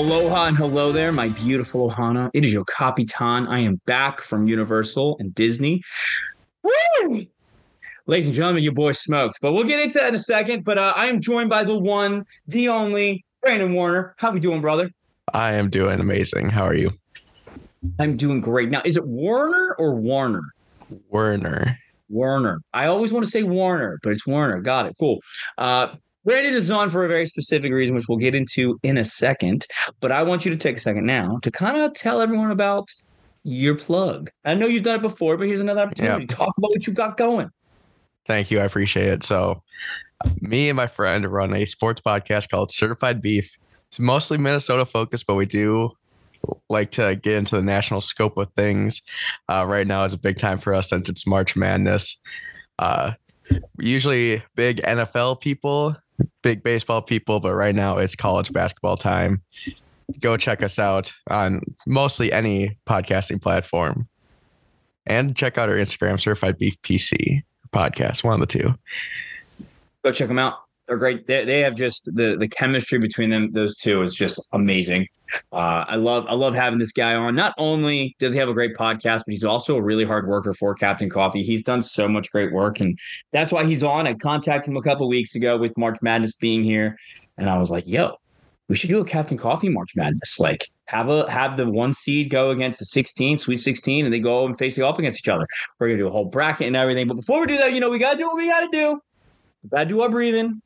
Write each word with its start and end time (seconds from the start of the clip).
Aloha 0.00 0.46
and 0.46 0.56
hello 0.56 0.92
there, 0.92 1.12
my 1.12 1.28
beautiful 1.28 1.90
Ohana. 1.90 2.30
It 2.32 2.42
is 2.42 2.54
your 2.54 2.64
Capitan. 2.64 3.46
I 3.46 3.58
am 3.58 3.78
back 3.84 4.22
from 4.22 4.46
Universal 4.48 5.18
and 5.20 5.34
Disney. 5.34 5.82
Woo! 6.62 7.26
Ladies 8.06 8.26
and 8.26 8.34
gentlemen, 8.34 8.62
your 8.62 8.72
boy 8.72 8.92
smoked, 8.92 9.40
but 9.42 9.52
we'll 9.52 9.64
get 9.64 9.78
into 9.78 9.98
that 9.98 10.08
in 10.08 10.14
a 10.14 10.18
second. 10.18 10.64
But 10.64 10.78
uh, 10.78 10.94
I 10.96 11.04
am 11.08 11.20
joined 11.20 11.50
by 11.50 11.64
the 11.64 11.78
one, 11.78 12.24
the 12.46 12.70
only, 12.70 13.26
Brandon 13.42 13.74
Warner. 13.74 14.14
How 14.16 14.30
we 14.30 14.40
doing, 14.40 14.62
brother? 14.62 14.90
I 15.34 15.52
am 15.52 15.68
doing 15.68 16.00
amazing. 16.00 16.48
How 16.48 16.64
are 16.64 16.74
you? 16.74 16.92
I'm 17.98 18.16
doing 18.16 18.40
great. 18.40 18.70
Now, 18.70 18.80
is 18.86 18.96
it 18.96 19.06
Warner 19.06 19.76
or 19.78 19.96
Warner? 19.96 20.44
Werner. 21.10 21.76
Warner. 22.08 22.62
I 22.72 22.86
always 22.86 23.12
want 23.12 23.26
to 23.26 23.30
say 23.30 23.42
Warner, 23.42 23.98
but 24.02 24.14
it's 24.14 24.26
Warner. 24.26 24.62
Got 24.62 24.86
it. 24.86 24.94
Cool. 24.98 25.20
Uh, 25.58 25.88
Brandon 26.24 26.54
is 26.54 26.70
on 26.70 26.90
for 26.90 27.04
a 27.04 27.08
very 27.08 27.26
specific 27.26 27.72
reason, 27.72 27.94
which 27.94 28.08
we'll 28.08 28.18
get 28.18 28.34
into 28.34 28.78
in 28.82 28.98
a 28.98 29.04
second. 29.04 29.66
But 30.00 30.12
I 30.12 30.22
want 30.22 30.44
you 30.44 30.50
to 30.50 30.56
take 30.56 30.76
a 30.76 30.80
second 30.80 31.06
now 31.06 31.38
to 31.42 31.50
kind 31.50 31.76
of 31.76 31.94
tell 31.94 32.20
everyone 32.20 32.50
about 32.50 32.88
your 33.42 33.74
plug. 33.74 34.30
I 34.44 34.54
know 34.54 34.66
you've 34.66 34.82
done 34.82 34.96
it 34.96 35.02
before, 35.02 35.36
but 35.36 35.46
here's 35.46 35.60
another 35.60 35.80
opportunity. 35.80 36.22
Yep. 36.22 36.28
Talk 36.28 36.52
about 36.58 36.70
what 36.70 36.86
you've 36.86 36.96
got 36.96 37.16
going. 37.16 37.50
Thank 38.26 38.50
you. 38.50 38.60
I 38.60 38.64
appreciate 38.64 39.08
it. 39.08 39.22
So, 39.22 39.62
me 40.40 40.68
and 40.68 40.76
my 40.76 40.86
friend 40.86 41.26
run 41.26 41.54
a 41.54 41.64
sports 41.64 42.02
podcast 42.02 42.50
called 42.50 42.70
Certified 42.70 43.22
Beef. 43.22 43.56
It's 43.88 43.98
mostly 43.98 44.38
Minnesota 44.38 44.84
focused, 44.84 45.26
but 45.26 45.34
we 45.34 45.46
do 45.46 45.92
like 46.68 46.90
to 46.92 47.16
get 47.16 47.34
into 47.34 47.56
the 47.56 47.62
national 47.62 48.00
scope 48.00 48.36
of 48.36 48.52
things. 48.54 49.02
Uh, 49.48 49.64
right 49.66 49.86
now 49.86 50.04
is 50.04 50.14
a 50.14 50.18
big 50.18 50.38
time 50.38 50.58
for 50.58 50.74
us 50.74 50.90
since 50.90 51.08
it's 51.08 51.26
March 51.26 51.56
Madness. 51.56 52.16
Uh, 52.78 53.12
usually 53.78 54.42
big 54.54 54.80
NFL 54.82 55.40
people 55.40 55.96
big 56.42 56.62
baseball 56.62 57.02
people, 57.02 57.40
but 57.40 57.54
right 57.54 57.74
now 57.74 57.98
it's 57.98 58.16
college 58.16 58.52
basketball 58.52 58.96
time. 58.96 59.42
Go 60.20 60.36
check 60.36 60.62
us 60.62 60.78
out 60.78 61.12
on 61.28 61.60
mostly 61.86 62.32
any 62.32 62.76
podcasting 62.88 63.40
platform. 63.40 64.08
And 65.06 65.36
check 65.36 65.58
out 65.58 65.68
our 65.68 65.76
Instagram, 65.76 66.20
Certified 66.20 66.58
Beef 66.58 66.80
PC 66.82 67.42
podcast, 67.72 68.22
one 68.22 68.34
of 68.34 68.40
the 68.40 68.46
two. 68.46 68.74
Go 70.04 70.12
check 70.12 70.28
them 70.28 70.38
out. 70.38 70.54
They're 70.86 70.96
great. 70.96 71.26
They, 71.26 71.44
they 71.44 71.60
have 71.60 71.74
just 71.74 72.06
the 72.14 72.36
the 72.36 72.48
chemistry 72.48 72.98
between 72.98 73.30
them. 73.30 73.52
Those 73.52 73.76
two 73.76 74.02
is 74.02 74.14
just 74.14 74.44
amazing. 74.52 75.06
Uh, 75.52 75.84
I 75.88 75.96
love 75.96 76.26
I 76.28 76.34
love 76.34 76.54
having 76.54 76.78
this 76.78 76.92
guy 76.92 77.14
on. 77.14 77.34
Not 77.34 77.54
only 77.58 78.14
does 78.18 78.32
he 78.32 78.38
have 78.38 78.48
a 78.48 78.54
great 78.54 78.74
podcast, 78.74 79.22
but 79.26 79.32
he's 79.32 79.44
also 79.44 79.76
a 79.76 79.82
really 79.82 80.04
hard 80.04 80.26
worker 80.26 80.54
for 80.54 80.74
Captain 80.74 81.08
Coffee. 81.08 81.42
He's 81.42 81.62
done 81.62 81.82
so 81.82 82.08
much 82.08 82.30
great 82.32 82.52
work, 82.52 82.80
and 82.80 82.98
that's 83.32 83.52
why 83.52 83.64
he's 83.64 83.82
on. 83.82 84.06
I 84.06 84.14
contacted 84.14 84.70
him 84.70 84.76
a 84.76 84.82
couple 84.82 85.08
weeks 85.08 85.34
ago 85.34 85.56
with 85.56 85.76
March 85.76 85.98
Madness 86.02 86.34
being 86.34 86.64
here, 86.64 86.96
and 87.38 87.50
I 87.50 87.58
was 87.58 87.70
like, 87.70 87.86
"Yo, 87.86 88.16
we 88.70 88.76
should 88.76 88.88
do 88.88 89.00
a 89.00 89.04
Captain 89.04 89.36
Coffee 89.36 89.68
March 89.68 89.96
Madness. 89.96 90.38
Like 90.38 90.68
have 90.86 91.08
a 91.08 91.28
have 91.28 91.56
the 91.56 91.68
one 91.68 91.92
seed 91.92 92.30
go 92.30 92.50
against 92.50 92.78
the 92.78 92.84
16, 92.84 93.36
Sweet 93.36 93.56
16, 93.56 94.04
and 94.04 94.14
they 94.14 94.20
go 94.20 94.46
and 94.46 94.56
face 94.56 94.78
off 94.78 94.96
against 94.96 95.18
each 95.18 95.28
other. 95.28 95.46
We're 95.78 95.88
gonna 95.88 95.98
do 95.98 96.06
a 96.06 96.10
whole 96.10 96.26
bracket 96.26 96.68
and 96.68 96.76
everything. 96.76 97.08
But 97.08 97.14
before 97.14 97.40
we 97.40 97.46
do 97.48 97.58
that, 97.58 97.72
you 97.72 97.80
know, 97.80 97.90
we 97.90 97.98
gotta 97.98 98.16
do 98.16 98.28
what 98.28 98.36
we 98.36 98.48
gotta 98.48 98.68
do. 98.70 99.00
We 99.64 99.70
gotta 99.70 99.86
do 99.86 100.00
our 100.02 100.08
breathing. 100.08 100.62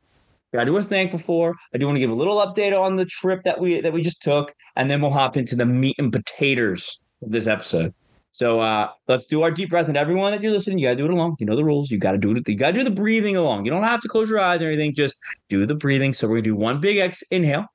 I 0.60 0.64
do 0.64 0.76
a 0.76 0.82
thankful 0.82 1.18
for. 1.18 1.54
I 1.74 1.78
do 1.78 1.86
want 1.86 1.96
to 1.96 2.00
give 2.00 2.10
a 2.10 2.14
little 2.14 2.38
update 2.40 2.78
on 2.78 2.96
the 2.96 3.06
trip 3.06 3.42
that 3.44 3.60
we 3.60 3.80
that 3.80 3.92
we 3.92 4.02
just 4.02 4.22
took, 4.22 4.54
and 4.76 4.90
then 4.90 5.00
we'll 5.00 5.10
hop 5.10 5.36
into 5.36 5.56
the 5.56 5.66
meat 5.66 5.96
and 5.98 6.12
potatoes 6.12 6.98
of 7.22 7.30
this 7.30 7.46
episode. 7.46 7.94
So 8.34 8.60
uh, 8.60 8.90
let's 9.06 9.26
do 9.26 9.42
our 9.42 9.50
deep 9.52 9.70
breath. 9.70 9.86
And 9.86 9.96
everyone 9.96 10.32
that 10.32 10.42
you're 10.42 10.50
listening, 10.50 10.78
you 10.78 10.86
gotta 10.86 10.96
do 10.96 11.04
it 11.04 11.12
along. 11.12 11.36
You 11.38 11.46
know 11.46 11.54
the 11.54 11.64
rules. 11.64 11.90
You 11.90 11.98
gotta 11.98 12.18
do 12.18 12.32
it. 12.32 12.48
You 12.48 12.56
gotta 12.56 12.72
do 12.72 12.82
the 12.82 12.90
breathing 12.90 13.36
along. 13.36 13.64
You 13.64 13.70
don't 13.70 13.84
have 13.84 14.00
to 14.00 14.08
close 14.08 14.28
your 14.28 14.40
eyes 14.40 14.60
or 14.60 14.66
anything. 14.66 14.92
Just 14.92 15.14
do 15.48 15.64
the 15.66 15.74
breathing. 15.74 16.12
So 16.12 16.26
we're 16.26 16.36
gonna 16.36 16.42
do 16.42 16.56
one 16.56 16.80
big 16.80 16.96
X 16.96 17.22
inhale, 17.30 17.66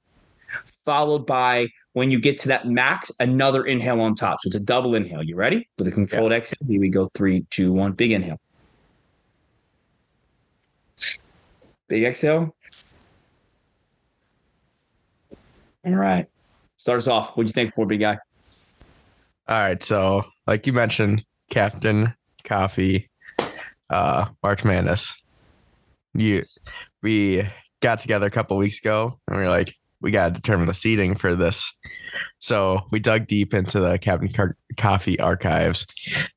followed 0.83 1.25
by 1.25 1.67
when 1.93 2.11
you 2.11 2.19
get 2.19 2.37
to 2.41 2.49
that 2.49 2.67
max, 2.67 3.09
another 3.21 3.65
inhale 3.65 4.01
on 4.01 4.15
top. 4.15 4.39
So 4.41 4.47
it's 4.47 4.55
a 4.57 4.59
double 4.59 4.95
inhale. 4.95 5.23
You 5.23 5.37
ready? 5.37 5.67
With 5.77 5.87
a 5.87 5.91
controlled 5.91 6.31
yeah. 6.31 6.39
exhale. 6.39 6.57
Here 6.67 6.79
we 6.79 6.89
go. 6.89 7.09
Three, 7.13 7.45
two, 7.49 7.71
one. 7.71 7.93
Big 7.93 8.11
inhale. 8.11 8.39
Big 11.87 12.03
exhale. 12.03 12.53
All 15.85 15.95
right. 15.95 16.27
Start 16.77 16.97
us 16.97 17.07
off. 17.07 17.35
What'd 17.35 17.49
you 17.49 17.53
think 17.53 17.73
for 17.73 17.85
big 17.85 17.99
guy? 17.99 18.17
All 19.47 19.59
right. 19.59 19.81
So, 19.83 20.23
like 20.47 20.67
you 20.67 20.73
mentioned, 20.73 21.23
Captain 21.49 22.13
Coffee, 22.43 23.09
uh, 23.89 24.25
March 24.43 24.63
Madness. 24.63 25.15
You, 26.13 26.43
we 27.01 27.47
got 27.81 27.99
together 27.99 28.27
a 28.27 28.31
couple 28.31 28.57
weeks 28.57 28.79
ago, 28.79 29.19
and 29.27 29.37
we 29.37 29.43
are 29.43 29.49
like, 29.49 29.73
we 30.01 30.11
got 30.11 30.27
to 30.27 30.33
determine 30.33 30.65
the 30.67 30.73
seating 30.73 31.15
for 31.15 31.35
this. 31.35 31.71
So 32.39 32.81
we 32.91 32.99
dug 32.99 33.27
deep 33.27 33.53
into 33.53 33.79
the 33.79 33.99
Captain 33.99 34.29
Car- 34.29 34.55
Coffee 34.77 35.19
archives 35.19 35.85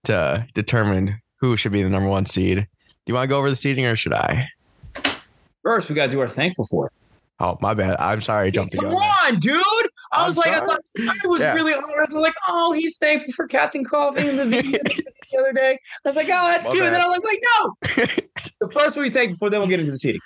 to 0.04 0.46
determine 0.54 1.20
who 1.38 1.56
should 1.56 1.72
be 1.72 1.82
the 1.82 1.90
number 1.90 2.08
one 2.08 2.26
seed. 2.26 2.58
Do 2.58 2.66
you 3.06 3.14
want 3.14 3.24
to 3.24 3.28
go 3.28 3.38
over 3.38 3.50
the 3.50 3.56
seating, 3.56 3.86
or 3.86 3.96
should 3.96 4.12
I? 4.12 4.48
First, 5.62 5.88
we 5.88 5.94
got 5.94 6.06
to 6.06 6.10
do 6.10 6.20
our 6.20 6.28
thankful 6.28 6.66
for. 6.66 6.90
Oh, 7.42 7.58
my 7.60 7.74
bad. 7.74 7.96
I'm 7.98 8.20
sorry. 8.20 8.46
I 8.46 8.50
jumped 8.50 8.76
Come 8.76 8.94
on, 8.94 9.40
dude. 9.40 9.60
I 10.12 10.20
I'm 10.20 10.26
was 10.28 10.36
like, 10.36 10.52
I, 10.52 10.60
thought, 10.60 10.80
I 11.00 11.26
was 11.26 11.40
yeah. 11.40 11.54
really 11.54 11.74
honest. 11.74 12.12
I 12.12 12.14
was 12.14 12.22
like, 12.22 12.34
oh, 12.46 12.72
he's 12.72 12.98
thankful 12.98 13.32
for 13.32 13.48
Captain 13.48 13.84
Coffee 13.84 14.28
in 14.28 14.36
the 14.36 14.44
video 14.48 14.78
the 14.78 15.38
other 15.40 15.52
day. 15.52 15.72
I 15.72 16.08
was 16.08 16.14
like, 16.14 16.26
oh, 16.26 16.46
that's 16.46 16.64
my 16.64 16.70
cute. 16.70 16.84
And 16.84 16.94
then 16.94 17.00
I'm 17.00 17.10
like, 17.10 17.24
wait, 17.24 17.40
no. 17.58 17.74
the 18.60 18.70
first 18.70 18.94
one 18.94 19.06
we 19.06 19.10
thankful 19.10 19.38
for, 19.38 19.50
then 19.50 19.58
we'll 19.58 19.68
get 19.68 19.80
into 19.80 19.90
the 19.90 19.98
seating. 19.98 20.20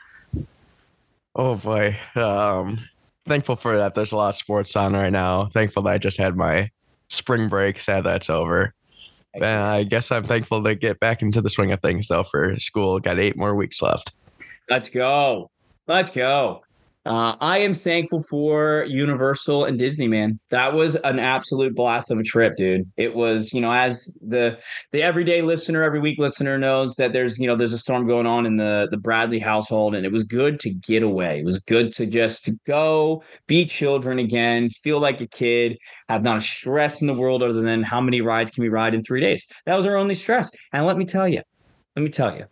Oh 1.35 1.55
boy. 1.55 1.97
Um, 2.17 2.81
thankful 3.27 3.57
for 3.57 3.79
that. 3.79 3.95
There's 3.95 4.13
a 4.13 4.17
lot 4.17 4.29
of 4.29 4.35
sports 4.35 4.77
on 4.77 4.93
right 4.93 5.11
now. 5.11 5.47
Thankful 5.47 5.85
that 5.85 5.95
I 5.95 5.99
just 5.99 6.19
had 6.19 6.37
my 6.37 6.71
spring 7.09 7.49
break. 7.49 7.81
Sad 7.81 8.05
that's 8.05 8.29
over. 8.29 8.75
And 9.33 9.45
I 9.45 9.85
guess 9.85 10.13
I'm 10.13 10.25
thankful 10.25 10.63
to 10.65 10.75
get 10.75 11.01
back 11.01 11.23
into 11.23 11.41
the 11.41 11.51
swing 11.51 11.73
of 11.73 11.81
things 11.81 12.09
though 12.09 12.25
for 12.25 12.59
school. 12.59 12.99
Got 12.99 13.19
eight 13.19 13.39
more 13.39 13.55
weeks 13.55 13.81
left. 13.81 14.13
Let's 14.69 14.91
go. 14.91 15.51
Let's 15.87 16.11
go. 16.11 16.63
Uh, 17.07 17.37
I 17.41 17.59
am 17.59 17.73
thankful 17.73 18.21
for 18.29 18.85
Universal 18.89 19.65
and 19.65 19.79
Disney, 19.79 20.09
man. 20.09 20.41
That 20.51 20.75
was 20.75 20.97
an 20.97 21.21
absolute 21.21 21.77
blast 21.77 22.11
of 22.11 22.19
a 22.19 22.25
trip, 22.25 22.57
dude. 22.57 22.83
It 22.97 23.15
was, 23.15 23.53
you 23.53 23.61
know, 23.61 23.71
as 23.71 24.19
the 24.27 24.59
the 24.91 25.03
everyday 25.03 25.41
listener, 25.41 25.85
every 25.85 26.01
week 26.01 26.19
listener 26.19 26.59
knows 26.59 26.97
that 26.97 27.13
there's, 27.13 27.39
you 27.39 27.47
know, 27.47 27.55
there's 27.55 27.73
a 27.73 27.79
storm 27.79 28.09
going 28.09 28.27
on 28.27 28.45
in 28.45 28.57
the 28.57 28.89
the 28.91 28.97
Bradley 28.97 29.39
household, 29.39 29.95
and 29.95 30.05
it 30.05 30.11
was 30.11 30.25
good 30.25 30.59
to 30.61 30.75
get 30.75 31.05
away. 31.05 31.39
It 31.39 31.45
was 31.45 31.61
good 31.61 31.93
to 31.93 32.07
just 32.07 32.51
go, 32.67 33.23
be 33.47 33.65
children 33.67 34.19
again, 34.19 34.69
feel 34.69 34.99
like 34.99 35.21
a 35.21 35.29
kid, 35.29 35.79
have 36.09 36.25
not 36.25 36.39
a 36.39 36.41
stress 36.41 37.01
in 37.01 37.07
the 37.07 37.15
world 37.15 37.41
other 37.41 37.63
than 37.63 37.85
how 37.85 38.01
many 38.01 38.21
rides 38.21 38.51
can 38.51 38.63
we 38.63 38.69
ride 38.69 38.95
in 38.95 39.05
three 39.05 39.21
days. 39.21 39.47
That 39.65 39.77
was 39.77 39.87
our 39.87 39.97
only 39.97 40.17
stress. 40.17 40.51
And 40.73 40.85
let 40.85 40.97
me 40.97 41.05
tell 41.05 41.29
you, 41.29 41.43
let 41.95 42.03
me 42.03 42.11
tell 42.11 42.37
you, 42.37 42.47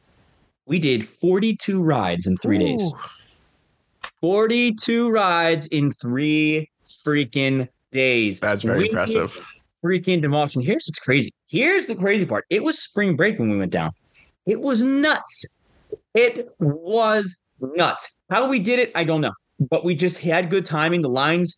we 0.65 0.79
did 0.79 1.05
42 1.05 1.83
rides 1.83 2.29
in 2.29 2.37
three 2.37 2.59
Ooh. 2.59 2.67
days. 2.67 2.93
42 4.25 5.11
rides 5.11 5.67
in 5.67 5.91
three 5.91 6.71
freaking 7.07 7.69
days. 7.93 8.41
That's 8.41 8.63
very 8.63 8.79
we 8.79 8.85
impressive. 8.87 9.39
Freaking 9.85 10.23
demolished. 10.23 10.57
And 10.57 10.65
here's 10.65 10.87
what's 10.87 10.99
crazy. 10.99 11.31
Here's 11.47 11.89
the 11.89 11.95
crazy 11.95 12.25
part. 12.25 12.47
It 12.49 12.65
was 12.65 12.83
spring 12.83 13.17
break 13.17 13.39
when 13.39 13.51
we 13.51 13.59
went 13.59 13.71
down. 13.71 13.93
It 14.47 14.63
was 14.63 14.81
nuts. 14.81 15.57
It 16.15 16.49
was 16.59 17.37
nuts. 17.61 18.19
How 18.31 18.49
we 18.49 18.61
did 18.61 18.79
it, 18.79 18.93
I 18.95 19.05
don't 19.05 19.21
know. 19.21 19.35
But 19.61 19.85
we 19.85 19.95
just 19.95 20.17
had 20.17 20.49
good 20.49 20.65
timing. 20.65 21.03
The 21.03 21.11
lines 21.11 21.55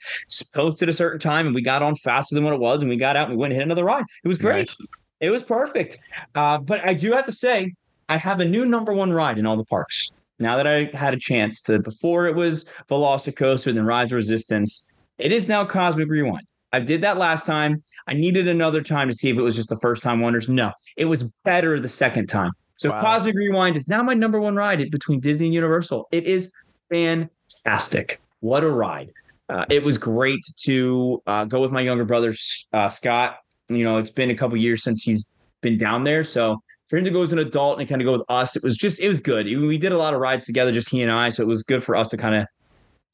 posted 0.52 0.88
a 0.88 0.92
certain 0.92 1.20
time, 1.20 1.46
and 1.46 1.54
we 1.54 1.62
got 1.62 1.84
on 1.84 1.94
faster 1.94 2.34
than 2.34 2.42
what 2.42 2.52
it 2.52 2.58
was, 2.58 2.82
and 2.82 2.90
we 2.90 2.96
got 2.96 3.14
out 3.14 3.28
and 3.28 3.36
we 3.36 3.40
went 3.40 3.52
and 3.52 3.60
hit 3.60 3.64
another 3.64 3.84
ride. 3.84 4.02
It 4.24 4.26
was 4.26 4.38
great. 4.38 4.66
Nice. 4.66 4.78
It 5.20 5.30
was 5.30 5.44
perfect. 5.44 5.98
Uh, 6.34 6.58
but 6.58 6.84
I 6.84 6.94
do 6.94 7.12
have 7.12 7.26
to 7.26 7.32
say, 7.32 7.74
I 8.08 8.16
have 8.16 8.40
a 8.40 8.44
new 8.44 8.64
number 8.64 8.92
one 8.92 9.12
ride 9.12 9.38
in 9.38 9.46
all 9.46 9.56
the 9.56 9.64
parks 9.64 10.10
now 10.38 10.56
that 10.56 10.66
I 10.66 10.90
had 10.96 11.14
a 11.14 11.18
chance 11.18 11.60
to, 11.62 11.78
before 11.80 12.26
it 12.26 12.34
was 12.34 12.66
Velocicoaster, 12.88 13.72
then 13.74 13.86
Rise 13.86 14.06
of 14.06 14.16
Resistance, 14.16 14.92
it 15.18 15.32
is 15.32 15.48
now 15.48 15.64
Cosmic 15.64 16.08
Rewind. 16.08 16.46
I 16.72 16.80
did 16.80 17.00
that 17.02 17.16
last 17.16 17.46
time. 17.46 17.82
I 18.06 18.14
needed 18.14 18.48
another 18.48 18.82
time 18.82 19.08
to 19.08 19.14
see 19.14 19.30
if 19.30 19.38
it 19.38 19.42
was 19.42 19.56
just 19.56 19.68
the 19.68 19.78
first 19.78 20.02
time 20.02 20.20
wonders. 20.20 20.48
No, 20.48 20.72
it 20.96 21.06
was 21.06 21.24
better 21.44 21.80
the 21.80 21.88
second 21.88 22.26
time. 22.26 22.50
So 22.76 22.90
wow. 22.90 23.00
Cosmic 23.00 23.34
Rewind 23.34 23.76
is 23.76 23.88
now 23.88 24.02
my 24.02 24.14
number 24.14 24.38
one 24.38 24.54
ride 24.54 24.90
between 24.90 25.20
Disney 25.20 25.46
and 25.46 25.54
Universal. 25.54 26.08
It 26.12 26.24
is 26.24 26.52
fantastic. 26.90 28.20
What 28.40 28.62
a 28.62 28.70
ride. 28.70 29.12
Uh, 29.48 29.64
it 29.70 29.82
was 29.82 29.96
great 29.96 30.40
to 30.64 31.22
uh, 31.26 31.44
go 31.44 31.60
with 31.60 31.70
my 31.70 31.80
younger 31.80 32.04
brother, 32.04 32.34
uh, 32.72 32.88
Scott. 32.88 33.38
You 33.68 33.84
know, 33.84 33.98
it's 33.98 34.10
been 34.10 34.30
a 34.30 34.34
couple 34.34 34.56
years 34.56 34.82
since 34.82 35.02
he's 35.02 35.24
been 35.62 35.78
down 35.78 36.04
there. 36.04 36.24
So 36.24 36.60
for 36.88 36.96
him 36.96 37.04
to 37.04 37.10
go 37.10 37.22
as 37.22 37.32
an 37.32 37.38
adult 37.38 37.80
and 37.80 37.88
kind 37.88 38.00
of 38.00 38.06
go 38.06 38.12
with 38.12 38.24
us, 38.28 38.56
it 38.56 38.62
was 38.62 38.76
just 38.76 39.00
it 39.00 39.08
was 39.08 39.20
good. 39.20 39.46
We 39.46 39.78
did 39.78 39.92
a 39.92 39.98
lot 39.98 40.14
of 40.14 40.20
rides 40.20 40.44
together, 40.46 40.72
just 40.72 40.90
he 40.90 41.02
and 41.02 41.10
I, 41.10 41.30
so 41.30 41.42
it 41.42 41.48
was 41.48 41.62
good 41.62 41.82
for 41.82 41.96
us 41.96 42.08
to 42.08 42.16
kind 42.16 42.34
of 42.34 42.46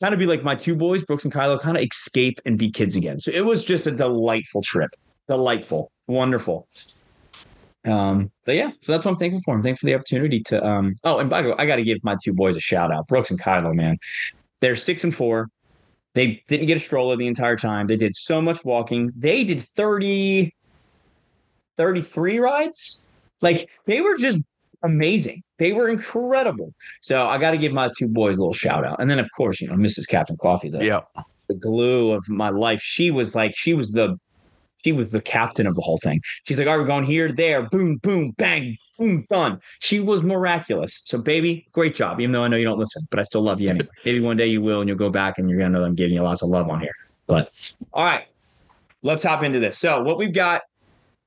kind 0.00 0.12
of 0.12 0.18
be 0.18 0.26
like 0.26 0.42
my 0.42 0.54
two 0.54 0.74
boys, 0.74 1.02
Brooks 1.04 1.24
and 1.24 1.32
Kylo, 1.32 1.60
kind 1.60 1.76
of 1.76 1.82
escape 1.82 2.40
and 2.44 2.58
be 2.58 2.70
kids 2.70 2.96
again. 2.96 3.20
So 3.20 3.30
it 3.30 3.44
was 3.44 3.64
just 3.64 3.86
a 3.86 3.90
delightful 3.90 4.62
trip, 4.62 4.90
delightful, 5.28 5.92
wonderful. 6.06 6.66
Um, 7.84 8.30
but 8.44 8.54
yeah, 8.54 8.70
so 8.80 8.92
that's 8.92 9.04
what 9.04 9.12
I'm 9.12 9.16
thankful 9.16 9.40
for. 9.44 9.54
I'm 9.54 9.62
thankful 9.62 9.86
for 9.86 9.90
the 9.90 9.94
opportunity 9.94 10.40
to. 10.44 10.64
Um, 10.64 10.96
oh, 11.04 11.18
and 11.18 11.30
by 11.30 11.42
the 11.42 11.50
way, 11.50 11.54
I 11.58 11.66
got 11.66 11.76
to 11.76 11.84
give 11.84 12.02
my 12.04 12.16
two 12.22 12.34
boys 12.34 12.56
a 12.56 12.60
shout 12.60 12.92
out, 12.92 13.08
Brooks 13.08 13.30
and 13.30 13.40
Kylo. 13.40 13.74
Man, 13.74 13.96
they're 14.60 14.76
six 14.76 15.04
and 15.04 15.14
four. 15.14 15.48
They 16.14 16.42
didn't 16.46 16.66
get 16.66 16.76
a 16.76 16.80
stroller 16.80 17.16
the 17.16 17.26
entire 17.26 17.56
time. 17.56 17.86
They 17.86 17.96
did 17.96 18.14
so 18.14 18.42
much 18.42 18.64
walking. 18.64 19.10
They 19.16 19.44
did 19.44 19.62
30, 19.62 20.54
33 21.78 22.38
rides. 22.38 23.06
Like 23.42 23.68
they 23.86 24.00
were 24.00 24.16
just 24.16 24.38
amazing. 24.82 25.42
They 25.58 25.72
were 25.72 25.88
incredible. 25.88 26.72
So 27.02 27.28
I 27.28 27.38
got 27.38 27.52
to 27.52 27.58
give 27.58 27.72
my 27.72 27.90
two 27.98 28.08
boys 28.08 28.38
a 28.38 28.40
little 28.40 28.54
shout 28.54 28.84
out. 28.84 29.00
And 29.00 29.08
then, 29.08 29.18
of 29.18 29.28
course, 29.36 29.60
you 29.60 29.68
know, 29.68 29.74
Mrs. 29.74 30.08
Captain 30.08 30.36
Coffee, 30.36 30.70
the, 30.70 30.84
Yeah. 30.84 31.00
the 31.48 31.54
glue 31.54 32.12
of 32.12 32.28
my 32.28 32.48
life. 32.48 32.80
She 32.80 33.10
was 33.10 33.34
like, 33.34 33.54
she 33.54 33.74
was 33.74 33.92
the, 33.92 34.16
she 34.84 34.90
was 34.90 35.10
the 35.10 35.20
captain 35.20 35.66
of 35.68 35.76
the 35.76 35.80
whole 35.80 35.98
thing. 35.98 36.20
She's 36.44 36.58
like, 36.58 36.66
all 36.66 36.74
right, 36.74 36.80
we're 36.80 36.86
going 36.88 37.04
here, 37.04 37.30
there, 37.30 37.68
boom, 37.68 37.98
boom, 37.98 38.32
bang, 38.38 38.76
boom, 38.98 39.24
done. 39.30 39.60
She 39.80 40.00
was 40.00 40.24
miraculous. 40.24 41.02
So, 41.04 41.18
baby, 41.18 41.64
great 41.70 41.94
job. 41.94 42.20
Even 42.20 42.32
though 42.32 42.42
I 42.42 42.48
know 42.48 42.56
you 42.56 42.64
don't 42.64 42.78
listen, 42.78 43.04
but 43.10 43.20
I 43.20 43.22
still 43.22 43.42
love 43.42 43.60
you 43.60 43.70
anyway. 43.70 43.86
Maybe 44.04 44.20
one 44.20 44.36
day 44.36 44.46
you 44.48 44.60
will, 44.60 44.80
and 44.80 44.88
you'll 44.88 44.98
go 44.98 45.10
back 45.10 45.38
and 45.38 45.48
you're 45.48 45.58
going 45.58 45.72
to 45.72 45.78
know 45.78 45.84
I'm 45.84 45.94
giving 45.94 46.14
you 46.14 46.22
lots 46.22 46.42
of 46.42 46.48
love 46.48 46.68
on 46.68 46.80
here. 46.80 46.94
But 47.28 47.72
all 47.92 48.04
right, 48.04 48.26
let's 49.02 49.22
hop 49.22 49.44
into 49.44 49.60
this. 49.60 49.78
So, 49.78 50.02
what 50.02 50.18
we've 50.18 50.34
got, 50.34 50.62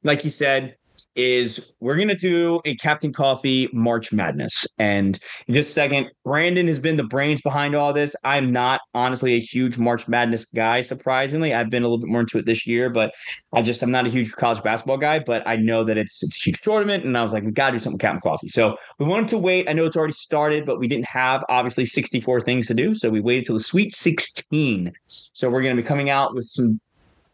like 0.04 0.26
you 0.26 0.30
said, 0.30 0.76
is 1.16 1.74
we're 1.80 1.96
going 1.96 2.10
to 2.10 2.16
do 2.16 2.62
a 2.66 2.76
Captain 2.76 3.14
Coffee 3.14 3.70
March 3.74 4.12
Madness. 4.12 4.68
And 4.78 5.20
in 5.48 5.56
just 5.56 5.70
a 5.70 5.74
second, 5.74 6.08
Brandon 6.24 6.68
has 6.68 6.80
been 6.80 6.98
the 6.98 7.04
brains 7.04 7.42
behind 7.42 7.76
all 7.76 7.94
this. 7.94 8.16
I'm 8.24 8.52
not 8.52 8.82
honestly 8.94 9.36
a 9.36 9.40
huge 9.40 9.78
March 9.78 10.08
Madness 10.08 10.46
guy, 10.46 10.82
surprisingly. 10.82 11.54
I've 11.54 11.70
been 11.70 11.84
a 11.84 11.86
little 11.86 12.00
bit 12.00 12.10
more 12.10 12.22
into 12.22 12.38
it 12.38 12.46
this 12.46 12.68
year, 12.68 12.90
but 12.90 13.14
I 13.54 13.62
just, 13.62 13.82
I'm 13.82 13.92
not 13.92 14.06
a 14.06 14.10
huge 14.10 14.32
college 14.34 14.62
basketball 14.62 14.98
guy, 14.98 15.20
but 15.20 15.48
I 15.48 15.56
know 15.56 15.84
that 15.84 15.98
it's, 15.98 16.22
it's 16.22 16.38
a 16.38 16.44
huge 16.44 16.62
tournament. 16.62 17.06
And 17.06 17.18
I 17.18 17.24
was 17.24 17.34
like, 17.34 17.44
we 17.44 17.52
got 17.52 17.68
to 17.68 17.74
do 17.74 17.80
something 17.80 17.96
with 17.96 18.02
Captain 18.02 18.22
Coffee. 18.22 18.50
So 18.50 18.78
we 19.00 19.06
wanted 19.06 19.30
to 19.30 19.38
wait. 19.38 19.70
I 19.70 19.74
know 19.74 19.86
it's 19.86 19.98
already 19.98 20.14
started, 20.14 20.66
but 20.66 20.80
we 20.80 20.88
didn't 20.88 21.06
have 21.06 21.44
obviously 21.50 21.86
64 21.86 22.42
things 22.42 22.68
to 22.68 22.74
do. 22.74 22.94
So 22.94 23.10
we 23.10 23.22
waited 23.22 23.46
till 23.46 23.56
the 23.56 23.62
Sweet 23.62 23.94
16. 23.96 24.92
So 25.08 25.50
we're 25.50 25.62
going 25.62 25.76
to 25.76 25.82
be 25.82 25.88
coming 25.88 26.10
out 26.10 26.36
with 26.36 26.46
some, 26.46 26.80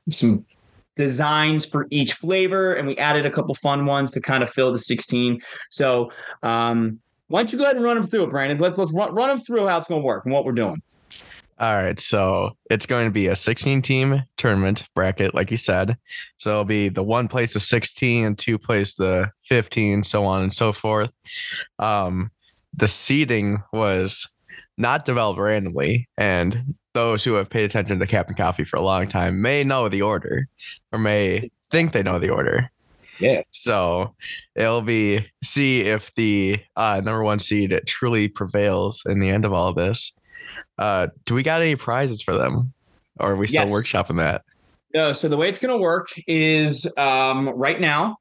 some 0.10 0.46
designs 0.98 1.66
for 1.66 1.88
each 1.90 2.14
flavor 2.14 2.74
and 2.74 2.88
we 2.88 2.98
added 2.98 3.26
a 3.26 3.32
couple 3.32 3.56
fun 3.56 3.86
ones 3.86 4.12
to 4.12 4.22
kind 4.22 4.44
of 4.44 4.50
fill 4.50 4.72
the 4.72 4.78
16 4.78 5.40
so 5.70 6.12
um 6.44 7.00
why 7.28 7.40
don't 7.40 7.52
you 7.54 7.58
go 7.58 7.64
ahead 7.64 7.76
and 7.76 7.86
run 7.86 7.96
them 7.96 8.06
through 8.06 8.28
brandon 8.28 8.58
let's 8.58 8.78
let's 8.78 8.94
run, 8.94 9.14
run 9.14 9.30
them 9.30 9.40
through 9.40 9.68
how 9.68 9.78
it's 9.78 9.88
going 9.88 10.02
to 10.02 10.06
work 10.06 10.26
and 10.26 10.34
what 10.34 10.46
we're 10.46 10.52
doing 10.52 10.82
All 11.60 11.76
right. 11.76 12.00
So 12.00 12.58
it's 12.72 12.88
going 12.88 13.06
to 13.06 13.12
be 13.12 13.28
a 13.28 13.36
16 13.36 13.84
team 13.84 14.24
tournament 14.36 14.84
bracket, 14.96 15.36
like 15.36 15.52
you 15.52 15.58
said. 15.58 15.96
So 16.38 16.50
it'll 16.50 16.66
be 16.66 16.90
the 16.90 17.04
one 17.04 17.28
place 17.28 17.54
the 17.54 17.60
16 17.60 18.26
and 18.26 18.36
two 18.36 18.58
place 18.58 18.96
the 18.96 19.30
15, 19.44 20.02
so 20.02 20.24
on 20.24 20.42
and 20.42 20.52
so 20.52 20.74
forth. 20.74 21.12
Um, 21.78 22.32
the 22.74 22.88
seeding 22.88 23.62
was 23.72 24.28
not 24.78 25.06
developed 25.06 25.40
randomly, 25.40 26.10
and 26.18 26.76
those 26.94 27.24
who 27.24 27.34
have 27.34 27.50
paid 27.50 27.64
attention 27.64 28.00
to 28.00 28.08
Captain 28.08 28.36
Coffee 28.36 28.64
for 28.64 28.78
a 28.78 28.82
long 28.82 29.08
time 29.08 29.42
may 29.42 29.64
know 29.64 29.88
the 29.90 30.02
order 30.02 30.48
or 30.92 31.00
may 31.00 31.50
think 31.70 31.92
they 31.94 32.04
know 32.04 32.20
the 32.20 32.30
order. 32.30 32.70
Yeah. 33.20 33.42
So 33.52 34.16
it'll 34.56 34.82
be 34.82 35.26
see 35.44 35.82
if 35.82 36.14
the 36.16 36.60
uh, 36.76 37.02
number 37.04 37.24
one 37.24 37.40
seed 37.40 37.80
truly 37.86 38.28
prevails 38.28 39.04
in 39.06 39.20
the 39.20 39.30
end 39.30 39.46
of 39.46 39.54
all 39.54 39.70
of 39.70 39.76
this. 39.76 40.14
Uh, 40.78 41.08
do 41.26 41.36
we 41.36 41.44
got 41.44 41.62
any 41.62 41.76
prizes 41.76 42.22
for 42.22 42.36
them, 42.36 42.74
or 43.20 43.32
are 43.32 43.36
we 43.36 43.48
still 43.48 43.68
Yes. 43.68 43.72
workshopping 43.72 44.18
that? 44.18 44.44
no 44.94 45.14
so 45.14 45.30
the 45.30 45.38
way 45.38 45.48
it's 45.48 45.60
going 45.60 45.74
to 45.74 45.82
work 45.82 46.10
is 46.28 46.86
um 46.98 47.48
right 47.56 47.80
now 47.80 48.18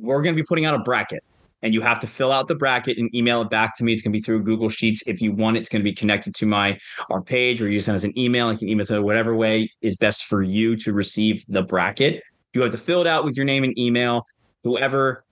we're 0.00 0.22
going 0.22 0.34
to 0.34 0.42
be 0.42 0.46
putting 0.46 0.64
out 0.64 0.74
a 0.74 0.78
bracket 0.78 1.22
and 1.62 1.72
you 1.72 1.80
have 1.80 2.00
to 2.00 2.06
fill 2.06 2.32
out 2.32 2.48
the 2.48 2.54
bracket 2.54 2.98
and 2.98 3.14
email 3.14 3.42
it 3.42 3.50
back 3.50 3.76
to 3.76 3.84
me. 3.84 3.92
It's 3.92 4.02
going 4.02 4.12
to 4.12 4.18
be 4.18 4.22
through 4.22 4.42
Google 4.42 4.68
Sheets. 4.68 5.02
If 5.06 5.20
you 5.20 5.32
want, 5.32 5.56
it's 5.56 5.68
going 5.68 5.80
to 5.80 5.84
be 5.84 5.94
connected 5.94 6.34
to 6.36 6.46
my 6.46 6.78
our 7.10 7.22
page, 7.22 7.62
or 7.62 7.68
you 7.68 7.80
send 7.80 7.96
us 7.96 8.04
an 8.04 8.16
email. 8.18 8.48
I 8.48 8.56
can 8.56 8.68
email 8.68 8.86
to 8.86 9.02
whatever 9.02 9.34
way 9.34 9.70
is 9.80 9.96
best 9.96 10.24
for 10.24 10.42
you 10.42 10.76
to 10.76 10.92
receive 10.92 11.44
the 11.48 11.62
bracket. 11.62 12.22
You 12.54 12.62
have 12.62 12.72
to 12.72 12.78
fill 12.78 13.00
it 13.00 13.06
out 13.06 13.24
with 13.24 13.36
your 13.36 13.46
name 13.46 13.64
and 13.64 13.76
email. 13.78 14.26
Whoever, 14.64 15.24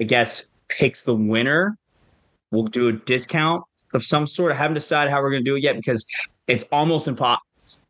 I 0.00 0.04
guess, 0.04 0.46
picks 0.68 1.02
the 1.02 1.14
winner, 1.14 1.76
we'll 2.50 2.64
do 2.64 2.88
a 2.88 2.92
discount 2.92 3.62
of 3.92 4.04
some 4.04 4.26
sort. 4.26 4.52
I 4.52 4.56
haven't 4.56 4.74
decided 4.74 5.10
how 5.10 5.20
we're 5.20 5.30
going 5.30 5.44
to 5.44 5.50
do 5.50 5.56
it 5.56 5.62
yet 5.62 5.76
because 5.76 6.06
it's 6.46 6.64
almost 6.72 7.08
impossible. 7.08 7.42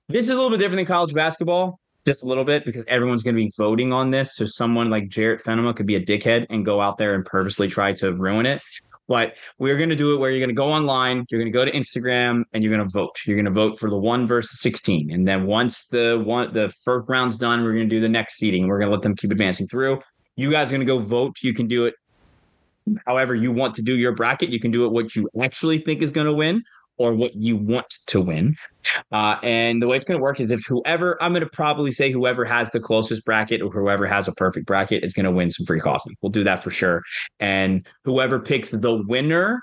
This 0.09 0.27
is 0.27 0.31
a 0.31 0.35
little 0.35 0.51
bit 0.51 0.59
different 0.59 0.77
than 0.79 0.87
college 0.87 1.13
basketball 1.13 1.81
just 2.07 2.23
a 2.23 2.27
little 2.27 2.45
bit 2.45 2.65
because 2.65 2.85
everyone's 2.87 3.23
going 3.23 3.35
to 3.35 3.43
be 3.43 3.53
voting 3.57 3.93
on 3.93 4.11
this. 4.11 4.37
So 4.37 4.47
someone 4.47 4.89
like 4.89 5.09
Jarrett 5.09 5.43
Fenema 5.43 5.75
could 5.75 5.87
be 5.87 5.97
a 5.97 6.01
dickhead 6.01 6.47
and 6.49 6.65
go 6.65 6.81
out 6.81 6.99
there 6.99 7.15
and 7.15 7.25
purposely 7.25 7.69
try 7.69 7.93
to 7.95 8.15
ruin 8.15 8.47
it. 8.47 8.63
But 9.09 9.35
we're 9.59 9.77
going 9.77 9.91
to 9.91 9.97
do 9.97 10.15
it 10.15 10.19
where 10.19 10.31
you're 10.31 10.41
going 10.41 10.49
to 10.49 10.55
go 10.55 10.73
online, 10.73 11.27
you're 11.31 11.41
going 11.41 11.53
to 11.53 11.57
go 11.57 11.65
to 11.65 11.71
Instagram, 11.71 12.43
and 12.53 12.65
you're 12.65 12.75
going 12.75 12.87
to 12.87 12.93
vote. 12.93 13.15
You're 13.25 13.37
going 13.37 13.45
to 13.45 13.53
vote 13.53 13.79
for 13.79 13.89
the 13.89 13.99
one 13.99 14.27
versus 14.27 14.61
16. 14.61 15.13
And 15.13 15.29
then 15.29 15.47
once 15.47 15.87
the 15.87 16.21
one 16.25 16.53
the 16.53 16.71
first 16.85 17.09
round's 17.09 17.37
done, 17.37 17.63
we're 17.63 17.75
going 17.75 17.89
to 17.89 17.95
do 17.95 18.01
the 18.01 18.09
next 18.09 18.37
seeding. 18.37 18.67
We're 18.67 18.79
going 18.79 18.91
to 18.91 18.95
let 18.95 19.03
them 19.03 19.15
keep 19.15 19.31
advancing 19.31 19.69
through. 19.69 20.01
You 20.35 20.51
guys 20.51 20.69
are 20.69 20.77
going 20.77 20.81
to 20.81 20.87
go 20.87 20.99
vote. 20.99 21.37
You 21.43 21.55
can 21.55 21.69
do 21.69 21.87
it 21.87 21.95
however 23.07 23.35
you 23.35 23.53
want 23.53 23.75
to 23.75 23.83
do 23.83 23.97
your 23.97 24.13
bracket. 24.13 24.51
You 24.51 24.61
can 24.61 24.71
do 24.71 24.87
it 24.87 24.93
what 24.93 25.15
you 25.15 25.29
actually 25.41 25.79
think 25.79 26.03
is 26.03 26.11
going 26.11 26.27
to 26.27 26.35
win 26.35 26.63
or 26.99 27.15
what 27.15 27.35
you 27.35 27.57
want 27.57 27.87
to 28.07 28.21
win. 28.21 28.55
Uh, 29.13 29.37
and 29.43 29.83
the 29.83 29.89
way 29.89 29.97
it's 29.97 30.05
going 30.05 30.19
to 30.19 30.23
work 30.23 30.41
is 30.41 30.51
if 30.51 30.65
whoever, 30.67 31.21
I'm 31.23 31.33
going 31.33 31.43
to 31.43 31.51
probably 31.51 31.93
say 31.93 32.11
whoever 32.11 32.45
has 32.45 32.71
the 32.71 32.81
closest 32.81 33.25
bracket 33.25 33.61
or 33.61 33.71
whoever 33.71 34.07
has 34.07 34.29
a 34.29 34.33
perfect 34.33 34.67
bracket 34.67 35.05
is 35.05 35.13
going 35.13 35.25
to 35.25 35.31
win 35.31 35.51
some 35.51 35.67
free 35.67 35.81
coffee. 35.81 36.17
We'll 36.23 36.31
do 36.31 36.45
that 36.45 36.63
for 36.63 36.71
sure. 36.71 37.03
And 37.41 37.87
whoever 38.05 38.39
picks 38.41 38.71
the 38.71 39.03
winner, 39.07 39.61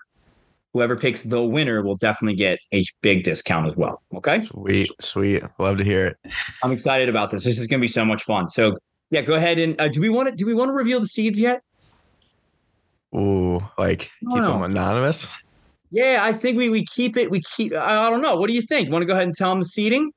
whoever 0.74 0.96
picks 0.96 1.22
the 1.22 1.42
winner 1.42 1.82
will 1.82 1.98
definitely 1.98 2.36
get 2.36 2.60
a 2.74 2.84
big 3.02 3.24
discount 3.24 3.68
as 3.68 3.76
well. 3.76 4.02
Okay. 4.16 4.46
Sweet, 4.46 4.90
sweet. 5.00 5.44
Love 5.58 5.78
to 5.78 5.84
hear 5.84 6.08
it. 6.08 6.18
I'm 6.64 6.72
excited 6.72 7.10
about 7.10 7.32
this. 7.32 7.44
This 7.44 7.60
is 7.60 7.68
going 7.68 7.80
to 7.80 7.84
be 7.84 7.88
so 7.88 8.06
much 8.06 8.24
fun. 8.24 8.50
So 8.50 8.74
yeah, 9.10 9.22
go 9.22 9.36
ahead 9.36 9.60
and 9.60 9.80
uh, 9.80 9.88
do 9.88 10.02
we 10.02 10.10
want 10.10 10.30
to 10.30 10.36
do 10.36 10.46
we 10.46 10.54
want 10.54 10.70
to 10.70 10.74
reveal 10.74 11.00
the 11.00 11.08
seeds 11.08 11.40
yet? 11.40 11.62
Ooh, 13.16 13.62
like 13.78 14.00
keep 14.00 14.12
Wow. 14.24 14.54
them 14.54 14.64
anonymous. 14.64 15.28
Yeah, 15.96 16.22
I 16.24 16.34
think 16.34 16.58
we 16.58 16.70
we 16.70 16.84
keep 16.86 17.16
it. 17.18 17.30
We 17.30 17.42
keep. 17.42 17.72
I, 17.74 18.08
I 18.08 18.10
don't 18.10 18.22
know. 18.22 18.36
What 18.36 18.48
do 18.48 18.54
you 18.54 18.64
think? 18.64 18.92
Want 18.92 19.04
to 19.04 19.06
go 19.06 19.14
ahead 19.14 19.26
and 19.26 19.36
tell 19.36 19.50
them 19.52 19.60
the 19.60 19.66
seating? 19.66 20.12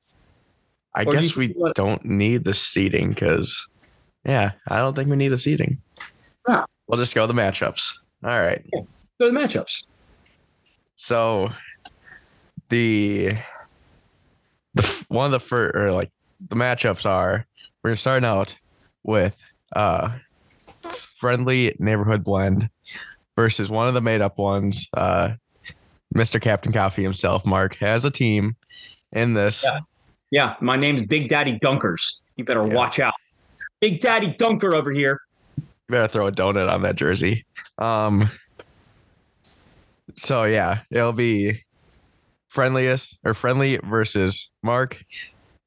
I 0.95 1.03
Or 1.03 1.13
guess 1.13 1.35
you 1.35 1.39
we 1.39 1.47
what- 1.49 1.75
don't 1.75 2.03
need 2.03 2.43
the 2.45 2.55
seating 2.55 3.09
because, 3.09 3.67
yeah, 4.25 4.53
I 4.69 4.79
don't 4.79 4.95
think 4.95 5.07
we 5.07 5.15
need 5.15 5.27
the 5.27 5.37
seating. 5.37 5.79
Ah. 6.49 6.65
We'll 6.87 6.97
just 6.97 7.13
go 7.13 7.27
the 7.27 7.33
matchups. 7.33 7.93
All 8.23 8.41
right. 8.41 8.65
So 9.21 9.29
the 9.31 9.39
matchups. 9.39 9.85
So 10.95 11.51
the 12.69 13.33
the 14.73 15.05
one 15.09 15.27
of 15.27 15.31
the 15.31 15.39
first 15.39 15.75
or 15.75 15.91
like 15.91 16.11
the 16.49 16.55
matchups 16.55 17.05
are 17.05 17.45
we're 17.83 17.95
starting 17.95 18.25
out 18.25 18.55
with 19.03 19.37
uh 19.75 20.09
friendly 20.89 21.75
neighborhood 21.79 22.23
blend 22.23 22.69
versus 23.35 23.69
one 23.69 23.87
of 23.87 23.93
the 23.93 24.01
made 24.01 24.21
up 24.21 24.37
ones. 24.39 24.87
Uh 24.93 25.33
Mr. 26.15 26.39
Captain 26.41 26.71
Coffee 26.71 27.03
himself, 27.03 27.45
Mark, 27.45 27.75
has 27.75 28.05
a 28.05 28.11
team 28.11 28.55
in 29.11 29.33
this. 29.33 29.63
Yeah. 29.63 29.79
Yeah, 30.29 30.55
my 30.59 30.75
name's 30.75 31.03
Big 31.03 31.29
Daddy 31.29 31.57
Dunkers. 31.63 32.21
You 32.35 32.43
better 32.43 32.65
Yeah. 32.67 32.73
watch 32.73 32.99
out. 32.99 33.13
Big 33.79 34.01
Daddy 34.01 34.35
Dunker 34.37 34.73
over 34.73 34.91
here. 34.91 35.21
You 35.57 35.63
better 35.89 36.07
throw 36.07 36.27
a 36.27 36.31
donut 36.31 36.69
on 36.69 36.81
that 36.81 36.95
jersey. 36.95 37.45
Um 37.77 38.29
so 40.15 40.43
yeah, 40.45 40.79
it'll 40.91 41.13
be 41.13 41.63
friendliest 42.49 43.17
or 43.23 43.33
friendly 43.33 43.77
versus 43.83 44.49
Mark. 44.63 45.03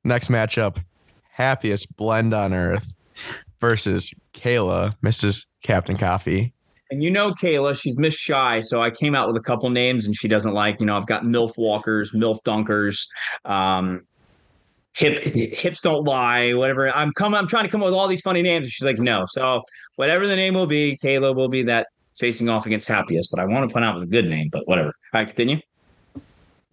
Next 0.04 0.28
matchup, 0.28 0.82
happiest 1.32 1.94
blend 1.96 2.34
on 2.34 2.52
earth 2.52 2.90
versus 3.60 4.12
Kayla, 4.34 4.94
Mrs. 5.04 5.46
Captain 5.62 5.96
Coffee. 5.96 6.52
And 6.90 7.02
you 7.02 7.10
know 7.10 7.32
Kayla, 7.32 7.80
she's 7.80 7.96
Miss 7.98 8.14
Shy, 8.14 8.60
so 8.60 8.82
I 8.82 8.90
came 8.90 9.14
out 9.14 9.28
with 9.28 9.36
a 9.36 9.40
couple 9.40 9.70
names 9.70 10.06
and 10.06 10.16
she 10.16 10.26
doesn't 10.26 10.52
like, 10.52 10.80
you 10.80 10.86
know, 10.86 10.96
I've 10.96 11.06
got 11.06 11.22
MILF 11.22 11.56
Walkers, 11.56 12.12
MILF 12.12 12.38
Dunkers, 12.44 13.06
um, 13.44 14.02
hip 14.92 15.18
hips 15.22 15.82
don't 15.82 16.04
lie, 16.04 16.52
whatever. 16.52 16.90
I'm 16.90 17.12
coming, 17.12 17.38
I'm 17.38 17.46
trying 17.46 17.64
to 17.64 17.70
come 17.70 17.82
up 17.82 17.86
with 17.86 17.94
all 17.94 18.08
these 18.08 18.20
funny 18.20 18.42
names. 18.42 18.64
And 18.64 18.72
she's 18.72 18.84
like, 18.84 18.98
no. 18.98 19.24
So 19.28 19.62
whatever 19.96 20.26
the 20.26 20.34
name 20.34 20.54
will 20.54 20.66
be, 20.66 20.98
Kayla 21.02 21.34
will 21.34 21.48
be 21.48 21.62
that 21.64 21.86
facing 22.18 22.48
off 22.48 22.66
against 22.66 22.88
happiest. 22.88 23.30
But 23.30 23.38
I 23.40 23.44
want 23.44 23.68
to 23.68 23.72
put 23.72 23.84
out 23.84 23.94
with 23.94 24.04
a 24.04 24.10
good 24.10 24.28
name, 24.28 24.48
but 24.50 24.66
whatever. 24.66 24.88
All 24.88 25.20
right, 25.20 25.26
continue. 25.26 25.60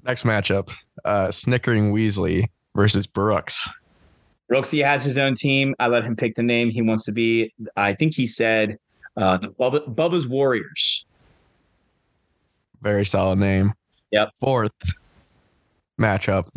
Next 0.04 0.24
matchup, 0.24 0.72
uh 1.06 1.32
Snickering 1.32 1.94
Weasley 1.94 2.48
versus 2.76 3.06
Brooks. 3.06 3.70
Roxy 4.50 4.82
has 4.82 5.04
his 5.04 5.18
own 5.18 5.36
team. 5.36 5.76
I 5.78 5.88
let 5.88 6.04
him 6.04 6.16
pick 6.16 6.36
the 6.36 6.44
name 6.44 6.70
he 6.70 6.82
wants 6.82 7.04
to 7.06 7.12
be. 7.12 7.54
I 7.76 7.94
think 7.94 8.16
he 8.16 8.26
said 8.26 8.78
uh, 9.18 9.38
the 9.38 9.50
Bubba, 9.50 9.94
Bubba's 9.94 10.28
Warriors. 10.28 11.06
Very 12.82 13.06
solid 13.06 13.40
name. 13.40 13.74
Yep. 14.12 14.30
Fourth 14.40 14.72
matchup 16.00 16.48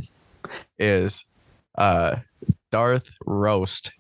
is 0.79 1.25
uh 1.77 2.17
Darth 2.71 3.11
Roast 3.27 3.91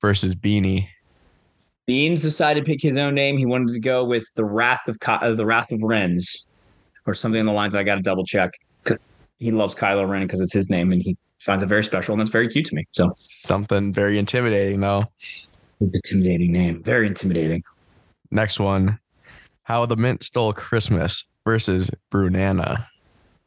versus 0.00 0.34
Beanie. 0.34 0.86
Beans 1.86 2.22
decided 2.22 2.64
to 2.64 2.70
pick 2.70 2.80
his 2.80 2.96
own 2.96 3.14
name. 3.14 3.36
He 3.36 3.44
wanted 3.46 3.72
to 3.74 3.80
go 3.80 4.04
with 4.04 4.24
the 4.36 4.44
Wrath 4.44 4.86
of 4.86 5.00
Co- 5.00 5.14
uh, 5.14 5.34
the 5.34 5.44
Wrath 5.44 5.72
of 5.72 5.80
Wrens, 5.82 6.46
or 7.06 7.14
something 7.14 7.40
in 7.40 7.46
the 7.46 7.52
lines. 7.52 7.74
I 7.74 7.82
got 7.82 7.96
to 7.96 8.02
double 8.02 8.24
check. 8.24 8.50
he 9.38 9.50
loves 9.50 9.74
Kylo 9.74 10.08
Ren 10.08 10.22
because 10.22 10.40
it's 10.40 10.52
his 10.54 10.70
name 10.70 10.92
and 10.92 11.02
he 11.02 11.16
finds 11.40 11.62
it 11.62 11.66
very 11.66 11.82
special 11.82 12.12
and 12.12 12.20
that's 12.20 12.30
very 12.30 12.48
cute 12.48 12.66
to 12.66 12.74
me. 12.74 12.86
So 12.92 13.12
Something 13.18 13.92
very 13.92 14.18
intimidating 14.18 14.80
though. 14.80 15.04
it's 15.18 15.46
intimidating 15.80 16.52
name, 16.52 16.82
very 16.82 17.06
intimidating. 17.08 17.62
Next 18.30 18.60
one. 18.60 18.98
How 19.62 19.86
the 19.86 19.96
Mint 19.96 20.22
Stole 20.22 20.52
Christmas 20.52 21.24
versus 21.44 21.90
Brunana. 22.12 22.86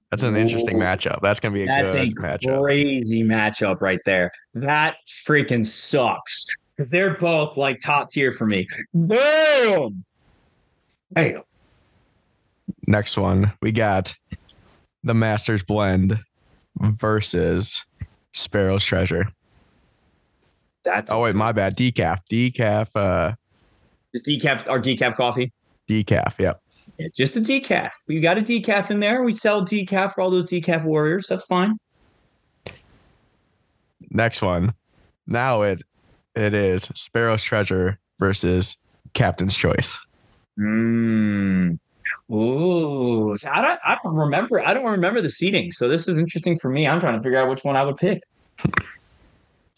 That's 0.10 0.24
an 0.24 0.36
interesting 0.36 0.78
Ooh. 0.78 0.84
matchup. 0.86 1.20
That's 1.22 1.40
gonna 1.40 1.54
be 1.54 1.64
a 1.64 1.66
That's 1.66 1.94
a 1.96 2.08
good 2.08 2.18
matchup. 2.18 2.62
crazy 2.62 3.24
matchup 3.24 3.82
right 3.82 4.00
there. 4.06 4.32
That 4.54 4.96
freaking 5.28 5.66
sucks 5.66 6.46
because 6.76 6.90
they're 6.92 7.16
both 7.18 7.58
like 7.58 7.80
top 7.82 8.10
tier 8.12 8.32
for 8.32 8.46
me. 8.46 8.68
Boom. 8.94 10.04
Hey, 11.16 11.38
Next 12.88 13.18
one, 13.18 13.54
we 13.62 13.72
got 13.72 14.16
the 15.04 15.14
Masters 15.14 15.64
Blend 15.64 16.20
versus 16.80 17.86
Sparrow's 18.34 18.84
Treasure. 18.84 19.28
that's 20.84 21.10
Oh 21.12 21.22
wait, 21.24 21.36
my 21.36 21.52
bad. 21.54 21.78
Decaf, 21.78 22.20
decaf, 22.32 22.90
uh, 22.96 23.34
just 24.14 24.26
decaf 24.26 24.68
our 24.70 24.80
decaf 24.80 25.16
coffee. 25.16 25.52
decaf. 25.90 26.38
Yep. 26.40 26.62
Yeah, 26.98 27.08
just 27.16 27.36
a 27.36 27.42
decaf. 27.42 27.92
We 28.08 28.20
got 28.20 28.38
a 28.38 28.42
decaf 28.42 28.92
in 28.92 29.00
there. 29.00 29.24
We 29.24 29.34
sell 29.34 29.66
decaf 29.66 30.14
for 30.14 30.22
all 30.22 30.30
those 30.30 30.46
decaf 30.46 30.84
warriors. 30.84 31.28
That's 31.28 31.44
fine. 31.44 31.78
Next 34.12 34.42
one. 34.42 34.74
Now 35.26 35.62
it 35.64 35.82
it 36.36 36.54
is 36.54 36.84
Sparrow's 36.96 37.44
Treasure 37.44 38.00
versus 38.20 38.78
Captain's 39.14 39.56
Choice. 39.56 40.00
Mm. 40.60 41.80
Ooh, 42.32 43.34
I 43.52 43.62
don't. 43.62 43.80
I 43.84 43.98
don't 44.04 44.16
remember. 44.16 44.66
I 44.66 44.74
don't 44.74 44.86
remember 44.86 45.22
the 45.22 45.30
seating. 45.30 45.72
So 45.72 45.88
this 45.88 46.08
is 46.08 46.18
interesting 46.18 46.58
for 46.58 46.70
me. 46.70 46.88
I'm 46.88 47.00
trying 47.00 47.16
to 47.16 47.22
figure 47.22 47.40
out 47.40 47.50
which 47.50 47.64
one 47.64 47.76
I 47.76 47.84
would 47.84 47.98
pick. 47.98 48.24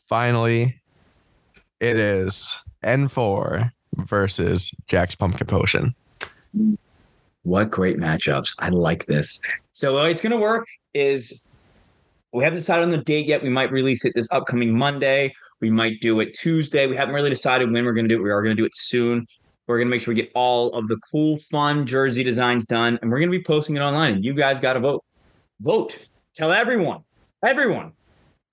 Finally, 0.07 0.79
it 1.79 1.97
is 1.97 2.61
N4 2.83 3.71
versus 3.97 4.71
Jack's 4.87 5.15
Pumpkin 5.15 5.47
Potion. 5.47 5.95
What 7.43 7.71
great 7.71 7.97
matchups. 7.97 8.55
I 8.59 8.69
like 8.69 9.05
this. 9.05 9.39
So 9.73 10.03
it's 10.05 10.21
going 10.21 10.31
to 10.31 10.37
work 10.37 10.67
is 10.93 11.47
we 12.33 12.43
haven't 12.43 12.59
decided 12.59 12.83
on 12.83 12.89
the 12.89 12.97
date 12.97 13.27
yet. 13.27 13.43
We 13.43 13.49
might 13.49 13.71
release 13.71 14.03
it 14.05 14.13
this 14.15 14.27
upcoming 14.31 14.77
Monday. 14.77 15.33
We 15.61 15.69
might 15.69 16.01
do 16.01 16.19
it 16.19 16.33
Tuesday. 16.33 16.87
We 16.87 16.95
haven't 16.95 17.15
really 17.15 17.29
decided 17.29 17.71
when 17.71 17.85
we're 17.85 17.93
going 17.93 18.09
to 18.09 18.15
do 18.15 18.19
it. 18.19 18.23
We 18.23 18.31
are 18.31 18.41
going 18.41 18.55
to 18.55 18.61
do 18.61 18.65
it 18.65 18.75
soon. 18.75 19.25
We're 19.67 19.77
going 19.77 19.87
to 19.87 19.89
make 19.89 20.01
sure 20.01 20.13
we 20.13 20.21
get 20.21 20.31
all 20.35 20.69
of 20.77 20.87
the 20.87 20.97
cool, 21.11 21.37
fun 21.37 21.87
jersey 21.87 22.23
designs 22.23 22.65
done, 22.65 22.99
and 23.01 23.09
we're 23.09 23.19
going 23.19 23.31
to 23.31 23.37
be 23.37 23.43
posting 23.43 23.75
it 23.75 23.79
online. 23.79 24.11
And 24.13 24.25
you 24.25 24.33
guys 24.33 24.59
got 24.59 24.73
to 24.73 24.79
vote. 24.79 25.03
Vote. 25.61 25.97
Tell 26.35 26.51
everyone. 26.51 27.03
Everyone. 27.43 27.93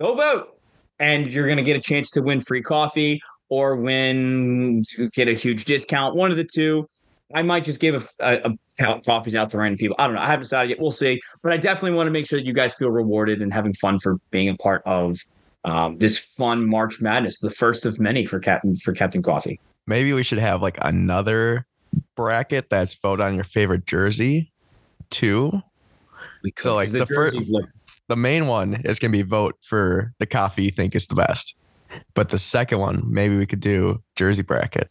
Go 0.01 0.15
vote. 0.15 0.59
And 0.99 1.27
you're 1.27 1.47
going 1.47 1.59
to 1.59 1.65
get 1.65 1.77
a 1.77 1.81
chance 1.81 2.09
to 2.11 2.23
win 2.23 2.41
free 2.41 2.63
coffee 2.63 3.21
or 3.53 3.77
win 3.77 4.83
to 4.95 5.11
get 5.11 5.29
a 5.29 5.35
huge 5.35 5.67
discount. 5.67 6.17
One 6.17 6.31
of 6.31 6.39
the 6.39 6.45
two. 6.45 6.89
I 7.35 7.43
might 7.43 7.65
just 7.65 7.81
give 7.81 8.11
a, 8.19 8.41
a, 8.47 8.57
a 8.81 9.01
coffees 9.01 9.35
out 9.35 9.51
to 9.51 9.59
random 9.59 9.77
people. 9.77 9.95
I 9.99 10.07
don't 10.07 10.17
know. 10.17 10.23
I 10.23 10.27
haven't 10.27 10.45
decided 10.45 10.71
yet. 10.71 10.81
We'll 10.81 10.91
see. 10.91 11.21
But 11.43 11.53
I 11.53 11.59
definitely 11.59 11.93
want 11.93 12.07
to 12.07 12.11
make 12.11 12.27
sure 12.27 12.39
that 12.39 12.47
you 12.47 12.55
guys 12.55 12.73
feel 12.73 12.91
rewarded 12.91 13.43
and 13.43 13.53
having 13.53 13.75
fun 13.75 13.99
for 13.99 14.17
being 14.31 14.49
a 14.49 14.57
part 14.57 14.83
of 14.87 15.19
um, 15.65 15.99
this 15.99 16.17
fun 16.17 16.67
March 16.67 17.03
Madness, 17.03 17.41
the 17.41 17.51
first 17.51 17.85
of 17.85 18.01
many 18.01 18.25
for 18.25 18.41
Captain 18.41 18.75
for 18.75 18.95
Captain 18.95 19.23
Coffee. 19.23 19.61
Maybe 19.87 20.15
we 20.15 20.23
should 20.23 20.39
have 20.39 20.63
like 20.63 20.79
another 20.81 21.67
bracket 22.17 22.71
that's 22.71 22.95
vote 22.95 23.21
on 23.21 23.35
your 23.35 23.45
favorite 23.45 23.85
jersey 23.85 24.51
too. 25.11 25.53
We 26.43 26.55
So, 26.57 26.75
like, 26.75 26.91
the 26.91 27.05
fir- 27.05 27.33
jerseys 27.33 27.51
look 27.51 27.69
The 28.09 28.17
main 28.17 28.47
one 28.47 28.81
is 28.87 28.99
gonna 28.99 29.13
be 29.13 29.23
vote 29.23 29.57
for 29.61 30.15
the 30.19 30.27
coffee 30.27 30.65
you 30.65 30.71
think 30.71 30.95
is 30.95 31.07
the 31.07 31.17
best. 31.17 31.55
But 32.15 32.29
the 32.29 32.39
second 32.39 32.79
one, 32.79 33.03
maybe 33.07 33.37
we 33.37 33.47
could 33.47 33.61
do 33.61 34.03
jersey 34.17 34.43
bracket. 34.43 34.91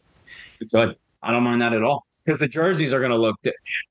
good. 0.70 0.96
I 1.22 1.32
don't 1.32 1.42
mind 1.42 1.62
that 1.62 1.72
at 1.72 1.82
all. 1.82 2.06
Because 2.24 2.38
the 2.38 2.46
jerseys 2.46 2.92
are 2.92 3.00
going 3.00 3.10
to 3.10 3.18
look. 3.18 3.36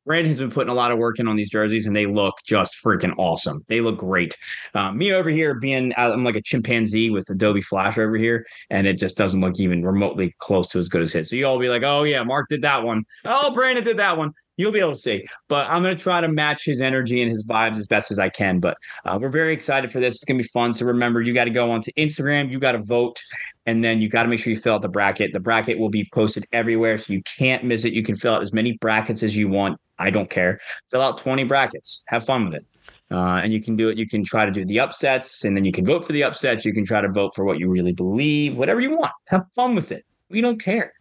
Brandon 0.05 0.29
has 0.29 0.39
been 0.39 0.51
putting 0.51 0.71
a 0.71 0.73
lot 0.73 0.93
of 0.93 0.97
work 0.97 1.19
in 1.19 1.27
on 1.27 1.35
these 1.35 1.49
jerseys, 1.49 1.85
and 1.85 1.93
they 1.93 2.05
look 2.05 2.35
just 2.45 2.77
freaking 2.81 3.13
awesome. 3.17 3.65
They 3.67 3.81
look 3.81 3.97
great. 3.97 4.37
Um, 4.73 4.97
me 4.97 5.11
over 5.11 5.29
here 5.29 5.53
being, 5.53 5.93
I'm 5.97 6.23
like 6.23 6.37
a 6.37 6.41
chimpanzee 6.41 7.09
with 7.09 7.29
Adobe 7.29 7.61
Flash 7.61 7.97
over 7.97 8.15
here, 8.15 8.45
and 8.69 8.87
it 8.87 8.93
just 8.93 9.17
doesn't 9.17 9.41
look 9.41 9.59
even 9.59 9.85
remotely 9.85 10.33
close 10.37 10.69
to 10.69 10.79
as 10.79 10.87
good 10.87 11.01
as 11.01 11.11
his. 11.11 11.29
So 11.29 11.35
you 11.35 11.45
all 11.45 11.59
be 11.59 11.67
like, 11.67 11.83
oh 11.83 12.03
yeah, 12.03 12.23
Mark 12.23 12.47
did 12.47 12.61
that 12.61 12.83
one. 12.83 13.03
Oh, 13.25 13.53
Brandon 13.53 13.83
did 13.83 13.97
that 13.97 14.17
one. 14.17 14.31
You'll 14.61 14.71
be 14.71 14.79
able 14.79 14.93
to 14.93 14.97
see. 14.97 15.25
But 15.47 15.69
I'm 15.69 15.81
going 15.81 15.97
to 15.97 16.01
try 16.01 16.21
to 16.21 16.27
match 16.27 16.63
his 16.63 16.81
energy 16.81 17.21
and 17.21 17.31
his 17.31 17.43
vibes 17.43 17.77
as 17.77 17.87
best 17.87 18.11
as 18.11 18.19
I 18.19 18.29
can. 18.29 18.59
But 18.59 18.77
uh, 19.05 19.17
we're 19.19 19.29
very 19.29 19.53
excited 19.53 19.91
for 19.91 19.99
this. 19.99 20.15
It's 20.15 20.25
going 20.25 20.37
to 20.37 20.43
be 20.43 20.49
fun. 20.49 20.73
So 20.73 20.85
remember, 20.85 21.21
you 21.21 21.33
got 21.33 21.45
to 21.45 21.51
go 21.51 21.71
onto 21.71 21.91
Instagram. 21.93 22.51
You 22.51 22.59
got 22.59 22.73
to 22.73 22.83
vote 22.83 23.19
and 23.65 23.83
then 23.83 24.01
you 24.01 24.09
got 24.09 24.23
to 24.23 24.29
make 24.29 24.39
sure 24.39 24.51
you 24.51 24.59
fill 24.59 24.75
out 24.75 24.81
the 24.81 24.89
bracket. 24.89 25.33
The 25.33 25.39
bracket 25.39 25.77
will 25.77 25.89
be 25.89 26.07
posted 26.13 26.45
everywhere, 26.51 26.97
so 26.97 27.13
you 27.13 27.21
can't 27.23 27.63
miss 27.63 27.85
it. 27.85 27.93
You 27.93 28.03
can 28.03 28.15
fill 28.15 28.35
out 28.35 28.41
as 28.41 28.53
many 28.53 28.73
brackets 28.73 29.23
as 29.23 29.37
you 29.37 29.49
want. 29.49 29.79
I 29.99 30.09
don't 30.09 30.29
care. 30.29 30.59
Fill 30.89 31.01
out 31.01 31.17
20 31.17 31.43
brackets. 31.43 32.03
Have 32.07 32.25
fun 32.25 32.45
with 32.45 32.55
it. 32.55 32.65
Uh, 33.11 33.41
and 33.43 33.53
you 33.53 33.61
can 33.61 33.75
do 33.75 33.89
it. 33.89 33.97
You 33.97 34.07
can 34.07 34.23
try 34.23 34.45
to 34.45 34.51
do 34.51 34.65
the 34.65 34.79
upsets, 34.79 35.43
and 35.43 35.55
then 35.55 35.65
you 35.65 35.71
can 35.71 35.85
vote 35.85 36.05
for 36.05 36.13
the 36.13 36.23
upsets. 36.23 36.65
You 36.65 36.73
can 36.73 36.85
try 36.85 37.01
to 37.01 37.09
vote 37.09 37.35
for 37.35 37.43
what 37.43 37.59
you 37.59 37.69
really 37.69 37.91
believe, 37.91 38.57
whatever 38.57 38.79
you 38.79 38.97
want. 38.97 39.11
Have 39.27 39.45
fun 39.53 39.75
with 39.75 39.91
it. 39.91 40.05
We 40.29 40.41
don't 40.41 40.59
care. 40.59 40.93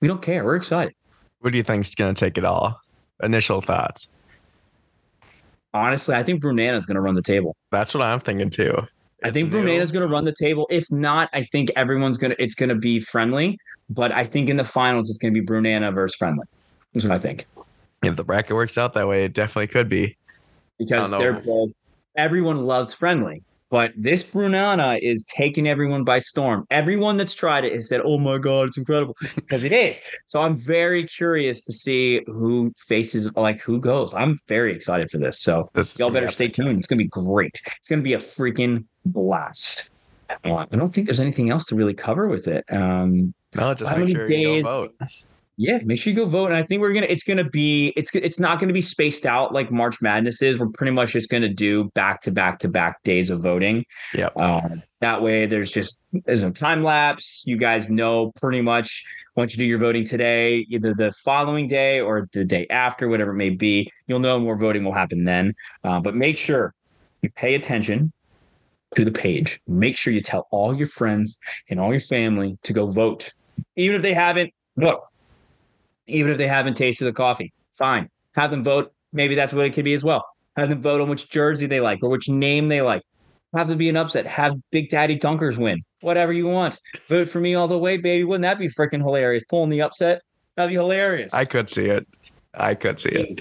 We 0.00 0.08
don't 0.08 0.20
care. 0.20 0.44
We're 0.44 0.56
excited. 0.56 0.92
What 1.38 1.52
do 1.52 1.58
you 1.58 1.64
think's 1.64 1.94
gonna 1.94 2.14
take 2.14 2.36
it 2.36 2.44
all? 2.44 2.81
Initial 3.22 3.60
thoughts. 3.60 4.08
Honestly, 5.74 6.14
I 6.14 6.22
think 6.22 6.42
Brunana 6.42 6.76
is 6.76 6.86
going 6.86 6.96
to 6.96 7.00
run 7.00 7.14
the 7.14 7.22
table. 7.22 7.56
That's 7.70 7.94
what 7.94 8.02
I'm 8.02 8.20
thinking 8.20 8.50
too. 8.50 8.76
I 9.24 9.30
think 9.30 9.52
new. 9.52 9.66
is 9.66 9.92
going 9.92 10.06
to 10.06 10.12
run 10.12 10.24
the 10.24 10.34
table. 10.34 10.66
If 10.70 10.90
not, 10.90 11.30
I 11.32 11.44
think 11.44 11.70
everyone's 11.76 12.18
going 12.18 12.32
to. 12.32 12.42
It's 12.42 12.54
going 12.54 12.68
to 12.68 12.74
be 12.74 13.00
friendly. 13.00 13.56
But 13.88 14.12
I 14.12 14.24
think 14.24 14.48
in 14.48 14.56
the 14.56 14.64
finals, 14.64 15.08
it's 15.08 15.18
going 15.18 15.32
to 15.32 15.40
be 15.40 15.46
Brunana 15.46 15.94
versus 15.94 16.16
friendly. 16.16 16.44
That's 16.92 17.04
what 17.04 17.14
I 17.14 17.18
think. 17.18 17.46
If 18.02 18.16
the 18.16 18.24
bracket 18.24 18.56
works 18.56 18.76
out 18.76 18.94
that 18.94 19.06
way, 19.06 19.24
it 19.24 19.32
definitely 19.32 19.68
could 19.68 19.88
be. 19.88 20.16
because 20.78 21.10
they're 21.10 21.34
both 21.34 21.70
everyone 22.16 22.66
loves 22.66 22.92
friendly 22.92 23.42
but 23.72 23.90
this 23.96 24.22
brunana 24.22 24.98
is 25.00 25.24
taking 25.24 25.66
everyone 25.66 26.04
by 26.04 26.18
storm. 26.18 26.66
Everyone 26.70 27.16
that's 27.16 27.32
tried 27.32 27.64
it 27.64 27.72
has 27.72 27.88
said 27.88 28.02
oh 28.04 28.18
my 28.18 28.36
god 28.36 28.68
it's 28.68 28.76
incredible 28.76 29.16
because 29.34 29.64
it 29.64 29.72
is. 29.72 29.98
So 30.28 30.40
i'm 30.42 30.54
very 30.54 31.06
curious 31.06 31.64
to 31.64 31.72
see 31.72 32.20
who 32.26 32.72
faces 32.76 33.32
like 33.34 33.60
who 33.62 33.80
goes. 33.80 34.12
I'm 34.12 34.38
very 34.46 34.76
excited 34.76 35.10
for 35.10 35.16
this. 35.16 35.40
So 35.40 35.70
This 35.72 35.98
y'all 35.98 36.10
better 36.10 36.30
stay 36.30 36.48
tuned. 36.48 36.78
It's 36.78 36.86
gonna 36.86 36.98
be 36.98 37.08
great. 37.08 37.62
It's 37.78 37.88
gonna 37.88 38.02
be 38.02 38.12
a 38.12 38.18
freaking 38.18 38.84
blast. 39.06 39.90
Uh, 40.44 40.66
i 40.70 40.76
don't 40.76 40.94
think 40.94 41.06
there's 41.06 41.20
anything 41.20 41.50
else 41.50 41.64
to 41.66 41.74
really 41.74 41.94
cover 41.94 42.28
with 42.28 42.46
it. 42.48 42.64
Um 42.70 43.32
No, 43.54 43.72
just 43.72 43.90
How 43.90 43.96
many 43.96 44.12
sure 44.12 44.26
days-. 44.26 44.66
Yeah, 45.56 45.78
make 45.84 46.00
sure 46.00 46.12
you 46.12 46.16
go 46.16 46.24
vote. 46.24 46.46
And 46.46 46.54
I 46.54 46.62
think 46.62 46.80
we're 46.80 46.92
gonna 46.92 47.06
it's 47.08 47.24
gonna 47.24 47.48
be 47.48 47.92
it's 47.96 48.14
it's 48.14 48.38
not 48.38 48.58
gonna 48.58 48.72
be 48.72 48.80
spaced 48.80 49.26
out 49.26 49.52
like 49.52 49.70
March 49.70 50.00
Madness 50.00 50.40
is. 50.40 50.58
We're 50.58 50.68
pretty 50.68 50.92
much 50.92 51.12
just 51.12 51.28
gonna 51.30 51.48
do 51.48 51.84
back 51.94 52.22
to 52.22 52.30
back 52.30 52.58
to 52.60 52.68
back 52.68 53.02
days 53.02 53.28
of 53.30 53.42
voting. 53.42 53.84
Yeah. 54.14 54.30
Um, 54.36 54.82
that 55.00 55.20
way 55.20 55.46
there's 55.46 55.70
just 55.70 55.98
there's 56.24 56.42
no 56.42 56.50
time 56.50 56.82
lapse. 56.82 57.42
You 57.46 57.56
guys 57.56 57.90
know 57.90 58.32
pretty 58.32 58.62
much 58.62 59.04
once 59.36 59.54
you 59.54 59.58
do 59.58 59.66
your 59.66 59.78
voting 59.78 60.04
today, 60.04 60.66
either 60.68 60.94
the 60.94 61.12
following 61.24 61.68
day 61.68 62.00
or 62.00 62.28
the 62.32 62.44
day 62.44 62.66
after, 62.68 63.08
whatever 63.08 63.32
it 63.32 63.36
may 63.36 63.50
be, 63.50 63.90
you'll 64.06 64.20
know 64.20 64.38
more 64.38 64.56
voting 64.56 64.84
will 64.84 64.92
happen 64.92 65.24
then. 65.24 65.54
Uh, 65.84 66.00
but 66.00 66.14
make 66.14 66.38
sure 66.38 66.74
you 67.22 67.30
pay 67.30 67.54
attention 67.54 68.12
to 68.94 69.04
the 69.04 69.12
page. 69.12 69.60
Make 69.66 69.96
sure 69.96 70.12
you 70.12 70.20
tell 70.20 70.48
all 70.50 70.74
your 70.74 70.86
friends 70.86 71.38
and 71.70 71.80
all 71.80 71.90
your 71.90 72.00
family 72.00 72.58
to 72.62 72.72
go 72.72 72.86
vote. 72.86 73.32
Even 73.76 73.96
if 73.96 74.02
they 74.02 74.12
haven't, 74.12 74.52
look, 74.76 75.02
even 76.06 76.32
if 76.32 76.38
they 76.38 76.48
haven't 76.48 76.74
tasted 76.74 77.04
the 77.04 77.12
coffee, 77.12 77.52
fine. 77.74 78.08
Have 78.34 78.50
them 78.50 78.64
vote. 78.64 78.92
Maybe 79.12 79.34
that's 79.34 79.52
what 79.52 79.66
it 79.66 79.70
could 79.70 79.84
be 79.84 79.94
as 79.94 80.02
well. 80.02 80.24
Have 80.56 80.68
them 80.68 80.82
vote 80.82 81.00
on 81.00 81.08
which 81.08 81.30
jersey 81.30 81.66
they 81.66 81.80
like 81.80 82.00
or 82.02 82.08
which 82.08 82.28
name 82.28 82.68
they 82.68 82.82
like. 82.82 83.02
Have 83.54 83.68
them 83.68 83.78
be 83.78 83.88
an 83.88 83.96
upset. 83.96 84.26
Have 84.26 84.54
Big 84.70 84.88
Daddy 84.88 85.18
Dunkers 85.18 85.58
win. 85.58 85.82
Whatever 86.00 86.32
you 86.32 86.46
want. 86.46 86.80
Vote 87.06 87.28
for 87.28 87.40
me 87.40 87.54
all 87.54 87.68
the 87.68 87.78
way, 87.78 87.98
baby. 87.98 88.24
Wouldn't 88.24 88.42
that 88.42 88.58
be 88.58 88.68
freaking 88.68 89.02
hilarious? 89.02 89.44
Pulling 89.48 89.70
the 89.70 89.82
upset. 89.82 90.22
That'd 90.56 90.70
be 90.70 90.74
hilarious. 90.74 91.32
I 91.34 91.44
could 91.44 91.68
see 91.68 91.84
it. 91.84 92.06
I 92.54 92.74
could 92.74 92.98
see 92.98 93.10
it. 93.10 93.40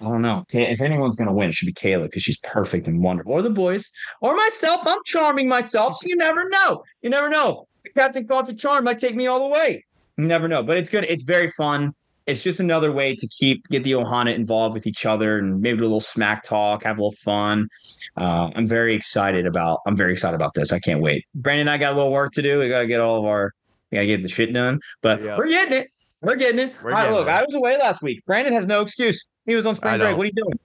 I 0.00 0.04
don't 0.04 0.20
know. 0.20 0.44
If 0.50 0.82
anyone's 0.82 1.16
gonna 1.16 1.32
win, 1.32 1.48
it 1.48 1.54
should 1.54 1.66
be 1.66 1.72
Kayla 1.72 2.04
because 2.04 2.22
she's 2.22 2.38
perfect 2.38 2.86
and 2.86 3.02
wonderful. 3.02 3.32
Or 3.32 3.40
the 3.40 3.50
boys, 3.50 3.90
or 4.20 4.36
myself. 4.36 4.86
I'm 4.86 4.98
charming 5.06 5.48
myself, 5.48 5.96
so 5.96 6.06
you 6.06 6.16
never 6.16 6.48
know. 6.50 6.82
You 7.00 7.08
never 7.08 7.30
know. 7.30 7.66
Captain 7.94 8.26
Coffee 8.26 8.54
Charm 8.54 8.84
might 8.84 8.98
take 8.98 9.16
me 9.16 9.26
all 9.26 9.40
the 9.40 9.48
way. 9.48 9.84
You 10.16 10.24
never 10.26 10.48
know. 10.48 10.62
But 10.62 10.76
it's 10.78 10.88
good. 10.90 11.04
It's 11.08 11.22
very 11.22 11.48
fun. 11.48 11.94
It's 12.26 12.42
just 12.42 12.58
another 12.58 12.90
way 12.90 13.14
to 13.14 13.28
keep 13.28 13.62
get 13.68 13.84
the 13.84 13.92
Ohana 13.92 14.34
involved 14.34 14.74
with 14.74 14.86
each 14.86 15.06
other 15.06 15.38
and 15.38 15.60
maybe 15.60 15.78
do 15.78 15.84
a 15.84 15.86
little 15.86 16.00
smack 16.00 16.42
talk, 16.42 16.82
have 16.82 16.98
a 16.98 17.00
little 17.00 17.16
fun. 17.22 17.68
Uh, 18.16 18.50
I'm 18.56 18.66
very 18.66 18.94
excited 18.96 19.46
about. 19.46 19.78
I'm 19.86 19.96
very 19.96 20.12
excited 20.12 20.34
about 20.34 20.54
this. 20.54 20.72
I 20.72 20.80
can't 20.80 21.00
wait. 21.00 21.24
Brandon 21.36 21.68
and 21.68 21.70
I 21.70 21.78
got 21.78 21.92
a 21.92 21.96
little 21.96 22.10
work 22.10 22.32
to 22.32 22.42
do. 22.42 22.58
We 22.58 22.68
gotta 22.68 22.86
get 22.88 23.00
all 23.00 23.18
of 23.18 23.24
our. 23.26 23.52
We 23.92 23.96
gotta 23.96 24.06
get 24.08 24.22
the 24.22 24.28
shit 24.28 24.52
done. 24.52 24.80
But 25.02 25.22
Yeah. 25.22 25.36
we're 25.38 25.46
getting 25.48 25.74
it. 25.74 25.88
We're 26.20 26.34
getting 26.34 26.58
it. 26.58 26.74
We're 26.82 26.90
All 26.90 26.96
right, 26.96 27.02
getting 27.04 27.16
look, 27.16 27.28
it. 27.28 27.30
I 27.30 27.44
was 27.44 27.54
away 27.54 27.78
last 27.78 28.02
week. 28.02 28.24
Brandon 28.26 28.52
has 28.54 28.66
no 28.66 28.80
excuse. 28.80 29.24
He 29.44 29.54
was 29.54 29.64
on 29.66 29.76
spring 29.76 29.98
break. 29.98 30.16
What 30.16 30.24
are 30.24 30.26
you 30.26 30.32
doing? 30.32 30.58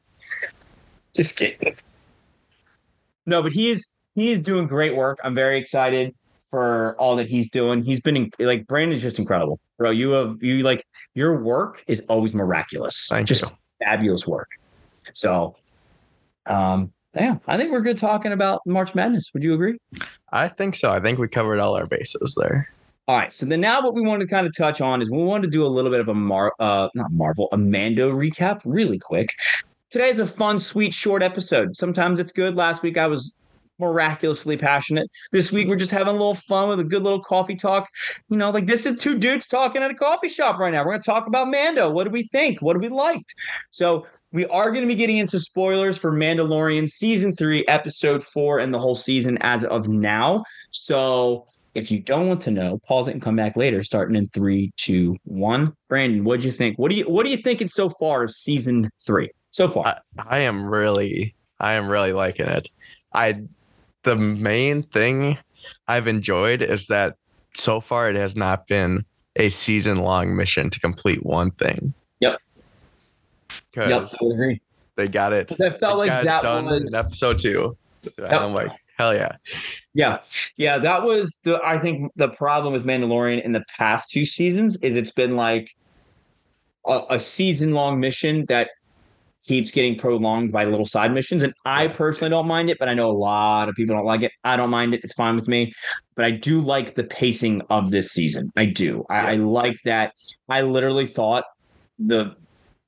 Just 1.14 1.36
kidding. 1.36 1.76
no, 3.28 3.44
but 3.44 3.52
he 3.52 3.70
is 3.70 3.86
he 4.16 4.32
is 4.32 4.40
doing 4.40 4.66
great 4.66 4.96
work. 4.96 5.20
I'm 5.24 5.36
very 5.36 5.60
excited 5.60 6.16
for 6.52 6.96
all 7.00 7.16
that 7.16 7.28
he's 7.28 7.50
doing. 7.50 7.82
He's 7.82 8.02
been 8.02 8.18
in, 8.18 8.32
like 8.40 8.68
Brandon's 8.68 9.02
just 9.02 9.18
incredible, 9.18 9.60
bro. 9.78 9.90
You 9.90 10.12
have 10.12 10.38
you 10.44 10.64
like 10.64 10.86
your 11.16 11.42
work 11.42 11.84
is 11.88 12.02
always 12.10 12.36
miraculous. 12.36 13.08
Thank 13.10 13.28
just 13.28 13.44
you. 13.44 13.50
fabulous 13.84 14.28
work. 14.28 14.50
So, 15.14 15.56
um, 16.46 16.92
yeah, 17.16 17.38
I 17.48 17.58
think 17.58 17.72
we're 17.72 17.82
good 17.82 17.98
talking 17.98 18.32
about 18.32 18.62
March 18.66 18.94
Madness. 18.94 19.32
Would 19.34 19.44
you 19.44 19.54
agree? 19.54 19.78
I 20.32 20.48
think 20.48 20.76
so. 20.76 20.92
I 20.92 21.00
think 21.00 21.18
we 21.18 21.28
covered 21.28 21.60
all 21.60 21.76
our 21.76 21.88
bases 21.88 22.36
there. 22.40 22.70
All 23.08 23.18
right. 23.18 23.34
So 23.34 23.46
then 23.46 23.60
now 23.62 23.82
what 23.82 23.94
we 23.94 24.02
want 24.02 24.22
to 24.22 24.28
kind 24.28 24.46
of 24.46 24.56
touch 24.56 24.80
on 24.80 25.02
is 25.02 25.10
we 25.10 25.24
want 25.24 25.44
to 25.44 25.50
do 25.50 25.66
a 25.66 25.68
little 25.68 25.92
bit 25.92 26.00
of 26.00 26.08
a 26.08 26.14
Mar 26.14 26.54
uh 26.60 26.90
not 26.94 27.12
Marvel, 27.12 27.50
a 27.52 27.58
Mando 27.58 28.12
recap 28.12 28.62
really 28.66 29.00
quick. 29.00 29.34
Today 29.90 30.10
is 30.10 30.20
a 30.20 30.26
fun, 30.26 30.60
sweet, 30.60 30.94
short 30.94 31.22
episode. 31.22 31.76
Sometimes 31.76 32.20
it's 32.20 32.32
good. 32.32 32.56
Last 32.56 32.84
week 32.84 32.98
I 32.98 33.08
was 33.08 33.34
miraculously 33.82 34.56
passionate. 34.56 35.10
This 35.32 35.52
week 35.52 35.68
we're 35.68 35.76
just 35.76 35.92
having 35.92 36.08
a 36.08 36.12
little 36.14 36.36
fun 36.36 36.70
with 36.70 36.80
a 36.80 36.86
good 36.86 37.04
little 37.04 37.22
coffee 37.22 37.56
talk. 37.56 37.90
You 38.30 38.38
know, 38.38 38.52
like 38.52 38.68
this 38.68 38.86
is 38.86 39.00
two 39.00 39.18
dudes 39.18 39.48
talking 39.48 39.84
at 39.84 39.92
a 39.92 39.96
coffee 39.96 40.30
shop 40.30 40.58
right 40.60 40.72
now. 40.72 40.86
We're 40.86 40.92
going 40.92 41.02
to 41.02 41.06
talk 41.06 41.28
about 41.28 41.50
Mando. 41.50 41.90
What 41.90 42.06
do 42.06 42.12
we 42.12 42.24
think? 42.24 42.62
What 42.62 42.74
do 42.74 42.80
we 42.80 42.88
liked? 42.88 43.34
So 43.72 44.08
we 44.32 44.46
are 44.46 44.70
going 44.72 44.82
to 44.82 44.88
be 44.88 44.96
getting 44.96 45.18
into 45.18 45.40
spoilers 45.40 45.98
for 45.98 46.14
Mandalorian 46.14 46.88
season 46.88 47.36
three, 47.36 47.66
episode 47.68 48.24
four, 48.24 48.60
and 48.60 48.74
the 48.74 48.80
whole 48.80 48.96
season 48.96 49.38
as 49.42 49.66
of 49.66 49.90
now. 49.90 50.46
So 50.72 51.48
if 51.76 51.92
you 51.92 52.00
don't 52.00 52.28
want 52.28 52.42
to 52.42 52.52
know, 52.52 52.80
pause 52.88 53.08
it 53.08 53.12
and 53.12 53.22
come 53.22 53.36
back 53.36 53.58
later, 53.58 53.84
starting 53.84 54.16
in 54.16 54.30
three, 54.30 54.72
two, 54.78 55.18
one. 55.26 55.74
Brandon, 55.90 56.24
what'd 56.24 56.46
you 56.46 56.52
think? 56.52 56.78
What 56.78 56.92
do 56.92 56.98
you 56.98 57.04
what 57.06 57.26
are 57.26 57.30
you 57.30 57.38
thinking 57.38 57.68
so 57.68 57.90
far 57.90 58.24
of 58.24 58.32
season 58.32 58.90
three? 59.06 59.30
So 59.52 59.68
far. 59.68 59.86
I, 59.86 60.00
I 60.28 60.40
am 60.40 60.66
really, 60.66 61.36
I 61.60 61.74
am 61.74 61.90
really 61.90 62.14
liking 62.14 62.46
it. 62.46 62.70
I, 63.14 63.36
the 64.04 64.16
main 64.16 64.84
thing 64.84 65.38
I've 65.88 66.08
enjoyed 66.08 66.64
is 66.64 66.88
that 66.88 67.16
so 67.54 67.80
far 67.80 68.10
it 68.10 68.16
has 68.16 68.36
not 68.36 68.68
been 68.68 69.06
a 69.36 69.50
season 69.50 70.00
long 70.00 70.36
mission 70.36 70.70
to 70.70 70.80
complete 70.80 71.26
one 71.26 71.52
thing. 71.52 71.94
Yep. 72.20 72.40
Yep, 73.76 74.08
I 74.22 74.26
agree. 74.26 74.62
they 74.96 75.08
got 75.08 75.34
it. 75.34 75.52
I 75.60 75.72
felt 75.72 75.98
like 75.98 76.10
that 76.10 76.42
done 76.42 76.66
was 76.66 76.84
in 76.84 76.96
episode 76.96 77.40
two. 77.40 77.78
And 78.18 78.34
I'm 78.34 78.54
like, 78.54 78.72
hell 78.98 79.14
yeah. 79.14 79.36
Yeah. 79.94 80.20
Yeah, 80.58 80.78
that 80.80 81.04
was 81.04 81.40
the 81.44 81.62
I 81.64 81.78
think 81.78 82.12
the 82.16 82.30
problem 82.30 82.74
with 82.74 82.86
Mandalorian 82.86 83.44
in 83.44 83.52
the 83.52 83.64
past 83.78 84.10
two 84.10 84.26
seasons 84.26 84.78
is 84.78 84.96
it's 84.98 85.12
been 85.12 85.36
like 85.36 85.76
a, 86.86 87.02
a 87.12 87.20
season 87.20 87.72
long 87.72 88.00
mission 88.00 88.46
that 88.48 88.72
keeps 89.48 89.72
getting 89.72 89.98
prolonged 89.98 90.52
by 90.52 90.64
little 90.66 90.86
side 90.86 91.14
missions. 91.14 91.44
And 91.44 91.54
I 91.66 91.88
personally 91.88 92.30
don't 92.30 92.48
mind 92.48 92.70
it, 92.70 92.78
but 92.80 92.88
I 92.90 92.94
know 92.94 93.10
a 93.10 93.12
lot 93.14 93.70
of 93.70 93.76
people 93.76 93.96
don't 93.96 94.06
like 94.06 94.22
it. 94.24 94.32
I 94.44 94.56
don't 94.56 94.70
mind 94.70 94.94
it. 94.94 95.02
It's 95.04 95.14
fine 95.14 95.36
with 95.36 95.48
me. 95.48 95.74
But 96.16 96.26
I 96.26 96.32
do 96.32 96.62
like 96.62 96.96
the 96.96 97.04
pacing 97.04 97.62
of 97.70 97.92
this 97.92 98.12
season. 98.12 98.52
I 98.56 98.66
do. 98.66 99.06
I, 99.10 99.32
I 99.32 99.36
like 99.36 99.78
that. 99.86 100.14
I 100.50 100.62
literally 100.62 101.06
thought 101.08 101.46
the 101.98 102.36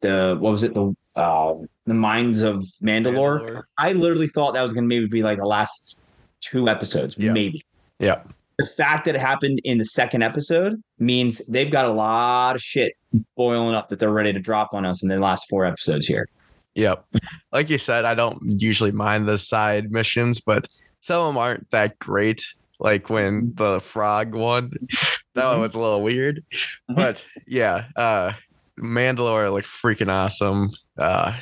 the 0.01 0.37
what 0.39 0.51
was 0.51 0.63
it? 0.63 0.73
The 0.73 0.95
um 1.15 1.67
the 1.85 1.93
mines 1.93 2.41
of 2.41 2.63
Mandalore. 2.83 3.41
Mandalore. 3.49 3.63
I 3.77 3.93
literally 3.93 4.27
thought 4.27 4.53
that 4.53 4.61
was 4.63 4.73
gonna 4.73 4.87
maybe 4.87 5.07
be 5.07 5.23
like 5.23 5.37
the 5.37 5.45
last 5.45 6.01
two 6.41 6.67
episodes, 6.69 7.15
Yeah. 7.17 7.31
maybe 7.33 7.63
Yeah. 7.99 8.21
the 8.59 8.65
fact 8.65 9.05
that 9.05 9.15
it 9.15 9.21
happened 9.21 9.59
in 9.63 9.77
the 9.77 9.85
second 9.85 10.21
episode 10.23 10.81
means 10.99 11.39
they've 11.47 11.71
got 11.71 11.85
a 11.85 11.91
lot 11.91 12.55
of 12.55 12.61
shit 12.61 12.93
boiling 13.37 13.73
up 13.75 13.89
that 13.89 13.99
they're 13.99 14.11
ready 14.11 14.33
to 14.33 14.39
drop 14.39 14.73
on 14.73 14.85
us 14.85 15.01
in 15.03 15.09
the 15.09 15.17
last 15.19 15.47
four 15.49 15.65
episodes 15.65 16.05
here. 16.05 16.27
Yep. 16.75 17.05
Like 17.51 17.69
you 17.69 17.77
said, 17.77 18.05
I 18.05 18.15
don't 18.15 18.39
usually 18.43 18.91
mind 18.91 19.27
the 19.27 19.37
side 19.37 19.91
missions, 19.91 20.41
but 20.41 20.67
some 21.01 21.19
of 21.21 21.27
them 21.27 21.37
aren't 21.37 21.69
that 21.71 21.99
great. 21.99 22.45
Like 22.79 23.09
when 23.09 23.53
the 23.55 23.79
frog 23.79 24.33
one, 24.33 24.71
that 25.35 25.45
one 25.45 25.57
Mhm. 25.57 25.61
was 25.61 25.75
a 25.75 25.79
little 25.79 26.01
weird. 26.01 26.43
Mhm. 26.89 26.95
But 26.95 27.25
yeah, 27.47 27.85
uh 27.95 28.33
Mandalore 28.79 29.51
looked 29.53 29.67
freaking 29.67 30.09
awesome. 30.11 30.71
Uh 30.97 31.33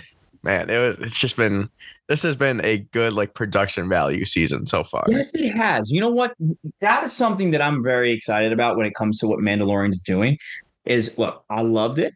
man, 0.43 0.69
it 0.69 0.77
was 0.77 1.07
it's 1.07 1.19
just 1.19 1.37
been 1.37 1.69
this 2.09 2.23
has 2.23 2.35
been 2.35 2.59
a 2.65 2.79
good 2.91 3.13
like 3.13 3.33
production 3.33 3.87
value 3.87 4.25
season 4.25 4.65
so 4.65 4.83
far. 4.83 5.05
Yes, 5.07 5.33
it 5.35 5.51
has. 5.55 5.89
You 5.89 6.01
know 6.01 6.09
what? 6.09 6.33
That 6.81 7.05
is 7.05 7.13
something 7.13 7.51
that 7.51 7.61
I'm 7.61 7.81
very 7.81 8.11
excited 8.11 8.51
about 8.51 8.75
when 8.75 8.85
it 8.85 8.93
comes 8.95 9.17
to 9.19 9.27
what 9.27 9.39
Mandalorian's 9.39 9.99
doing. 9.99 10.37
Is 10.83 11.17
look, 11.17 11.45
I 11.49 11.61
loved 11.61 11.99
it, 11.99 12.13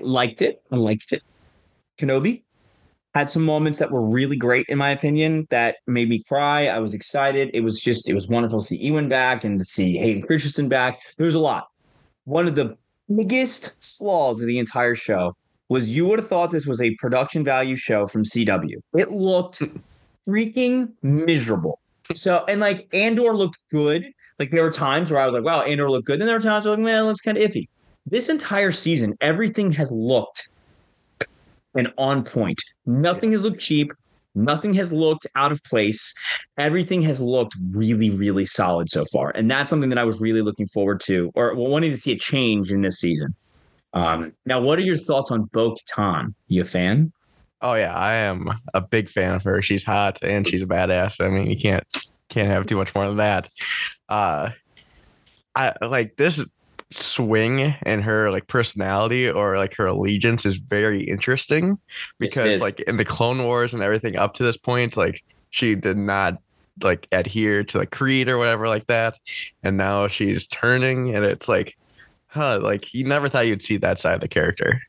liked 0.00 0.42
it, 0.42 0.62
I 0.70 0.76
liked 0.76 1.12
it. 1.12 1.22
Kenobi 2.00 2.42
had 3.14 3.30
some 3.30 3.44
moments 3.44 3.78
that 3.78 3.90
were 3.90 4.04
really 4.04 4.36
great 4.36 4.66
in 4.68 4.78
my 4.78 4.90
opinion 4.90 5.46
that 5.50 5.76
made 5.86 6.08
me 6.08 6.22
cry. 6.22 6.68
I 6.68 6.78
was 6.78 6.94
excited. 6.94 7.50
It 7.52 7.60
was 7.60 7.80
just 7.80 8.08
it 8.08 8.14
was 8.14 8.28
wonderful 8.28 8.60
to 8.60 8.66
see 8.66 8.76
Ewan 8.76 9.08
back 9.08 9.44
and 9.44 9.58
to 9.58 9.64
see 9.64 9.96
Hayden 9.98 10.22
Christensen 10.22 10.68
back. 10.68 11.00
There 11.16 11.26
was 11.26 11.34
a 11.34 11.40
lot. 11.40 11.68
One 12.24 12.46
of 12.46 12.54
the 12.54 12.76
biggest 13.14 13.74
flaws 13.80 14.40
of 14.40 14.46
the 14.46 14.58
entire 14.58 14.94
show 14.94 15.34
was 15.68 15.90
you 15.90 16.06
would 16.06 16.18
have 16.18 16.28
thought 16.28 16.50
this 16.50 16.66
was 16.66 16.80
a 16.80 16.94
production 16.96 17.44
value 17.44 17.76
show 17.76 18.06
from 18.06 18.24
CW. 18.24 18.76
It 18.96 19.10
looked 19.10 19.62
freaking 20.28 20.92
miserable. 21.02 21.80
So 22.14 22.44
and 22.48 22.60
like 22.60 22.88
Andor 22.92 23.34
looked 23.34 23.58
good. 23.70 24.06
Like 24.38 24.52
there 24.52 24.62
were 24.62 24.72
times 24.72 25.10
where 25.10 25.20
I 25.20 25.26
was 25.26 25.34
like, 25.34 25.44
wow, 25.44 25.62
Andor 25.62 25.90
looked 25.90 26.06
good. 26.06 26.20
Then 26.20 26.26
there 26.26 26.36
were 26.36 26.42
times 26.42 26.64
where 26.64 26.74
I 26.74 26.76
was 26.76 26.78
like, 26.78 26.84
man, 26.84 27.04
it 27.04 27.06
looks 27.08 27.20
kind 27.20 27.36
of 27.36 27.50
iffy. 27.50 27.68
This 28.06 28.28
entire 28.28 28.70
season, 28.70 29.14
everything 29.20 29.70
has 29.72 29.92
looked 29.92 30.48
and 31.74 31.92
on 31.98 32.24
point. 32.24 32.60
Nothing 32.86 33.32
has 33.32 33.44
looked 33.44 33.60
cheap. 33.60 33.92
Nothing 34.34 34.74
has 34.74 34.92
looked 34.92 35.26
out 35.34 35.50
of 35.50 35.62
place. 35.64 36.14
Everything 36.56 37.02
has 37.02 37.20
looked 37.20 37.56
really, 37.72 38.10
really 38.10 38.46
solid 38.46 38.88
so 38.88 39.04
far. 39.12 39.30
And 39.30 39.50
that's 39.50 39.70
something 39.70 39.90
that 39.90 39.98
I 39.98 40.04
was 40.04 40.20
really 40.20 40.42
looking 40.42 40.68
forward 40.68 41.00
to 41.06 41.32
or 41.34 41.54
wanting 41.54 41.90
to 41.90 41.96
see 41.96 42.12
a 42.12 42.18
change 42.18 42.70
in 42.70 42.82
this 42.82 42.98
season. 43.00 43.34
Um, 43.92 44.32
now, 44.46 44.60
what 44.60 44.78
are 44.78 44.82
your 44.82 44.96
thoughts 44.96 45.32
on 45.32 45.44
Bo 45.52 45.74
Katan? 45.74 46.34
You 46.46 46.62
a 46.62 46.64
fan? 46.64 47.12
Oh 47.62 47.74
yeah, 47.74 47.94
I 47.94 48.14
am 48.14 48.48
a 48.72 48.80
big 48.80 49.08
fan 49.08 49.34
of 49.34 49.42
her. 49.42 49.60
She's 49.60 49.84
hot 49.84 50.18
and 50.22 50.48
she's 50.48 50.62
a 50.62 50.66
badass. 50.66 51.24
I 51.24 51.28
mean, 51.28 51.46
you 51.46 51.56
can't 51.56 51.84
can't 52.28 52.48
have 52.48 52.66
too 52.66 52.76
much 52.76 52.94
more 52.94 53.06
than 53.06 53.18
that. 53.18 53.48
Uh 54.08 54.50
I 55.56 55.74
like 55.84 56.16
this 56.16 56.42
swing 57.20 57.74
in 57.86 58.00
her 58.00 58.30
like 58.30 58.46
personality 58.46 59.30
or 59.30 59.56
like 59.56 59.74
her 59.76 59.86
allegiance 59.86 60.46
is 60.46 60.58
very 60.58 61.02
interesting 61.02 61.78
because 62.18 62.60
like 62.60 62.80
in 62.80 62.96
the 62.96 63.04
Clone 63.04 63.44
Wars 63.44 63.74
and 63.74 63.82
everything 63.82 64.16
up 64.16 64.34
to 64.34 64.42
this 64.42 64.56
point, 64.56 64.96
like 64.96 65.22
she 65.50 65.74
did 65.74 65.96
not 65.96 66.40
like 66.82 67.06
adhere 67.12 67.62
to 67.64 67.78
the 67.78 67.86
creed 67.86 68.28
or 68.28 68.38
whatever 68.38 68.68
like 68.68 68.86
that. 68.86 69.18
And 69.62 69.76
now 69.76 70.08
she's 70.08 70.46
turning 70.46 71.14
and 71.14 71.24
it's 71.24 71.48
like 71.48 71.76
huh, 72.30 72.60
like 72.62 72.94
you 72.94 73.04
never 73.04 73.28
thought 73.28 73.46
you'd 73.46 73.62
see 73.62 73.76
that 73.76 73.98
side 73.98 74.14
of 74.14 74.20
the 74.20 74.28
character. 74.28 74.80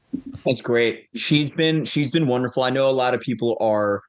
That's 0.46 0.62
great. 0.62 1.08
She's 1.15 1.52
been 1.52 1.86
she's 1.86 2.12
been 2.12 2.28
wonderful. 2.28 2.63
I 2.63 2.70
know 2.70 2.89
a 2.89 2.91
lot 2.91 3.13
of 3.13 3.22
people 3.22 3.58
are 3.60 4.02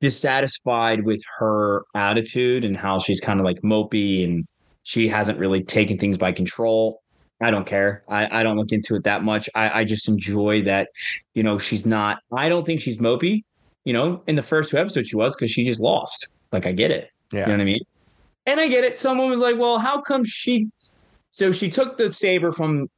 dissatisfied 0.00 1.04
with 1.04 1.20
her 1.38 1.84
attitude 1.94 2.64
and 2.64 2.76
how 2.76 2.98
she's 2.98 3.20
kind 3.20 3.40
of 3.40 3.44
like 3.44 3.60
mopey 3.62 4.24
and 4.24 4.46
she 4.88 5.06
hasn't 5.06 5.38
really 5.38 5.62
taken 5.62 5.98
things 5.98 6.16
by 6.16 6.32
control. 6.32 7.02
I 7.42 7.50
don't 7.50 7.66
care. 7.66 8.04
I, 8.08 8.40
I 8.40 8.42
don't 8.42 8.56
look 8.56 8.72
into 8.72 8.94
it 8.94 9.04
that 9.04 9.22
much. 9.22 9.46
I, 9.54 9.80
I 9.80 9.84
just 9.84 10.08
enjoy 10.08 10.62
that, 10.62 10.88
you 11.34 11.42
know, 11.42 11.58
she's 11.58 11.84
not, 11.84 12.20
I 12.32 12.48
don't 12.48 12.64
think 12.64 12.80
she's 12.80 12.96
mopey. 12.96 13.44
You 13.84 13.92
know, 13.92 14.22
in 14.26 14.36
the 14.36 14.42
first 14.42 14.70
two 14.70 14.78
episodes 14.78 15.08
she 15.08 15.16
was 15.16 15.36
because 15.36 15.50
she 15.50 15.66
just 15.66 15.78
lost. 15.78 16.30
Like 16.52 16.64
I 16.66 16.72
get 16.72 16.90
it. 16.90 17.10
Yeah. 17.32 17.40
You 17.40 17.46
know 17.48 17.52
what 17.52 17.60
I 17.60 17.64
mean? 17.64 17.80
And 18.46 18.60
I 18.60 18.68
get 18.68 18.82
it. 18.82 18.98
Someone 18.98 19.28
was 19.28 19.40
like, 19.40 19.58
well, 19.58 19.78
how 19.78 20.00
come 20.00 20.24
she 20.24 20.70
so 21.28 21.52
she 21.52 21.68
took 21.68 21.98
the 21.98 22.10
saber 22.10 22.50
from 22.50 22.88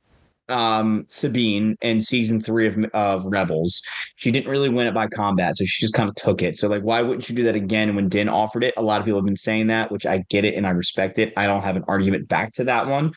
um 0.51 1.05
Sabine 1.09 1.77
in 1.81 2.01
season 2.01 2.41
three 2.41 2.67
of 2.67 2.79
of 2.93 3.25
Rebels. 3.25 3.83
She 4.17 4.31
didn't 4.31 4.51
really 4.51 4.69
win 4.69 4.87
it 4.87 4.95
by 4.95 5.07
combat, 5.09 5.57
so 5.57 5.65
she 5.65 5.81
just 5.81 5.95
kind 5.95 6.09
of 6.09 6.15
took 6.15 6.43
it. 6.43 6.59
So 6.59 6.69
like, 6.69 6.83
why 6.83 7.03
wouldn't 7.03 7.29
you 7.29 7.35
do 7.35 7.45
that 7.45 7.55
again 7.55 7.95
when 7.95 8.09
Din 8.09 8.29
offered 8.29 8.65
it? 8.65 8.75
A 8.77 8.83
lot 8.83 9.01
of 9.01 9.05
people 9.05 9.21
have 9.21 9.27
been 9.27 9.37
saying 9.37 9.69
that, 9.69 9.91
which 9.91 10.07
I 10.07 10.25
get 10.29 10.45
it 10.45 10.55
and 10.55 10.67
I 10.67 10.71
respect 10.71 11.19
it. 11.19 11.33
I 11.37 11.47
don't 11.47 11.63
have 11.63 11.77
an 11.77 11.85
argument 11.89 12.29
back 12.29 12.53
to 12.55 12.65
that 12.65 12.87
one, 12.87 13.13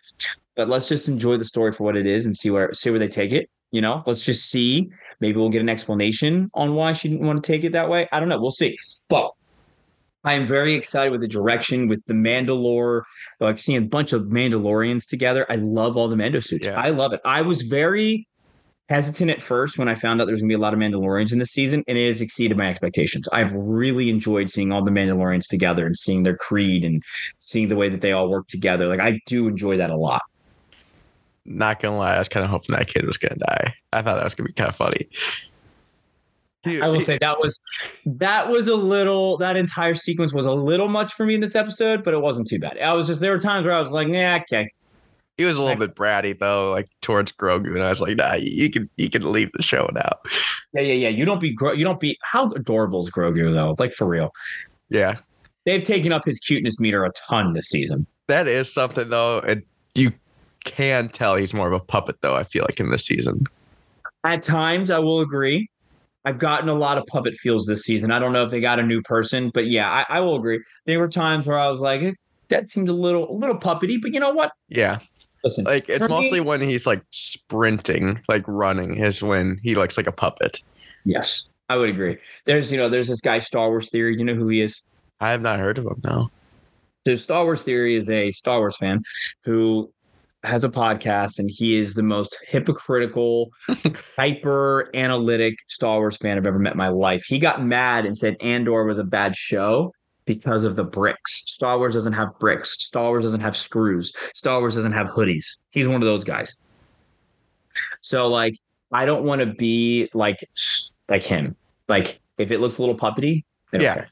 but 0.55 0.69
let's 0.69 0.87
just 0.87 1.07
enjoy 1.07 1.37
the 1.37 1.45
story 1.45 1.71
for 1.71 1.83
what 1.83 1.97
it 1.97 2.07
is 2.07 2.25
and 2.25 2.35
see 2.35 2.49
where 2.49 2.73
see 2.73 2.89
where 2.89 2.99
they 2.99 3.07
take 3.07 3.31
it. 3.31 3.49
You 3.71 3.81
know, 3.81 4.03
let's 4.05 4.23
just 4.23 4.51
see. 4.51 4.89
Maybe 5.19 5.39
we'll 5.39 5.49
get 5.49 5.61
an 5.61 5.69
explanation 5.69 6.51
on 6.53 6.75
why 6.75 6.93
she 6.93 7.09
didn't 7.09 7.25
want 7.25 7.43
to 7.43 7.51
take 7.51 7.63
it 7.63 7.71
that 7.71 7.89
way. 7.89 8.07
I 8.11 8.19
don't 8.19 8.29
know. 8.29 8.39
We'll 8.39 8.51
see. 8.51 8.77
But 9.09 9.31
I 10.23 10.33
am 10.33 10.45
very 10.45 10.73
excited 10.73 11.11
with 11.11 11.21
the 11.21 11.27
direction 11.27 11.87
with 11.87 12.01
the 12.05 12.13
Mandalore, 12.13 13.03
like 13.39 13.59
seeing 13.59 13.83
a 13.83 13.85
bunch 13.85 14.13
of 14.13 14.23
Mandalorians 14.23 15.05
together. 15.07 15.45
I 15.49 15.55
love 15.55 15.97
all 15.97 16.07
the 16.07 16.15
Mando 16.15 16.39
suits. 16.39 16.65
Yeah. 16.65 16.79
I 16.79 16.89
love 16.89 17.11
it. 17.13 17.19
I 17.25 17.41
was 17.41 17.63
very 17.63 18.27
hesitant 18.89 19.31
at 19.31 19.41
first 19.41 19.77
when 19.77 19.87
I 19.87 19.95
found 19.95 20.21
out 20.21 20.25
there 20.25 20.33
was 20.33 20.41
gonna 20.41 20.49
be 20.49 20.55
a 20.55 20.59
lot 20.59 20.73
of 20.73 20.79
Mandalorians 20.79 21.31
in 21.31 21.39
this 21.39 21.51
season, 21.51 21.83
and 21.87 21.97
it 21.97 22.07
has 22.07 22.21
exceeded 22.21 22.57
my 22.57 22.67
expectations. 22.67 23.27
I've 23.33 23.53
really 23.53 24.09
enjoyed 24.09 24.49
seeing 24.49 24.71
all 24.71 24.83
the 24.83 24.91
Mandalorians 24.91 25.47
together 25.47 25.85
and 25.85 25.97
seeing 25.97 26.23
their 26.23 26.37
creed 26.37 26.85
and 26.85 27.01
seeing 27.39 27.69
the 27.69 27.75
way 27.75 27.89
that 27.89 28.01
they 28.01 28.13
all 28.13 28.29
work 28.29 28.47
together. 28.47 28.87
Like 28.87 28.99
I 28.99 29.19
do 29.25 29.47
enjoy 29.47 29.77
that 29.77 29.89
a 29.89 29.97
lot. 29.97 30.21
Not 31.45 31.81
gonna 31.81 31.97
lie, 31.97 32.15
I 32.15 32.19
was 32.19 32.29
kind 32.29 32.45
of 32.45 32.49
hoping 32.49 32.75
that 32.75 32.87
kid 32.87 33.05
was 33.05 33.17
gonna 33.17 33.35
die. 33.35 33.73
I 33.91 34.01
thought 34.01 34.15
that 34.15 34.23
was 34.23 34.35
gonna 34.35 34.47
be 34.47 34.53
kind 34.53 34.69
of 34.69 34.75
funny. 34.75 35.09
Dude, 36.63 36.81
I 36.81 36.87
will 36.87 37.01
say 37.01 37.17
that 37.19 37.39
was 37.39 37.59
that 38.05 38.49
was 38.49 38.67
a 38.67 38.75
little 38.75 39.37
that 39.37 39.57
entire 39.57 39.95
sequence 39.95 40.33
was 40.33 40.45
a 40.45 40.53
little 40.53 40.87
much 40.87 41.13
for 41.13 41.25
me 41.25 41.35
in 41.35 41.41
this 41.41 41.55
episode, 41.55 42.03
but 42.03 42.13
it 42.13 42.21
wasn't 42.21 42.47
too 42.47 42.59
bad. 42.59 42.77
I 42.79 42.93
was 42.93 43.07
just 43.07 43.19
there 43.19 43.31
were 43.31 43.39
times 43.39 43.65
where 43.65 43.75
I 43.75 43.81
was 43.81 43.91
like, 43.91 44.07
nah, 44.07 44.37
okay. 44.37 44.71
he 45.37 45.43
was 45.43 45.57
a 45.57 45.63
little 45.63 45.79
bit 45.79 45.95
bratty 45.95 46.37
though, 46.37 46.71
like 46.71 46.87
towards 47.01 47.33
Grogu, 47.33 47.75
and 47.75 47.83
I 47.83 47.89
was 47.89 47.99
like, 47.99 48.15
nah, 48.15 48.35
you 48.35 48.69
can 48.69 48.89
you 48.95 49.09
can 49.09 49.29
leave 49.29 49.49
the 49.53 49.61
show 49.61 49.89
now. 49.93 50.09
Yeah, 50.73 50.81
yeah, 50.81 50.93
yeah. 50.93 51.09
You 51.09 51.25
don't 51.25 51.41
be 51.41 51.53
Gro- 51.53 51.73
you 51.73 51.83
don't 51.83 51.99
be 51.99 52.17
how 52.21 52.49
adorable 52.51 53.01
is 53.01 53.11
Grogu 53.11 53.53
though? 53.53 53.75
Like 53.77 53.91
for 53.93 54.07
real. 54.07 54.31
Yeah, 54.89 55.17
They've 55.65 55.83
taken 55.83 56.11
up 56.11 56.25
his 56.25 56.39
cuteness 56.39 56.79
meter 56.79 57.05
a 57.05 57.11
ton 57.27 57.53
this 57.53 57.67
season. 57.67 58.05
that 58.27 58.47
is 58.47 58.71
something 58.71 59.09
though, 59.09 59.39
and 59.39 59.63
you 59.95 60.11
can 60.65 61.09
tell 61.09 61.35
he's 61.35 61.53
more 61.53 61.67
of 61.67 61.73
a 61.73 61.83
puppet 61.83 62.21
though. 62.21 62.35
I 62.35 62.43
feel 62.43 62.63
like 62.63 62.79
in 62.79 62.89
this 62.89 63.05
season. 63.05 63.45
At 64.25 64.43
times, 64.43 64.89
I 64.89 64.99
will 64.99 65.19
agree. 65.19 65.69
I've 66.25 66.39
gotten 66.39 66.69
a 66.69 66.73
lot 66.73 66.97
of 66.97 67.05
puppet 67.07 67.35
feels 67.35 67.65
this 67.65 67.83
season. 67.83 68.11
I 68.11 68.19
don't 68.19 68.31
know 68.33 68.43
if 68.43 68.51
they 68.51 68.61
got 68.61 68.79
a 68.79 68.83
new 68.83 69.01
person, 69.01 69.51
but 69.53 69.67
yeah, 69.67 69.89
I, 70.09 70.17
I 70.17 70.19
will 70.21 70.35
agree. 70.35 70.61
There 70.85 70.99
were 70.99 71.09
times 71.09 71.47
where 71.47 71.59
I 71.59 71.69
was 71.69 71.81
like, 71.81 72.01
eh, 72.01 72.11
that 72.49 72.71
seemed 72.71 72.87
a 72.89 72.93
little 72.93 73.29
a 73.29 73.35
little 73.35 73.57
puppety, 73.57 74.01
but 74.01 74.13
you 74.13 74.19
know 74.19 74.31
what? 74.31 74.51
Yeah, 74.69 74.99
Listen, 75.43 75.65
like 75.65 75.89
it's 75.89 76.05
For 76.05 76.09
me- 76.09 76.15
mostly 76.15 76.39
when 76.39 76.61
he's 76.61 76.85
like 76.87 77.01
sprinting, 77.11 78.21
like 78.29 78.43
running, 78.47 78.97
is 78.97 79.21
when 79.21 79.59
he 79.63 79.75
looks 79.75 79.97
like 79.97 80.07
a 80.07 80.11
puppet. 80.11 80.61
yes, 81.05 81.45
I 81.69 81.75
would 81.77 81.89
agree. 81.89 82.17
There's 82.45 82.71
you 82.71 82.77
know, 82.77 82.89
there's 82.89 83.07
this 83.07 83.21
guy 83.21 83.39
Star 83.39 83.69
Wars 83.69 83.89
theory. 83.89 84.15
You 84.17 84.23
know 84.23 84.35
who 84.35 84.47
he 84.47 84.61
is? 84.61 84.81
I 85.19 85.29
have 85.29 85.41
not 85.41 85.59
heard 85.59 85.77
of 85.77 85.85
him. 85.85 86.01
No. 86.03 86.29
So 87.05 87.15
Star 87.17 87.43
Wars 87.43 87.63
Theory 87.63 87.95
is 87.95 88.09
a 88.09 88.31
Star 88.31 88.59
Wars 88.59 88.77
fan 88.77 89.03
who 89.43 89.91
has 90.43 90.63
a 90.63 90.69
podcast, 90.69 91.39
and 91.39 91.49
he 91.49 91.75
is 91.77 91.93
the 91.93 92.03
most 92.03 92.37
hypocritical, 92.47 93.49
hyper 94.17 94.89
analytic 94.93 95.55
Star 95.67 95.97
Wars 95.99 96.17
fan 96.17 96.37
I've 96.37 96.45
ever 96.45 96.59
met 96.59 96.73
in 96.73 96.77
my 96.77 96.89
life. 96.89 97.23
He 97.25 97.39
got 97.39 97.63
mad 97.63 98.05
and 98.05 98.17
said 98.17 98.35
Andor 98.41 98.83
was 98.85 98.97
a 98.97 99.03
bad 99.03 99.35
show 99.35 99.93
because 100.25 100.63
of 100.63 100.75
the 100.75 100.83
bricks. 100.83 101.43
Star 101.47 101.77
Wars 101.77 101.93
doesn't 101.93 102.13
have 102.13 102.29
bricks. 102.39 102.75
Star 102.85 103.09
Wars 103.09 103.23
doesn't 103.23 103.41
have 103.41 103.55
screws. 103.57 104.13
Star 104.33 104.59
Wars 104.59 104.75
doesn't 104.75 104.93
have 104.93 105.07
hoodies. 105.07 105.57
He's 105.71 105.87
one 105.87 106.01
of 106.01 106.05
those 106.07 106.23
guys. 106.23 106.57
So 108.01 108.27
like, 108.27 108.55
I 108.91 109.05
don't 109.05 109.23
want 109.23 109.41
to 109.41 109.47
be 109.47 110.09
like 110.13 110.37
like 111.09 111.23
him. 111.23 111.55
Like 111.87 112.19
if 112.37 112.51
it 112.51 112.59
looks 112.59 112.77
a 112.77 112.81
little 112.81 112.95
puppety, 112.97 113.43
Yeah. 113.73 113.95
care. 113.95 114.09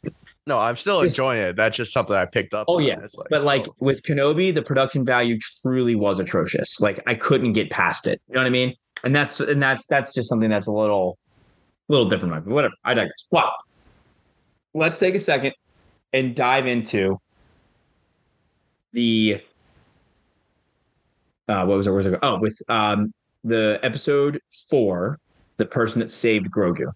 No, 0.47 0.57
I'm 0.57 0.75
still 0.75 1.01
enjoying 1.01 1.39
it. 1.39 1.55
That's 1.55 1.77
just 1.77 1.93
something 1.93 2.15
I 2.15 2.25
picked 2.25 2.53
up. 2.53 2.65
Oh, 2.67 2.77
on. 2.77 2.83
yeah, 2.83 2.99
It's 3.01 3.15
But 3.29 3.43
like 3.43 3.67
oh, 3.67 3.75
with 3.79 4.01
Kenobi, 4.03 4.53
the 4.53 4.61
production 4.61 5.05
value 5.05 5.37
truly 5.61 5.95
was 5.95 6.19
atrocious. 6.19 6.79
Like 6.81 7.01
I 7.05 7.13
couldn't 7.13 7.53
get 7.53 7.69
past 7.69 8.07
it. 8.07 8.21
You 8.27 8.35
know 8.35 8.41
what 8.41 8.47
I 8.47 8.51
mean? 8.51 8.75
And 9.03 9.15
that's 9.15 9.39
and 9.39 9.61
that's 9.61 9.85
that's 9.87 10.13
just 10.13 10.29
something 10.29 10.49
that's 10.49 10.67
a 10.67 10.71
little 10.71 11.17
little 11.89 12.09
different. 12.09 12.45
But 12.45 12.53
whatever. 12.53 12.73
I 12.83 12.93
digress. 12.95 13.25
But 13.29 13.53
let's 14.73 14.97
take 14.97 15.13
a 15.15 15.19
second 15.19 15.53
and 16.13 16.35
dive 16.35 16.65
into 16.65 17.19
the 18.93 19.41
uh 21.47 21.65
what 21.65 21.77
was 21.77 21.87
it? 21.87 21.91
Where 21.91 21.97
was 21.97 22.05
it? 22.07 22.19
Oh, 22.23 22.39
with 22.39 22.59
um 22.67 23.13
the 23.43 23.79
episode 23.83 24.41
four, 24.69 25.19
the 25.57 25.65
person 25.65 25.99
that 25.99 26.09
saved 26.09 26.51
Grogu. 26.51 26.91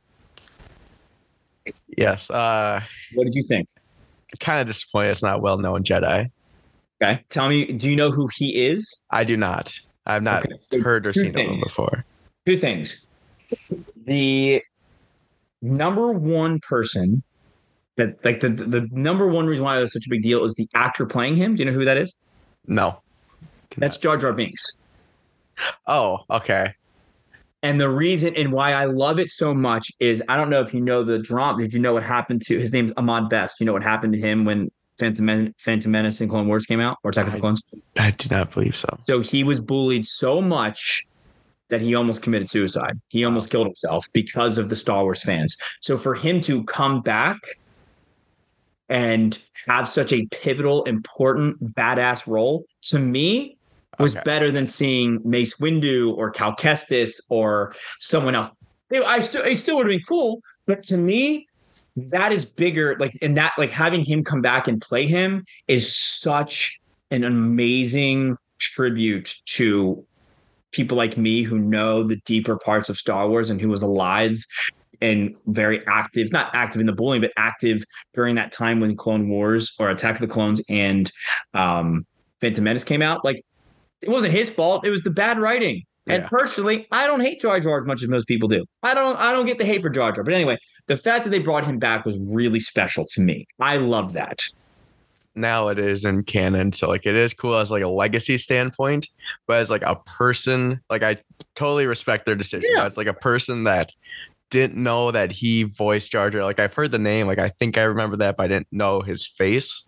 Yes. 1.97 2.29
Uh, 2.29 2.81
What 3.13 3.25
did 3.25 3.35
you 3.35 3.43
think? 3.43 3.67
kind 4.39 4.59
of 4.59 4.67
disappointed 4.67 5.11
it's 5.11 5.23
not 5.23 5.41
well 5.41 5.57
known 5.57 5.83
Jedi. 5.83 6.29
Okay. 7.01 7.23
Tell 7.29 7.47
me, 7.47 7.65
do 7.71 7.89
you 7.89 7.95
know 7.95 8.11
who 8.11 8.27
he 8.35 8.65
is? 8.65 9.01
I 9.11 9.23
do 9.23 9.37
not. 9.37 9.73
I've 10.05 10.23
not 10.23 10.45
Okay, 10.45 10.55
so 10.71 10.81
heard 10.81 11.07
or 11.07 11.13
seen 11.13 11.27
of 11.29 11.35
him 11.35 11.59
before. 11.61 12.03
two 12.45 12.57
things. 12.57 13.07
The 14.05 14.61
number 15.61 16.11
one 16.11 16.59
person 16.59 17.23
that 17.95 18.23
like 18.25 18.41
the 18.41 18.49
the 18.49 18.87
number 18.91 19.27
one 19.27 19.45
reason 19.47 19.63
why 19.63 19.77
it 19.77 19.81
was 19.81 19.93
such 19.93 20.05
a 20.05 20.09
big 20.09 20.21
deal 20.21 20.43
is 20.43 20.55
the 20.55 20.67
actor 20.73 21.05
playing 21.05 21.37
him. 21.37 21.55
Do 21.55 21.63
you 21.63 21.65
know 21.65 21.75
who 21.77 21.85
that 21.85 21.97
is? 21.97 22.13
No. 22.67 22.99
That's 23.77 23.97
Jar 23.97 24.17
Jar 24.17 24.33
Binks. 24.33 24.75
Oh, 25.87 26.19
okay. 26.29 26.73
And 27.65 27.81
the 27.81 27.89
reason 27.89 28.35
and 28.35 28.51
why 28.51 28.73
I 28.73 28.85
love 28.85 29.17
it 29.17 29.31
so 29.31 29.51
much 29.51 29.91
is 29.99 30.21
I 30.29 30.37
don't 30.37 30.51
know 30.51 30.61
if 30.61 30.71
you 30.71 30.79
know 30.79 31.03
the 31.03 31.17
drama. 31.17 31.63
Did 31.63 31.73
you 31.73 31.79
know 31.79 31.95
what 31.95 32.03
happened 32.03 32.43
to 32.43 32.59
his 32.59 32.71
name's 32.71 32.93
Ahmed 32.95 33.27
Best? 33.27 33.59
You 33.59 33.65
know 33.65 33.73
what 33.73 33.81
happened 33.81 34.13
to 34.13 34.19
him 34.19 34.45
when 34.45 34.69
Phantom, 34.99 35.25
Men- 35.25 35.55
Phantom 35.57 35.91
Menace 35.91 36.21
and 36.21 36.29
Clone 36.29 36.47
Wars 36.47 36.67
came 36.67 36.79
out 36.79 36.99
or 37.03 37.09
Attack 37.09 37.25
of 37.25 37.33
the 37.33 37.39
Clones? 37.39 37.63
I 37.97 38.11
do 38.11 38.29
not 38.29 38.51
believe 38.51 38.75
so. 38.75 38.87
So 39.07 39.19
he 39.19 39.43
was 39.43 39.59
bullied 39.59 40.05
so 40.05 40.41
much 40.41 41.07
that 41.69 41.81
he 41.81 41.95
almost 41.95 42.21
committed 42.21 42.51
suicide. 42.51 43.01
He 43.07 43.25
almost 43.25 43.49
killed 43.49 43.65
himself 43.65 44.05
because 44.13 44.59
of 44.59 44.69
the 44.69 44.75
Star 44.75 45.01
Wars 45.01 45.23
fans. 45.23 45.57
So 45.81 45.97
for 45.97 46.13
him 46.13 46.41
to 46.41 46.63
come 46.65 47.01
back 47.01 47.37
and 48.89 49.39
have 49.65 49.89
such 49.89 50.13
a 50.13 50.27
pivotal, 50.27 50.83
important, 50.83 51.73
badass 51.73 52.27
role, 52.27 52.65
to 52.83 52.99
me, 52.99 53.57
was 53.99 54.15
Okay. 54.15 54.23
better 54.25 54.51
than 54.51 54.67
seeing 54.67 55.19
Mace 55.23 55.57
Windu 55.57 56.15
or 56.17 56.31
Cal 56.31 56.55
Kestis 56.55 57.13
or 57.29 57.73
someone 57.99 58.35
else. 58.35 58.49
It, 58.91 59.03
I 59.03 59.19
still, 59.19 59.43
it 59.43 59.57
still 59.57 59.77
would 59.77 59.87
have 59.87 59.97
been 59.97 60.05
cool, 60.07 60.41
but 60.65 60.83
to 60.83 60.97
me, 60.97 61.47
that 61.95 62.31
is 62.31 62.45
bigger. 62.45 62.95
Like, 62.99 63.13
and 63.21 63.37
that, 63.37 63.53
like, 63.57 63.71
having 63.71 64.03
him 64.03 64.23
come 64.23 64.41
back 64.41 64.67
and 64.67 64.81
play 64.81 65.07
him 65.07 65.45
is 65.67 65.95
such 65.95 66.79
an 67.11 67.23
amazing 67.23 68.37
tribute 68.59 69.35
to 69.45 70.05
people 70.71 70.97
like 70.97 71.17
me 71.17 71.41
who 71.41 71.57
know 71.57 72.03
the 72.03 72.17
deeper 72.25 72.57
parts 72.57 72.89
of 72.89 72.97
Star 72.97 73.29
Wars 73.29 73.49
and 73.49 73.61
who 73.61 73.69
was 73.69 73.81
alive 73.81 74.37
and 75.01 75.35
very 75.47 75.85
active, 75.87 76.31
not 76.31 76.53
active 76.53 76.79
in 76.81 76.87
the 76.87 76.93
bullying, 76.93 77.21
but 77.21 77.31
active 77.37 77.83
during 78.13 78.35
that 78.35 78.51
time 78.51 78.79
when 78.79 78.95
Clone 78.95 79.29
Wars 79.29 79.73
or 79.79 79.89
Attack 79.89 80.15
of 80.15 80.21
the 80.21 80.27
Clones 80.27 80.61
and 80.69 81.11
um, 81.53 82.05
Phantom 82.41 82.63
Menace 82.63 82.83
came 82.83 83.01
out. 83.01 83.23
Like, 83.23 83.43
it 84.05 84.09
wasn't 84.09 84.33
his 84.33 84.49
fault. 84.49 84.85
It 84.85 84.89
was 84.89 85.03
the 85.03 85.09
bad 85.09 85.39
writing. 85.39 85.83
And 86.07 86.23
personally, 86.25 86.87
I 86.91 87.07
don't 87.07 87.21
hate 87.21 87.41
Jar 87.41 87.59
Jar 87.59 87.79
as 87.79 87.87
much 87.87 88.03
as 88.03 88.09
most 88.09 88.27
people 88.27 88.47
do. 88.47 88.63
I 88.83 88.93
don't. 88.93 89.17
I 89.17 89.31
don't 89.31 89.47
get 89.47 89.57
the 89.57 89.65
hate 89.65 89.81
for 89.81 89.89
Jar 89.89 90.11
Jar. 90.11 90.23
But 90.23 90.33
anyway, 90.33 90.57
the 90.87 90.95
fact 90.95 91.23
that 91.23 91.31
they 91.31 91.39
brought 91.39 91.65
him 91.65 91.79
back 91.79 92.05
was 92.05 92.19
really 92.31 92.59
special 92.59 93.05
to 93.13 93.21
me. 93.21 93.47
I 93.59 93.77
love 93.77 94.13
that. 94.13 94.41
Now 95.33 95.67
it 95.67 95.79
is 95.79 96.05
in 96.05 96.23
canon, 96.23 96.71
so 96.71 96.87
like 96.87 97.05
it 97.05 97.15
is 97.15 97.33
cool 97.33 97.55
as 97.55 97.71
like 97.71 97.83
a 97.83 97.89
legacy 97.89 98.37
standpoint, 98.37 99.09
but 99.47 99.57
as 99.57 99.69
like 99.69 99.81
a 99.81 99.95
person, 100.05 100.79
like 100.89 101.03
I 101.03 101.17
totally 101.55 101.87
respect 101.87 102.25
their 102.25 102.35
decision. 102.35 102.69
Yeah. 102.71 102.81
But 102.81 102.85
as 102.87 102.97
like 102.97 103.07
a 103.07 103.13
person 103.13 103.65
that 103.65 103.91
didn't 104.51 104.81
know 104.81 105.11
that 105.11 105.31
he 105.31 105.63
voiced 105.63 106.11
Jar 106.11 106.29
Jar, 106.29 106.43
like 106.43 106.59
I've 106.59 106.73
heard 106.73 106.91
the 106.91 106.99
name, 106.99 107.27
like 107.27 107.39
I 107.39 107.49
think 107.49 107.77
I 107.77 107.83
remember 107.83 108.15
that, 108.17 108.37
but 108.37 108.43
I 108.43 108.47
didn't 108.47 108.67
know 108.71 109.01
his 109.01 109.27
face. 109.27 109.83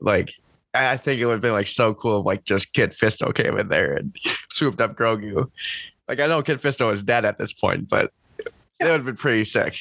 Like 0.00 0.32
I 0.74 0.96
think 0.96 1.20
it 1.20 1.26
would 1.26 1.32
have 1.32 1.40
been 1.40 1.52
like 1.52 1.66
so 1.66 1.92
cool 1.94 2.20
if 2.20 2.26
like 2.26 2.44
just 2.44 2.72
Kit 2.72 2.92
Fisto 2.92 3.34
came 3.34 3.58
in 3.58 3.68
there 3.68 3.94
and 3.94 4.16
swooped 4.50 4.80
up 4.80 4.96
Grogu. 4.96 5.50
Like 6.08 6.20
I 6.20 6.26
know 6.26 6.42
Kit 6.42 6.60
Fisto 6.60 6.92
is 6.92 7.02
dead 7.02 7.24
at 7.24 7.38
this 7.38 7.52
point, 7.52 7.88
but 7.88 8.12
that 8.38 8.90
would 8.90 8.90
have 8.90 9.04
been 9.04 9.16
pretty 9.16 9.44
sick. 9.44 9.76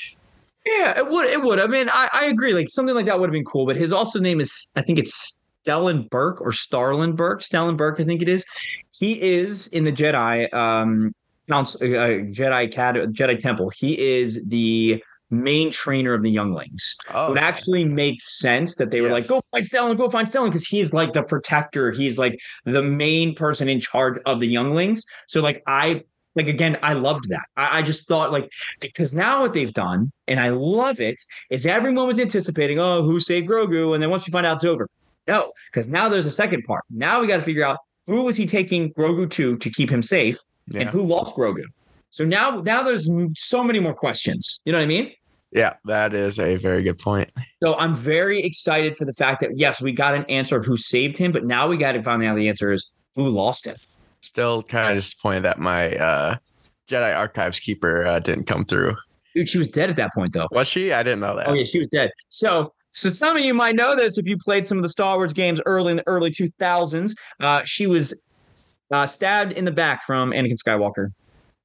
Yeah, 0.65 0.97
it 0.97 1.09
would. 1.09 1.27
It 1.27 1.41
would. 1.41 1.59
I 1.59 1.67
mean, 1.67 1.89
I, 1.91 2.09
I 2.13 2.25
agree. 2.25 2.53
Like 2.53 2.69
something 2.69 2.93
like 2.93 3.05
that 3.07 3.19
would 3.19 3.29
have 3.29 3.33
been 3.33 3.45
cool. 3.45 3.65
But 3.65 3.77
his 3.77 3.91
also 3.91 4.19
name 4.19 4.39
is, 4.39 4.71
I 4.75 4.81
think 4.81 4.99
it's 4.99 5.39
Stellan 5.65 6.09
Burke 6.09 6.39
or 6.41 6.51
Starlin 6.51 7.15
Burke. 7.15 7.41
Stellan 7.41 7.75
Burke, 7.75 7.99
I 7.99 8.03
think 8.03 8.21
it 8.21 8.29
is. 8.29 8.45
He 8.91 9.19
is 9.21 9.67
in 9.67 9.83
the 9.83 9.91
Jedi 9.91 10.53
um 10.53 11.15
council, 11.49 11.81
uh, 11.81 12.21
Jedi 12.29 12.65
Academy, 12.65 13.07
Jedi 13.07 13.39
Temple. 13.39 13.71
He 13.75 13.97
is 13.99 14.43
the 14.45 15.03
main 15.31 15.71
trainer 15.71 16.13
of 16.13 16.23
the 16.23 16.29
younglings. 16.29 16.95
Oh, 17.09 17.29
So 17.29 17.35
it 17.35 17.39
actually 17.39 17.85
makes 17.85 18.37
sense 18.37 18.75
that 18.75 18.91
they 18.91 19.01
were 19.01 19.09
like, 19.09 19.27
go 19.27 19.41
find 19.51 19.65
Stellan, 19.65 19.97
go 19.97 20.09
find 20.09 20.27
Stellan, 20.27 20.47
because 20.47 20.67
he's 20.67 20.93
like 20.93 21.13
the 21.13 21.23
protector. 21.23 21.91
He's 21.91 22.19
like 22.19 22.39
the 22.65 22.83
main 22.83 23.33
person 23.33 23.69
in 23.69 23.79
charge 23.79 24.19
of 24.25 24.39
the 24.39 24.47
younglings. 24.47 25.03
So 25.27 25.41
like 25.41 25.63
I 25.67 26.03
like 26.35 26.47
again, 26.47 26.77
I 26.81 26.93
loved 26.93 27.29
that. 27.29 27.45
I, 27.57 27.79
I 27.79 27.81
just 27.81 28.07
thought 28.07 28.31
like 28.31 28.49
because 28.79 29.13
now 29.13 29.41
what 29.41 29.53
they've 29.53 29.73
done, 29.73 30.11
and 30.27 30.39
I 30.39 30.49
love 30.49 30.99
it, 30.99 31.21
is 31.49 31.65
everyone 31.65 32.07
was 32.07 32.19
anticipating, 32.19 32.79
oh, 32.79 33.03
who 33.03 33.19
saved 33.19 33.49
Grogu? 33.49 33.93
And 33.93 34.03
then 34.03 34.09
once 34.09 34.27
you 34.27 34.31
find 34.31 34.45
out 34.45 34.57
it's 34.57 34.65
over. 34.65 34.87
No, 35.27 35.51
because 35.71 35.87
now 35.87 36.09
there's 36.09 36.25
a 36.25 36.31
second 36.31 36.63
part. 36.63 36.83
Now 36.89 37.21
we 37.21 37.27
got 37.27 37.37
to 37.37 37.43
figure 37.43 37.63
out 37.63 37.77
who 38.07 38.23
was 38.23 38.35
he 38.35 38.45
taking 38.45 38.93
Grogu 38.93 39.29
to 39.31 39.57
to 39.57 39.69
keep 39.69 39.89
him 39.89 40.01
safe 40.01 40.37
and 40.73 40.89
who 40.89 41.03
lost 41.03 41.35
Grogu. 41.35 41.63
So 42.09 42.25
now 42.25 42.61
now 42.61 42.83
there's 42.83 43.09
so 43.35 43.63
many 43.63 43.79
more 43.79 43.93
questions. 43.93 44.61
You 44.65 44.73
know 44.73 44.79
what 44.79 44.83
I 44.83 44.87
mean? 44.87 45.11
Yeah, 45.51 45.73
that 45.85 46.13
is 46.13 46.39
a 46.39 46.55
very 46.57 46.83
good 46.83 46.97
point. 46.97 47.29
So 47.61 47.75
I'm 47.77 47.93
very 47.95 48.41
excited 48.41 48.95
for 48.95 49.05
the 49.05 49.13
fact 49.13 49.41
that 49.41 49.57
yes, 49.57 49.81
we 49.81 49.91
got 49.91 50.15
an 50.15 50.23
answer 50.25 50.57
of 50.57 50.65
who 50.65 50.77
saved 50.77 51.17
him, 51.17 51.31
but 51.31 51.45
now 51.45 51.67
we 51.67 51.77
got 51.77 51.91
to 51.93 52.03
find 52.03 52.23
out 52.23 52.35
the 52.35 52.47
answer 52.49 52.71
is 52.71 52.93
who 53.15 53.29
lost 53.29 53.65
him. 53.65 53.75
Still 54.21 54.61
kind 54.63 54.91
of 54.91 54.95
disappointed 54.97 55.43
that 55.43 55.59
my 55.59 55.95
uh, 55.97 56.35
Jedi 56.87 57.15
Archives 57.15 57.59
keeper 57.59 58.05
uh, 58.05 58.19
didn't 58.19 58.45
come 58.45 58.65
through. 58.65 58.95
Dude, 59.35 59.49
she 59.49 59.57
was 59.57 59.67
dead 59.67 59.89
at 59.89 59.95
that 59.95 60.11
point 60.13 60.33
though. 60.33 60.47
Was 60.51 60.67
she? 60.67 60.93
I 60.93 61.03
didn't 61.03 61.21
know 61.21 61.35
that. 61.35 61.47
Oh 61.47 61.53
yeah, 61.53 61.63
she 61.65 61.79
was 61.79 61.87
dead. 61.87 62.11
So 62.29 62.73
so 62.91 63.09
some 63.09 63.37
of 63.37 63.43
you 63.43 63.53
might 63.53 63.75
know 63.75 63.95
this 63.95 64.17
if 64.17 64.27
you 64.27 64.37
played 64.37 64.67
some 64.67 64.77
of 64.77 64.81
the 64.83 64.89
Star 64.89 65.15
Wars 65.17 65.31
games 65.33 65.61
early 65.65 65.91
in 65.91 65.97
the 65.97 66.03
early 66.07 66.29
2000s. 66.31 67.13
Uh, 67.39 67.61
she 67.63 67.87
was 67.87 68.21
uh, 68.91 69.05
stabbed 69.05 69.53
in 69.53 69.63
the 69.65 69.71
back 69.71 70.03
from 70.03 70.31
Anakin 70.31 70.57
Skywalker 70.57 71.07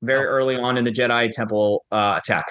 very 0.02 0.26
Oh. 0.26 0.30
early 0.30 0.56
on 0.56 0.76
in 0.78 0.84
the 0.84 0.92
Jedi 0.92 1.30
Temple 1.32 1.84
uh, 1.90 2.20
attack. 2.22 2.46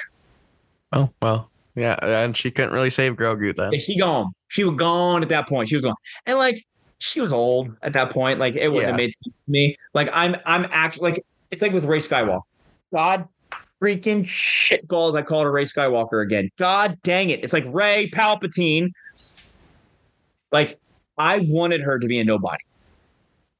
Oh 0.95 1.11
well, 1.21 1.51
yeah, 1.75 1.95
and 2.01 2.35
she 2.35 2.49
couldn't 2.49 2.73
really 2.73 2.89
save 2.89 3.15
Grogu 3.15 3.53
then. 3.55 3.77
She 3.79 3.97
gone. 3.97 4.33
She 4.47 4.63
was 4.63 4.75
gone 4.77 5.21
at 5.21 5.29
that 5.29 5.47
point. 5.47 5.67
She 5.69 5.75
was 5.75 5.83
gone, 5.85 5.95
and 6.25 6.37
like 6.37 6.65
she 6.99 7.19
was 7.21 7.33
old 7.33 7.75
at 7.81 7.93
that 7.93 8.09
point. 8.11 8.39
Like 8.39 8.55
it 8.55 8.69
wouldn't 8.69 8.83
Yeah. 8.83 8.87
have 8.87 8.95
made 8.97 9.11
sense 9.13 9.35
to 9.35 9.51
me. 9.51 9.75
Like 9.93 10.09
I'm, 10.13 10.37
I'm 10.45 10.65
actually 10.71 11.11
like 11.11 11.25
it's 11.51 11.61
like 11.61 11.73
with 11.73 11.83
Rey 11.85 11.99
Skywalker. 11.99 12.41
God 12.93 13.27
freaking 13.81 14.25
shit 14.25 14.87
balls. 14.87 15.15
I 15.15 15.21
called 15.21 15.43
her 15.43 15.51
Rey 15.51 15.65
Skywalker 15.65 16.23
again. 16.23 16.49
God 16.57 16.97
dang 17.03 17.29
it! 17.29 17.43
It's 17.43 17.51
like 17.53 17.65
Rey 17.67 18.09
Palpatine. 18.13 18.91
Like 20.51 20.79
I 21.17 21.39
wanted 21.39 21.81
her 21.81 21.99
to 21.99 22.07
be 22.07 22.19
a 22.19 22.23
nobody. 22.23 22.63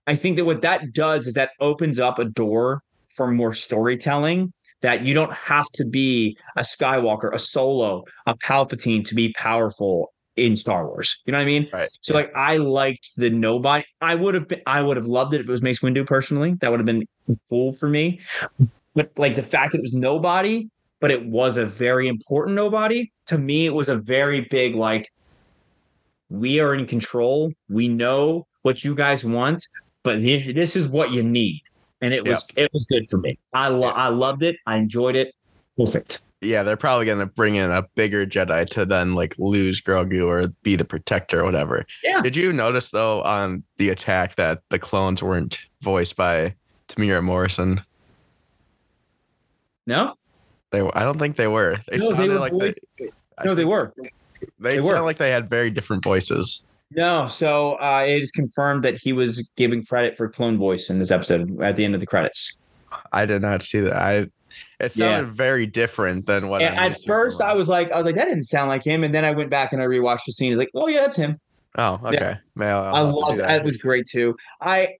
I 0.08 0.16
think 0.16 0.38
that 0.38 0.46
what 0.46 0.62
that 0.62 0.94
does 0.94 1.28
is 1.28 1.34
that 1.34 1.52
opens 1.60 2.00
up 2.00 2.20
a 2.20 2.26
door 2.26 2.82
for 3.10 3.30
more 3.32 3.54
storytelling. 3.54 4.54
That 4.86 5.04
you 5.04 5.16
don't 5.16 5.34
have 5.34 5.66
to 5.74 5.84
be 5.84 6.38
a 6.56 6.62
Skywalker, 6.62 7.34
a 7.34 7.40
Solo, 7.40 8.04
a 8.28 8.36
Palpatine 8.36 9.04
to 9.08 9.16
be 9.16 9.34
powerful 9.34 10.14
in 10.36 10.56
Star 10.56 10.86
Wars. 10.88 11.18
You 11.26 11.32
know 11.32 11.40
what 11.40 11.44
I 11.44 11.46
mean? 11.46 11.68
Right. 11.74 11.90
So 12.02 12.14
like 12.14 12.32
I 12.36 12.58
liked 12.58 13.16
the 13.18 13.32
nobody. 13.32 13.84
I 14.02 14.14
would 14.14 14.36
have 14.36 14.48
been 14.48 14.62
I 14.68 14.84
would 14.84 14.96
have 14.96 15.08
loved 15.08 15.34
it 15.34 15.42
if 15.42 15.48
it 15.48 15.52
was 15.52 15.64
Mace 15.64 15.80
Windu 15.80 16.06
personally. 16.06 16.54
That 16.60 16.70
would 16.70 16.80
have 16.80 16.86
been 16.86 17.08
cool 17.50 17.72
for 17.72 17.90
me. 17.90 18.20
But 18.94 19.12
like 19.18 19.34
the 19.36 19.42
fact 19.42 19.72
that 19.72 19.80
it 19.80 19.82
was 19.82 19.94
nobody, 19.94 20.70
but 21.00 21.10
it 21.10 21.26
was 21.26 21.58
a 21.58 21.66
very 21.66 22.08
important 22.08 22.56
nobody, 22.56 23.12
to 23.26 23.40
me 23.40 23.66
it 23.66 23.74
was 23.74 23.90
a 23.90 23.98
very 23.98 24.42
big 24.52 24.76
like 24.76 25.10
we 26.30 26.60
are 26.60 26.76
in 26.76 26.86
control. 26.86 27.52
We 27.70 27.88
know 27.88 28.46
what 28.62 28.84
you 28.84 28.94
guys 28.94 29.26
want, 29.26 29.66
but 30.04 30.22
this 30.22 30.76
is 30.76 30.88
what 30.88 31.12
you 31.12 31.24
need. 31.24 31.62
And 32.06 32.14
it 32.14 32.28
was 32.28 32.46
it 32.56 32.70
was 32.72 32.86
good 32.86 33.10
for 33.10 33.18
me. 33.18 33.40
I 33.52 33.70
lo- 33.70 33.90
I 33.90 34.10
loved 34.10 34.44
it. 34.44 34.58
I 34.68 34.76
enjoyed 34.78 35.16
it. 35.16 35.34
Perfect. 35.76 36.22
Yeah, 36.42 36.62
they're 36.62 36.78
probably 36.78 37.08
gonna 37.08 37.26
bring 37.26 37.56
in 37.56 37.72
a 37.72 37.82
bigger 37.96 38.28
Jedi 38.28 38.64
to 38.70 38.86
then 38.86 39.16
like 39.16 39.34
lose 39.40 39.82
Grogu 39.82 40.28
or 40.28 40.50
be 40.62 40.76
the 40.76 40.86
protector 40.86 41.40
or 41.40 41.46
whatever. 41.46 41.84
Yeah. 42.04 42.22
Did 42.22 42.36
you 42.36 42.54
notice 42.54 42.92
though 42.92 43.24
on 43.24 43.64
the 43.78 43.90
attack 43.90 44.36
that 44.36 44.62
the 44.70 44.78
clones 44.78 45.24
weren't 45.24 45.60
voiced 45.82 46.16
by 46.16 46.54
Temuera 46.90 47.24
Morrison? 47.24 47.82
No? 49.88 50.14
They 50.72 50.82
were, 50.84 50.96
I 50.98 51.04
don't 51.04 51.18
think 51.18 51.36
they 51.38 51.48
were. 51.48 51.78
They 51.90 51.98
No, 51.98 52.12
they 52.12 52.30
were 52.30 52.36
like 52.40 52.52
voiced- 52.52 52.86
they, 53.00 53.10
No, 53.44 53.56
they 53.56 53.66
were. 53.66 53.94
They, 53.98 54.10
they 54.60 54.76
sound 54.78 54.88
were. 54.90 55.02
like 55.02 55.18
they 55.18 55.32
had 55.32 55.50
very 55.50 55.72
different 55.72 56.04
voices. 56.04 56.64
No, 56.96 57.28
so 57.28 57.74
uh, 57.82 58.06
it 58.08 58.22
is 58.22 58.32
confirmed 58.32 58.84
that 58.84 58.98
he 58.98 59.12
was 59.12 59.48
giving 59.58 59.84
credit 59.84 60.16
for 60.16 60.30
clone 60.30 60.58
voice 60.58 60.90
in 60.90 61.00
this 61.00 61.12
episode 61.12 61.62
at 61.62 61.76
the 61.76 61.84
end 61.84 61.94
of 61.94 62.00
the 62.00 62.08
credits. 62.08 62.56
I 63.12 63.26
did 63.26 63.42
not 63.42 63.62
see 63.62 63.82
that. 63.82 63.96
I 63.96 64.28
it 64.80 64.92
sounded 64.94 65.28
very 65.28 65.66
different 65.66 66.26
than 66.26 66.48
what. 66.48 66.62
At 66.62 66.98
first, 67.06 67.42
I 67.42 67.54
was 67.54 67.68
like, 67.68 67.92
I 67.92 67.98
was 67.98 68.06
like, 68.06 68.16
that 68.16 68.26
didn't 68.26 68.44
sound 68.44 68.70
like 68.70 68.84
him. 68.84 69.04
And 69.04 69.14
then 69.14 69.26
I 69.26 69.32
went 69.32 69.50
back 69.50 69.74
and 69.74 69.82
I 69.82 69.86
rewatched 69.86 70.26
the 70.26 70.32
scene. 70.32 70.54
It's 70.54 70.60
like, 70.60 70.72
oh 70.74 70.88
yeah, 70.88 71.02
that's 71.02 71.18
him. 71.18 71.38
Oh, 71.78 72.00
okay. 72.06 72.38
Well, 72.56 72.86
I'll 72.86 72.96
I 72.96 73.00
loved 73.02 73.40
that. 73.40 73.58
it. 73.58 73.66
was 73.66 73.82
great 73.82 74.06
too. 74.10 74.38
I 74.62 74.96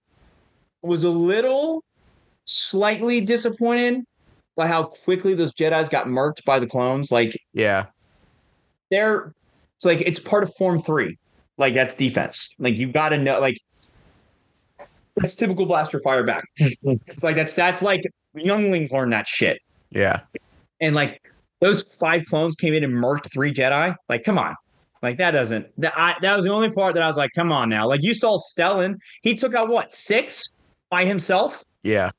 was 0.82 1.04
a 1.04 1.10
little 1.10 1.82
slightly 2.44 3.22
disappointed 3.22 4.04
by 4.56 4.66
how 4.66 4.84
quickly 4.84 5.32
those 5.32 5.54
Jedi's 5.54 5.88
got 5.88 6.06
murked 6.06 6.44
by 6.44 6.58
the 6.58 6.66
clones. 6.66 7.10
Like 7.10 7.38
Yeah, 7.54 7.86
they're 8.90 9.32
it's 9.76 9.84
like 9.84 10.02
it's 10.02 10.18
part 10.18 10.42
of 10.42 10.54
form 10.56 10.80
three. 10.82 11.16
Like 11.58 11.74
that's 11.74 11.94
defense. 11.94 12.50
Like 12.58 12.74
you 12.74 12.92
gotta 12.92 13.18
know 13.18 13.40
like 13.40 13.58
that's 15.16 15.34
typical 15.34 15.66
blaster 15.66 16.00
fire 16.00 16.24
back. 16.24 16.44
it's 16.56 17.22
like 17.22 17.36
that's 17.36 17.54
that's 17.54 17.82
like 17.82 18.02
younglings 18.34 18.92
learn 18.92 19.10
that 19.10 19.26
shit. 19.26 19.60
yeah, 19.90 20.20
And 20.80 20.94
like 20.94 21.22
those 21.60 21.82
five 21.82 22.24
clones 22.26 22.54
came 22.54 22.74
in 22.74 22.84
and 22.84 22.92
murked 22.92 23.32
three 23.32 23.52
Jedi. 23.52 23.94
Like, 24.10 24.24
come 24.24 24.38
on. 24.38 24.54
Like 25.02 25.18
that 25.18 25.30
doesn't 25.30 25.68
that 25.78 25.92
I 25.96 26.16
that 26.20 26.36
was 26.36 26.44
the 26.44 26.50
only 26.52 26.70
part 26.70 26.94
that 26.94 27.02
I 27.02 27.08
was 27.08 27.16
like, 27.16 27.30
come 27.34 27.52
on 27.52 27.68
now. 27.68 27.86
Like 27.86 28.02
you 28.02 28.12
saw 28.14 28.38
Stellan, 28.38 28.96
he 29.22 29.34
took 29.34 29.54
out 29.54 29.68
what, 29.68 29.92
six 29.92 30.50
by 30.90 31.04
himself? 31.04 31.64
yeah. 31.82 32.10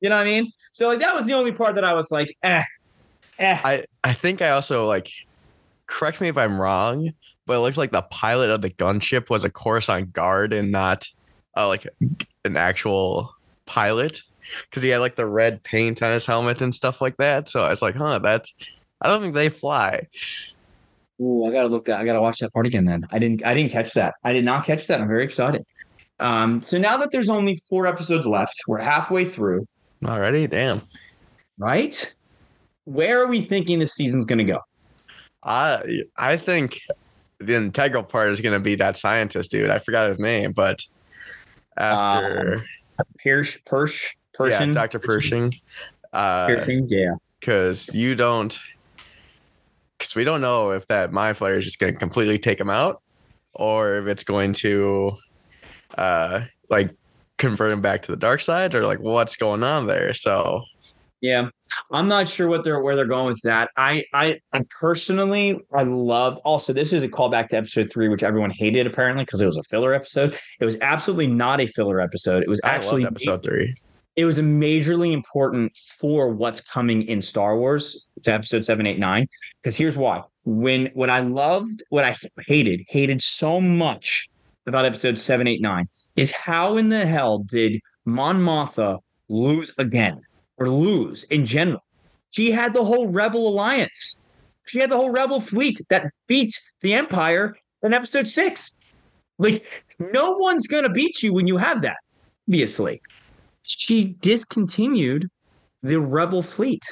You 0.00 0.08
know 0.08 0.16
what 0.16 0.22
I 0.22 0.30
mean? 0.30 0.50
So 0.72 0.88
like 0.88 1.00
that 1.00 1.14
was 1.14 1.26
the 1.26 1.34
only 1.34 1.52
part 1.52 1.74
that 1.74 1.84
I 1.84 1.92
was 1.92 2.10
like, 2.10 2.34
eh, 2.42 2.62
eh. 3.38 3.60
I 3.62 3.84
I 4.02 4.12
think 4.12 4.42
I 4.42 4.50
also 4.50 4.86
like. 4.86 5.08
Correct 5.86 6.20
me 6.20 6.28
if 6.28 6.38
I'm 6.38 6.60
wrong, 6.60 7.12
but 7.50 7.56
it 7.56 7.62
looks 7.62 7.76
like 7.76 7.90
the 7.90 8.02
pilot 8.02 8.48
of 8.48 8.60
the 8.60 8.70
gunship 8.70 9.28
was 9.28 9.42
a 9.42 9.50
Coruscant 9.50 10.12
guard 10.12 10.52
and 10.52 10.70
not 10.70 11.08
uh, 11.56 11.66
like 11.66 11.84
an 12.44 12.56
actual 12.56 13.34
pilot 13.66 14.22
because 14.66 14.84
he 14.84 14.90
had 14.90 14.98
like 14.98 15.16
the 15.16 15.26
red 15.26 15.60
paint 15.64 16.00
on 16.00 16.12
his 16.12 16.24
helmet 16.24 16.60
and 16.60 16.72
stuff 16.72 17.00
like 17.00 17.16
that. 17.16 17.48
So 17.48 17.64
I 17.64 17.70
was 17.70 17.82
like, 17.82 17.96
huh, 17.96 18.20
that's. 18.20 18.54
I 19.00 19.08
don't 19.08 19.20
think 19.20 19.34
they 19.34 19.48
fly. 19.48 20.06
Ooh, 21.20 21.44
I 21.44 21.50
gotta 21.50 21.66
look 21.66 21.86
that. 21.86 22.00
I 22.00 22.04
gotta 22.04 22.20
watch 22.20 22.38
that 22.38 22.52
part 22.52 22.66
again. 22.66 22.84
Then 22.84 23.04
I 23.10 23.18
didn't. 23.18 23.44
I 23.44 23.52
didn't 23.52 23.72
catch 23.72 23.94
that. 23.94 24.14
I 24.22 24.32
did 24.32 24.44
not 24.44 24.64
catch 24.64 24.86
that. 24.86 25.00
I'm 25.00 25.08
very 25.08 25.24
excited. 25.24 25.66
Um, 26.20 26.60
so 26.60 26.78
now 26.78 26.98
that 26.98 27.10
there's 27.10 27.28
only 27.28 27.56
four 27.56 27.84
episodes 27.84 28.28
left, 28.28 28.54
we're 28.68 28.78
halfway 28.78 29.24
through, 29.24 29.66
Already, 30.04 30.46
damn. 30.46 30.82
right? 31.58 32.14
Where 32.84 33.20
are 33.20 33.26
we 33.26 33.40
thinking 33.40 33.80
the 33.80 33.88
season's 33.88 34.24
gonna 34.24 34.44
go? 34.44 34.60
I 35.42 36.04
I 36.16 36.36
think 36.36 36.78
the 37.40 37.54
integral 37.54 38.02
part 38.02 38.30
is 38.30 38.40
going 38.40 38.52
to 38.52 38.60
be 38.60 38.74
that 38.76 38.96
scientist 38.96 39.50
dude. 39.50 39.70
I 39.70 39.78
forgot 39.78 40.08
his 40.08 40.18
name, 40.18 40.52
but 40.52 40.82
after 41.76 42.64
Pierce, 43.18 43.56
Persh, 43.66 44.14
yeah, 44.38 44.64
Dr. 44.66 44.98
Pershing, 44.98 45.54
uh, 46.12 46.46
Pershing, 46.48 46.86
yeah. 46.88 47.14
because 47.40 47.92
you 47.94 48.14
don't, 48.14 48.58
because 49.98 50.14
we 50.14 50.24
don't 50.24 50.40
know 50.40 50.72
if 50.72 50.86
that 50.88 51.12
mind 51.12 51.38
flayer 51.38 51.58
is 51.58 51.64
just 51.64 51.78
going 51.78 51.92
to 51.92 51.98
completely 51.98 52.38
take 52.38 52.60
him 52.60 52.70
out, 52.70 53.02
or 53.54 53.96
if 53.96 54.06
it's 54.06 54.24
going 54.24 54.52
to, 54.54 55.16
uh, 55.96 56.42
like 56.68 56.94
convert 57.38 57.72
him 57.72 57.80
back 57.80 58.02
to 58.02 58.12
the 58.12 58.18
dark 58.18 58.40
side, 58.40 58.74
or 58.74 58.84
like 58.84 59.00
what's 59.00 59.36
going 59.36 59.64
on 59.64 59.86
there. 59.86 60.12
So 60.12 60.62
Yeah, 61.20 61.48
I'm 61.90 62.08
not 62.08 62.28
sure 62.28 62.48
what 62.48 62.64
they're 62.64 62.80
where 62.80 62.96
they're 62.96 63.04
going 63.04 63.26
with 63.26 63.40
that. 63.42 63.70
I, 63.76 64.04
I, 64.14 64.40
I 64.54 64.62
personally, 64.70 65.58
I 65.72 65.82
loved. 65.82 66.38
Also, 66.44 66.72
this 66.72 66.92
is 66.94 67.02
a 67.02 67.08
callback 67.08 67.48
to 67.48 67.56
episode 67.58 67.90
three, 67.92 68.08
which 68.08 68.22
everyone 68.22 68.50
hated 68.50 68.86
apparently 68.86 69.24
because 69.24 69.42
it 69.42 69.46
was 69.46 69.58
a 69.58 69.62
filler 69.64 69.92
episode. 69.92 70.38
It 70.60 70.64
was 70.64 70.78
absolutely 70.80 71.26
not 71.26 71.60
a 71.60 71.66
filler 71.66 72.00
episode. 72.00 72.42
It 72.42 72.48
was 72.48 72.60
actually 72.64 73.04
episode 73.04 73.42
three. 73.42 73.74
it 74.16 74.24
was 74.24 74.38
a 74.38 74.42
majorly 74.42 75.12
important 75.12 75.76
for 75.76 76.28
what's 76.30 76.60
coming 76.60 77.02
in 77.02 77.20
Star 77.22 77.56
Wars. 77.56 78.08
It's 78.16 78.28
episode 78.28 78.64
seven, 78.64 78.86
eight, 78.86 78.98
nine. 78.98 79.28
Because 79.62 79.76
here's 79.76 79.98
why: 79.98 80.22
when 80.44 80.86
what 80.94 81.10
I 81.10 81.20
loved, 81.20 81.82
what 81.90 82.04
I 82.04 82.16
hated, 82.46 82.80
hated 82.88 83.20
so 83.22 83.60
much 83.60 84.28
about 84.66 84.86
episode 84.86 85.18
seven, 85.18 85.46
eight, 85.46 85.60
nine 85.60 85.86
is 86.16 86.32
how 86.32 86.76
in 86.78 86.88
the 86.88 87.04
hell 87.04 87.40
did 87.40 87.80
Mon 88.06 88.38
Mothma 88.38 89.00
lose 89.28 89.70
again 89.78 90.20
or 90.60 90.68
lose 90.68 91.24
in 91.24 91.44
general? 91.44 91.82
She 92.30 92.52
had 92.52 92.74
the 92.74 92.84
whole 92.84 93.08
Rebel 93.08 93.48
alliance. 93.48 94.20
She 94.66 94.78
had 94.78 94.90
the 94.90 94.96
whole 94.96 95.10
Rebel 95.10 95.40
fleet 95.40 95.80
that 95.90 96.12
beat 96.28 96.54
the 96.80 96.94
Empire 96.94 97.56
in 97.82 97.92
episode 97.92 98.28
six. 98.28 98.72
Like, 99.38 99.64
no 99.98 100.36
one's 100.36 100.68
gonna 100.68 100.90
beat 100.90 101.22
you 101.22 101.32
when 101.32 101.48
you 101.48 101.56
have 101.56 101.82
that, 101.82 101.96
obviously 102.48 103.00
she 103.62 104.16
discontinued 104.20 105.28
the 105.82 106.00
rebel 106.00 106.42
fleet. 106.42 106.84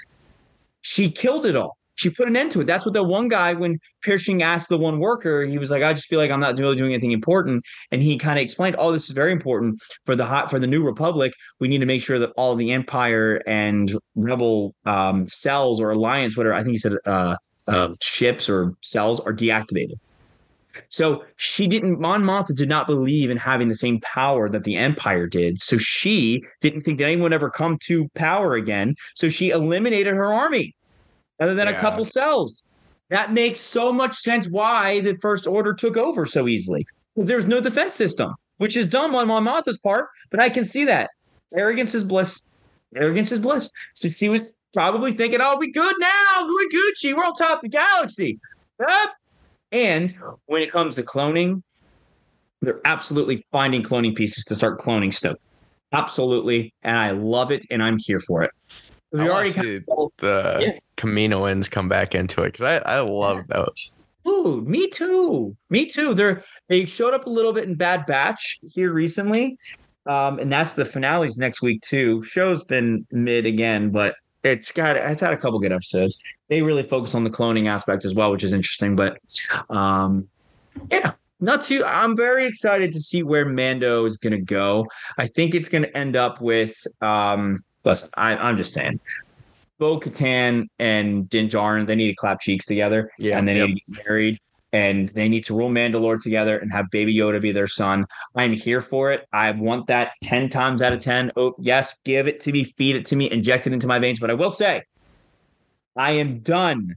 She 0.81 1.11
killed 1.11 1.47
it 1.47 1.57
all. 1.57 1.78
She 1.99 2.11
put 2.11 2.29
an 2.29 2.37
end 2.37 2.53
to 2.53 2.61
it. 2.61 2.69
That's 2.69 2.85
what 2.85 2.95
the 2.95 3.03
one 3.03 3.27
guy, 3.27 3.55
when 3.55 3.81
Pershing 4.03 4.41
asked 4.41 4.69
the 4.69 4.79
one 4.79 5.01
worker, 5.01 5.45
he 5.45 5.59
was 5.59 5.69
like, 5.69 5.83
"I 5.83 5.93
just 5.93 6.07
feel 6.07 6.21
like 6.21 6.31
I'm 6.31 6.39
not 6.39 6.57
really 6.57 6.77
doing 6.77 6.93
anything 6.93 7.11
important." 7.11 7.65
And 7.91 8.01
he 8.01 8.17
kind 8.17 8.39
of 8.39 8.43
explained, 8.45 8.77
"Oh, 8.79 8.93
this 8.93 9.09
is 9.09 9.15
very 9.17 9.33
important 9.33 9.81
for 10.05 10.15
the 10.15 10.25
hot 10.25 10.49
for 10.49 10.61
the 10.61 10.69
new 10.69 10.85
republic. 10.85 11.33
We 11.59 11.67
need 11.67 11.79
to 11.79 11.87
make 11.87 12.01
sure 12.01 12.21
that 12.21 12.31
all 12.37 12.55
the 12.55 12.71
empire 12.71 13.43
and 13.49 13.93
rebel 14.15 14.77
um, 14.87 15.27
cells 15.27 15.81
or 15.81 15.91
alliance, 15.91 16.37
whatever 16.37 16.55
I 16.55 16.63
think 16.63 16.73
he 16.73 16.79
said, 16.79 16.93
uh, 17.05 17.35
uh, 17.67 17.95
ships 18.01 18.49
or 18.49 18.75
cells 18.81 19.19
are 19.19 19.35
deactivated." 19.35 19.99
So 20.91 21.25
she 21.37 21.67
didn't, 21.67 21.99
Mon 21.99 22.23
Mothma 22.23 22.55
did 22.55 22.69
not 22.69 22.87
believe 22.87 23.31
in 23.31 23.37
having 23.37 23.67
the 23.67 23.75
same 23.75 23.99
power 24.03 24.49
that 24.49 24.63
the 24.63 24.77
Empire 24.77 25.27
did. 25.27 25.61
So 25.61 25.77
she 25.79 26.45
didn't 26.61 26.83
think 26.83 26.99
that 26.99 27.07
anyone 27.07 27.25
would 27.25 27.33
ever 27.33 27.51
come 27.51 27.79
to 27.87 28.09
power 28.15 28.55
again. 28.55 28.95
So 29.17 29.29
she 29.29 29.51
eliminated 29.51 30.15
her 30.15 30.33
army, 30.33 30.77
other 31.41 31.55
than 31.55 31.69
a 31.69 31.75
couple 31.75 32.05
cells. 32.05 32.65
That 33.11 33.33
makes 33.33 33.61
so 33.61 33.93
much 33.93 34.17
sense 34.17 34.49
why 34.49 35.01
the 35.01 35.17
First 35.17 35.47
Order 35.47 35.73
took 35.73 35.97
over 35.97 36.27
so 36.27 36.47
easily. 36.47 36.87
Because 37.15 37.29
there 37.29 37.37
was 37.37 37.47
no 37.47 37.61
defense 37.61 37.95
system, 37.95 38.35
which 38.59 38.77
is 38.77 38.87
dumb 38.87 39.15
on 39.15 39.29
Mon 39.29 39.45
Mothma's 39.45 39.79
part, 39.79 40.09
but 40.31 40.41
I 40.41 40.51
can 40.51 40.65
see 40.65 40.85
that. 40.85 41.11
Arrogance 41.57 41.95
is 41.95 42.05
bliss. 42.05 42.43
Arrogance 42.95 43.33
is 43.33 43.39
bliss. 43.39 43.71
So 43.95 44.09
she 44.09 44.29
was 44.29 44.57
probably 44.75 45.13
thinking, 45.13 45.41
oh, 45.41 45.57
we 45.57 45.73
good 45.73 45.97
now. 45.99 46.43
We're 46.43 46.69
Gucci. 46.69 47.17
We're 47.17 47.25
on 47.25 47.35
top 47.35 47.59
of 47.59 47.63
the 47.63 47.69
galaxy. 47.69 48.39
Up. 48.81 49.15
And 49.73 50.15
when 50.47 50.63
it 50.63 50.71
comes 50.71 50.97
to 50.97 51.03
cloning, 51.03 51.63
they're 52.61 52.81
absolutely 52.85 53.43
finding 53.53 53.83
cloning 53.83 54.15
pieces 54.15 54.45
to 54.45 54.55
start 54.55 54.79
cloning 54.81 55.13
stuff. 55.13 55.37
Absolutely. 55.93 56.75
And 56.83 56.97
I 56.97 57.13
love 57.13 57.51
it 57.51 57.65
and 57.71 57.83
I'm 57.83 57.97
here 57.99 58.21
for 58.21 58.43
it. 58.43 58.51
We 59.13 59.21
I 59.21 59.29
already 59.29 59.53
kind 59.53 59.69
of 59.69 60.11
the 60.19 60.59
Yeah. 60.61 60.79
Kaminoans 60.99 61.71
come 61.71 61.89
back 61.89 62.15
into 62.15 62.43
it 62.43 62.53
because 62.53 62.83
I, 62.85 62.97
I 62.97 63.01
love 63.01 63.47
those. 63.47 63.93
Ooh, 64.27 64.63
me 64.67 64.89
too. 64.89 65.57
Me 65.71 65.87
too. 65.87 66.13
They're 66.15 66.45
they 66.69 66.85
showed 66.85 67.15
up 67.15 67.27
a 67.27 67.31
little 67.31 67.53
bit 67.53 67.65
in 67.65 67.77
Bad 67.77 68.05
Batch 68.05 68.59
here 68.69 68.93
recently. 68.93 69.57
Um, 70.07 70.39
and 70.39 70.53
that's 70.53 70.73
the 70.73 70.85
finales 70.85 71.37
next 71.39 71.63
week 71.63 71.81
too. 71.83 72.23
Show's 72.23 72.65
been 72.65 73.07
mid 73.11 73.47
again, 73.47 73.91
but 73.91 74.17
it's 74.43 74.73
got 74.73 74.97
it's 74.97 75.21
had 75.21 75.33
a 75.33 75.37
couple 75.37 75.59
good 75.61 75.73
episodes. 75.73 76.19
They 76.49 76.63
really 76.63 76.83
focus 76.83 77.15
on 77.15 77.25
the 77.25 77.31
cloning 77.31 77.69
aspect 77.69 78.05
as 78.05 78.15
well, 78.15 78.31
which 78.31 78.43
is 78.43 78.53
interesting. 78.53 78.97
But 78.97 79.19
um, 79.71 80.29
yeah, 80.91 81.13
not 81.41 81.63
too. 81.63 81.85
I'm 81.85 82.17
very 82.17 82.47
excited 82.47 82.93
to 82.93 83.01
see 83.01 83.23
where 83.23 83.47
Mando 83.47 84.05
is 84.05 84.17
going 84.17 84.33
to 84.33 84.41
go. 84.41 84.87
I 85.17 85.27
think 85.29 85.55
it's 85.55 85.69
going 85.69 85.85
to 85.85 85.97
end 85.97 86.17
up 86.17 86.41
with. 86.41 86.75
Um, 87.01 87.65
listen, 87.85 88.11
I, 88.15 88.37
I'm 88.37 88.57
just 88.57 88.73
saying. 88.73 89.01
Bo 89.79 90.01
Katan 90.01 90.67
and 90.79 91.29
Din 91.29 91.49
Djarin, 91.49 91.87
they 91.87 91.95
need 91.95 92.09
to 92.09 92.15
clap 92.15 92.41
cheeks 92.41 92.67
together. 92.67 93.11
Yeah, 93.19 93.39
and 93.39 93.47
they 93.47 93.59
yep. 93.59 93.69
need 93.69 93.75
to 93.87 93.93
get 93.93 94.07
married 94.07 94.41
and 94.73 95.09
they 95.11 95.29
need 95.29 95.45
to 95.45 95.55
rule 95.55 95.71
Mandalore 95.71 96.23
together 96.23 96.59
and 96.59 96.71
have 96.73 96.91
Baby 96.91 97.17
Yoda 97.17 97.41
be 97.41 97.53
their 97.53 97.67
son. 97.67 98.07
I'm 98.35 98.53
here 98.53 98.81
for 98.81 99.13
it. 99.13 99.27
I 99.33 99.51
want 99.53 99.87
that 99.87 100.13
10 100.23 100.49
times 100.51 100.83
out 100.83 100.93
of 100.93 101.01
10. 101.01 101.33
Oh, 101.37 101.55
yes, 101.59 101.97
give 102.05 102.29
it 102.29 102.41
to 102.41 102.53
me, 102.53 102.65
feed 102.65 102.97
it 102.97 103.07
to 103.07 103.17
me, 103.17 103.31
inject 103.31 103.67
it 103.67 103.73
into 103.73 103.87
my 103.87 103.99
veins. 103.99 104.21
But 104.21 104.31
I 104.31 104.35
will 104.35 104.51
say, 104.51 104.83
I 105.97 106.13
am 106.13 106.41
done 106.41 106.97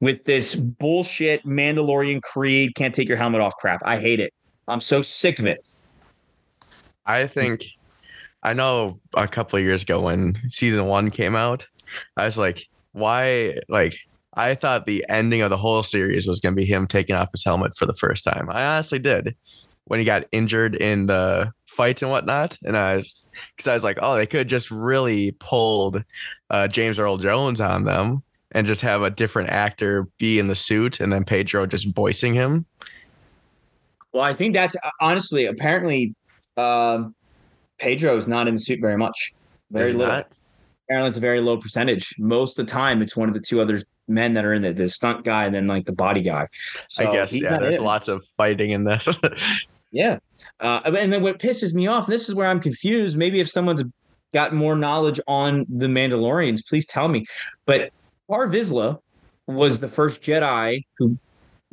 with 0.00 0.24
this 0.24 0.54
bullshit 0.54 1.44
Mandalorian 1.44 2.22
creed, 2.22 2.74
can't 2.74 2.94
take 2.94 3.08
your 3.08 3.16
helmet 3.16 3.40
off 3.40 3.54
crap. 3.56 3.82
I 3.84 3.98
hate 3.98 4.20
it. 4.20 4.32
I'm 4.68 4.80
so 4.80 5.02
sick 5.02 5.38
of 5.38 5.46
it. 5.46 5.64
I 7.04 7.26
think 7.26 7.62
I 8.44 8.52
know 8.52 9.00
a 9.16 9.26
couple 9.26 9.58
of 9.58 9.64
years 9.64 9.82
ago 9.82 10.00
when 10.00 10.38
season 10.48 10.86
one 10.86 11.10
came 11.10 11.34
out, 11.34 11.66
I 12.16 12.24
was 12.24 12.38
like, 12.38 12.66
why 12.92 13.58
like 13.68 13.94
I 14.34 14.54
thought 14.54 14.86
the 14.86 15.04
ending 15.08 15.42
of 15.42 15.50
the 15.50 15.56
whole 15.56 15.82
series 15.82 16.26
was 16.26 16.40
going 16.40 16.54
to 16.54 16.60
be 16.60 16.66
him 16.66 16.86
taking 16.86 17.16
off 17.16 17.32
his 17.32 17.44
helmet 17.44 17.76
for 17.76 17.86
the 17.86 17.94
first 17.94 18.24
time. 18.24 18.48
I 18.50 18.64
honestly 18.64 18.98
did 18.98 19.36
when 19.84 19.98
he 19.98 20.06
got 20.06 20.24
injured 20.32 20.74
in 20.76 21.06
the 21.06 21.52
fight 21.66 22.02
and 22.02 22.10
whatnot. 22.10 22.56
And 22.64 22.76
I 22.76 22.96
was, 22.96 23.26
because 23.56 23.68
I 23.68 23.74
was 23.74 23.84
like, 23.84 23.98
oh, 24.00 24.14
they 24.14 24.26
could 24.26 24.48
just 24.48 24.70
really 24.70 25.32
pulled 25.32 26.02
uh, 26.50 26.68
James 26.68 26.98
Earl 26.98 27.18
Jones 27.18 27.60
on 27.60 27.84
them 27.84 28.22
and 28.52 28.66
just 28.66 28.82
have 28.82 29.02
a 29.02 29.10
different 29.10 29.50
actor 29.50 30.06
be 30.18 30.38
in 30.38 30.48
the 30.48 30.54
suit 30.54 31.00
and 31.00 31.12
then 31.12 31.24
Pedro 31.24 31.66
just 31.66 31.94
voicing 31.94 32.34
him. 32.34 32.64
Well, 34.12 34.22
I 34.22 34.34
think 34.34 34.54
that's 34.54 34.76
honestly, 35.00 35.46
apparently, 35.46 36.14
um, 36.56 37.14
Pedro 37.78 38.16
is 38.16 38.28
not 38.28 38.46
in 38.46 38.54
the 38.54 38.60
suit 38.60 38.80
very 38.80 38.98
much. 38.98 39.32
Very 39.70 39.88
Is 39.90 39.96
little. 39.96 40.14
not? 40.14 40.28
It's 40.92 41.16
a 41.16 41.20
very 41.20 41.40
low 41.40 41.56
percentage. 41.56 42.14
Most 42.18 42.58
of 42.58 42.66
the 42.66 42.70
time, 42.70 43.02
it's 43.02 43.16
one 43.16 43.28
of 43.28 43.34
the 43.34 43.40
two 43.40 43.60
other 43.60 43.82
men 44.08 44.34
that 44.34 44.44
are 44.44 44.52
in 44.52 44.64
it 44.64 44.76
the 44.76 44.88
stunt 44.88 45.24
guy 45.24 45.44
and 45.44 45.54
then 45.54 45.66
like 45.66 45.86
the 45.86 45.92
body 45.92 46.20
guy. 46.20 46.48
So 46.88 47.08
I 47.08 47.12
guess, 47.12 47.38
yeah, 47.38 47.58
there's 47.58 47.76
it. 47.76 47.82
lots 47.82 48.08
of 48.08 48.24
fighting 48.24 48.70
in 48.70 48.84
this. 48.84 49.08
Yeah. 49.92 50.18
Uh, 50.58 50.80
and 50.84 51.12
then 51.12 51.22
what 51.22 51.38
pisses 51.38 51.74
me 51.74 51.86
off, 51.86 52.06
and 52.06 52.12
this 52.12 52.28
is 52.28 52.34
where 52.34 52.48
I'm 52.48 52.60
confused. 52.60 53.16
Maybe 53.16 53.40
if 53.40 53.48
someone's 53.48 53.82
got 54.32 54.54
more 54.54 54.74
knowledge 54.74 55.20
on 55.28 55.66
the 55.68 55.86
Mandalorians, 55.86 56.66
please 56.66 56.86
tell 56.86 57.08
me. 57.08 57.26
But 57.66 57.92
Par 58.28 58.48
Vizsla 58.48 58.98
was 59.46 59.80
the 59.80 59.88
first 59.88 60.22
Jedi 60.22 60.84
who, 60.96 61.18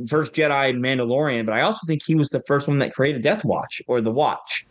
first 0.08 0.34
Jedi 0.34 0.78
Mandalorian, 0.78 1.46
but 1.46 1.56
I 1.56 1.62
also 1.62 1.80
think 1.88 2.04
he 2.06 2.16
was 2.16 2.30
the 2.30 2.42
first 2.46 2.68
one 2.68 2.80
that 2.80 2.94
created 2.94 3.22
Death 3.22 3.46
Watch 3.46 3.82
or 3.88 4.02
the 4.02 4.12
Watch. 4.12 4.66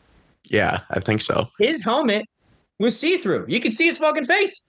yeah, 0.44 0.80
I 0.90 1.00
think 1.00 1.22
so. 1.22 1.48
His 1.58 1.82
helmet 1.82 2.26
was 2.78 2.98
see 2.98 3.18
through. 3.18 3.46
You 3.48 3.60
could 3.60 3.74
see 3.74 3.86
his 3.86 3.98
fucking 3.98 4.24
face. 4.24 4.62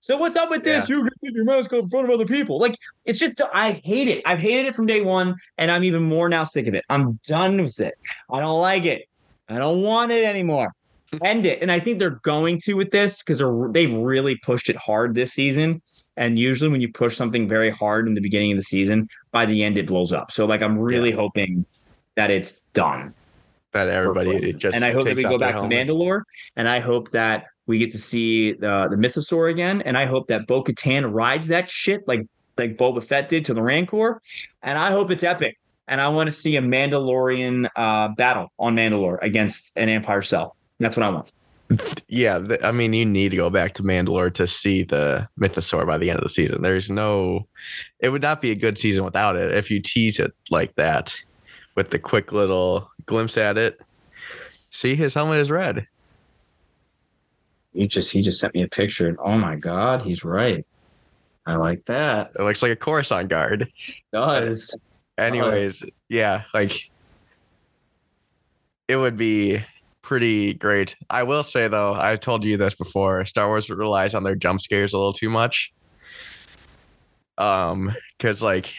So 0.00 0.16
what's 0.16 0.36
up 0.36 0.48
with 0.48 0.64
this? 0.64 0.88
You 0.88 1.00
can 1.02 1.10
keep 1.22 1.34
your 1.34 1.44
mask 1.44 1.72
up 1.72 1.82
in 1.82 1.88
front 1.88 2.06
of 2.08 2.14
other 2.14 2.24
people. 2.24 2.58
Like 2.58 2.76
it's 3.04 3.18
just 3.18 3.40
I 3.52 3.72
hate 3.84 4.08
it. 4.08 4.22
I've 4.24 4.38
hated 4.38 4.66
it 4.66 4.74
from 4.74 4.86
day 4.86 5.00
one, 5.00 5.34
and 5.58 5.70
I'm 5.70 5.84
even 5.84 6.02
more 6.04 6.28
now 6.28 6.44
sick 6.44 6.66
of 6.66 6.74
it. 6.74 6.84
I'm 6.88 7.18
done 7.26 7.60
with 7.60 7.80
it. 7.80 7.94
I 8.30 8.40
don't 8.40 8.60
like 8.60 8.84
it. 8.84 9.08
I 9.48 9.58
don't 9.58 9.82
want 9.82 10.12
it 10.12 10.24
anymore. 10.24 10.72
End 11.22 11.46
it. 11.46 11.62
And 11.62 11.72
I 11.72 11.80
think 11.80 11.98
they're 11.98 12.20
going 12.22 12.58
to 12.60 12.74
with 12.74 12.90
this 12.90 13.18
because 13.18 13.38
they're 13.38 13.68
they've 13.70 13.92
really 13.92 14.36
pushed 14.36 14.68
it 14.70 14.76
hard 14.76 15.14
this 15.14 15.32
season. 15.32 15.82
And 16.16 16.38
usually 16.38 16.70
when 16.70 16.80
you 16.80 16.92
push 16.92 17.16
something 17.16 17.48
very 17.48 17.70
hard 17.70 18.06
in 18.06 18.14
the 18.14 18.20
beginning 18.20 18.52
of 18.52 18.58
the 18.58 18.62
season, 18.62 19.08
by 19.32 19.46
the 19.46 19.64
end 19.64 19.78
it 19.78 19.86
blows 19.86 20.12
up. 20.12 20.30
So 20.30 20.46
like 20.46 20.62
I'm 20.62 20.78
really 20.78 21.10
hoping 21.10 21.64
that 22.16 22.30
it's 22.30 22.62
done. 22.72 23.14
That 23.72 23.88
everybody 23.88 24.38
Forever. 24.38 24.58
just 24.58 24.74
and 24.74 24.84
I 24.84 24.92
hope 24.92 25.04
that 25.04 25.16
we 25.16 25.22
go 25.22 25.30
their 25.30 25.38
back 25.38 25.54
to 25.54 25.60
helmet. 25.60 25.88
Mandalore, 25.88 26.22
and 26.56 26.68
I 26.68 26.80
hope 26.80 27.10
that 27.10 27.44
we 27.66 27.78
get 27.78 27.90
to 27.92 27.98
see 27.98 28.52
the 28.52 28.88
the 28.88 28.96
Mythosaur 28.96 29.50
again, 29.50 29.82
and 29.82 29.96
I 29.96 30.06
hope 30.06 30.28
that 30.28 30.46
Bo 30.46 30.64
Katan 30.64 31.12
rides 31.12 31.48
that 31.48 31.70
shit 31.70 32.06
like 32.08 32.26
like 32.56 32.76
Boba 32.76 33.04
Fett 33.04 33.28
did 33.28 33.44
to 33.44 33.54
the 33.54 33.62
Rancor, 33.62 34.20
and 34.62 34.78
I 34.78 34.90
hope 34.90 35.10
it's 35.10 35.22
epic. 35.22 35.58
And 35.86 36.02
I 36.02 36.08
want 36.08 36.26
to 36.26 36.32
see 36.32 36.56
a 36.56 36.60
Mandalorian 36.60 37.66
uh, 37.74 38.08
battle 38.08 38.52
on 38.58 38.76
Mandalore 38.76 39.18
against 39.22 39.72
an 39.74 39.88
Empire 39.88 40.20
cell. 40.20 40.54
That's 40.78 40.98
what 40.98 41.04
I 41.04 41.08
want. 41.08 41.32
Yeah, 42.08 42.38
th- 42.38 42.62
I 42.62 42.72
mean, 42.72 42.92
you 42.92 43.04
need 43.06 43.30
to 43.30 43.36
go 43.36 43.48
back 43.50 43.74
to 43.74 43.82
Mandalore 43.82 44.32
to 44.34 44.46
see 44.46 44.82
the 44.82 45.28
Mythosaur 45.38 45.86
by 45.86 45.98
the 45.98 46.10
end 46.10 46.18
of 46.18 46.24
the 46.24 46.30
season. 46.30 46.62
There's 46.62 46.90
no, 46.90 47.46
it 48.00 48.10
would 48.10 48.22
not 48.22 48.40
be 48.40 48.50
a 48.50 48.54
good 48.54 48.78
season 48.78 49.04
without 49.04 49.36
it 49.36 49.54
if 49.54 49.70
you 49.70 49.80
tease 49.80 50.18
it 50.18 50.32
like 50.50 50.74
that 50.76 51.14
with 51.78 51.90
the 51.90 51.98
quick 52.00 52.32
little 52.32 52.90
glimpse 53.06 53.38
at 53.38 53.56
it. 53.56 53.80
See, 54.70 54.96
his 54.96 55.14
helmet 55.14 55.38
is 55.38 55.48
red. 55.48 55.86
He 57.72 57.86
just 57.86 58.10
he 58.10 58.20
just 58.20 58.40
sent 58.40 58.52
me 58.52 58.62
a 58.62 58.68
picture. 58.68 59.06
and 59.06 59.16
Oh 59.20 59.38
my 59.38 59.54
god, 59.54 60.02
he's 60.02 60.24
right. 60.24 60.66
I 61.46 61.54
like 61.54 61.84
that. 61.86 62.32
It 62.36 62.42
looks 62.42 62.64
like 62.64 62.72
a 62.72 62.76
Coruscant 62.76 63.28
guard. 63.28 63.62
It 63.62 63.94
does. 64.12 64.76
Anyways, 65.18 65.84
yeah, 66.08 66.42
like 66.52 66.72
it 68.88 68.96
would 68.96 69.16
be 69.16 69.60
pretty 70.02 70.54
great. 70.54 70.96
I 71.08 71.22
will 71.22 71.44
say 71.44 71.68
though, 71.68 71.94
I 71.94 72.16
told 72.16 72.42
you 72.42 72.56
this 72.56 72.74
before. 72.74 73.24
Star 73.24 73.46
Wars 73.46 73.70
relies 73.70 74.14
on 74.14 74.24
their 74.24 74.34
jump 74.34 74.60
scares 74.60 74.94
a 74.94 74.98
little 74.98 75.12
too 75.12 75.30
much. 75.30 75.72
Um, 77.38 77.94
because 78.16 78.42
like, 78.42 78.74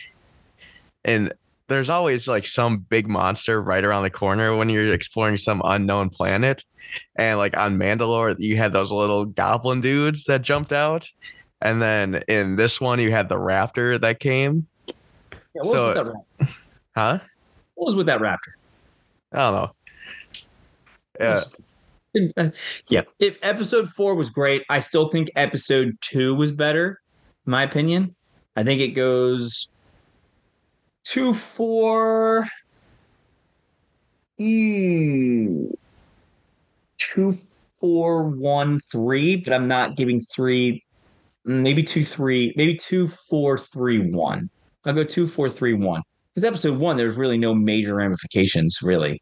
and 1.06 1.32
there's 1.70 1.90
always 1.90 2.28
like 2.28 2.46
some 2.46 2.80
big 2.80 3.08
monster 3.08 3.62
right 3.62 3.84
around 3.84 4.04
the 4.04 4.10
corner 4.10 4.56
when 4.58 4.70
you're 4.70 4.94
exploring 4.94 5.38
some 5.38 5.62
unknown 5.64 6.10
planet. 6.10 6.64
And 7.16 7.38
like 7.38 7.56
on 7.58 7.78
Mandalore, 7.78 8.36
you 8.40 8.58
had 8.58 8.74
those 8.74 8.92
little 8.92 9.26
goblin 9.26 9.80
dudes 9.82 10.26
that 10.26 10.42
jumped 10.42 10.74
out. 10.74 11.08
And 11.62 11.82
then 11.82 12.22
in 12.28 12.56
this 12.56 12.82
one, 12.82 13.00
you 13.00 13.12
had 13.12 13.30
the 13.30 13.38
raptor 13.38 14.00
that 14.02 14.20
came. 14.20 14.68
Yeah, 14.88 14.94
what, 15.54 15.68
So- 15.68 15.86
was 15.88 15.96
with 15.96 16.06
that 16.06 16.14
raptor? 16.48 16.56
Huh? 16.96 17.20
what 17.76 17.86
was 17.86 17.96
with 17.96 18.06
that 18.08 18.20
raptor? 18.20 18.54
I 19.34 19.38
don't 19.38 19.54
know. 19.54 19.72
Yeah, 21.20 21.44
Uh, 22.38 22.50
yeah. 22.88 23.02
If 23.20 23.38
episode 23.44 23.88
four 23.90 24.16
was 24.16 24.30
great, 24.30 24.64
I 24.70 24.80
still 24.80 25.10
think 25.10 25.30
episode 25.36 25.96
two 26.02 26.34
was 26.34 26.52
better, 26.52 27.00
in 27.46 27.52
my 27.52 27.62
opinion. 27.64 28.16
I 28.56 28.64
think 28.64 28.82
it 28.82 28.90
goes 28.90 29.68
two, 31.10 31.34
four, 31.34 32.48
hmm, 34.38 35.66
two, 37.00 37.36
four, 37.80 38.30
one, 38.30 38.80
three, 38.92 39.36
but 39.38 39.52
I'm 39.52 39.68
not 39.68 39.98
giving 39.98 40.20
three, 40.20 40.84
maybe 41.46 41.82
two, 41.82 42.06
three, 42.06 42.54
maybe 42.56 42.76
two, 42.76 43.08
four, 43.08 43.58
three, 43.58 44.12
one. 44.12 44.52
I'll 44.86 44.94
go 44.94 45.04
two, 45.04 45.28
four, 45.28 45.50
three, 45.50 45.74
one. 45.74 46.04
Because 46.36 46.44
episode 46.44 46.78
one, 46.78 46.96
there's 46.96 47.18
really 47.18 47.40
no 47.40 47.56
major 47.56 47.96
ramifications, 47.96 48.78
really. 48.84 49.20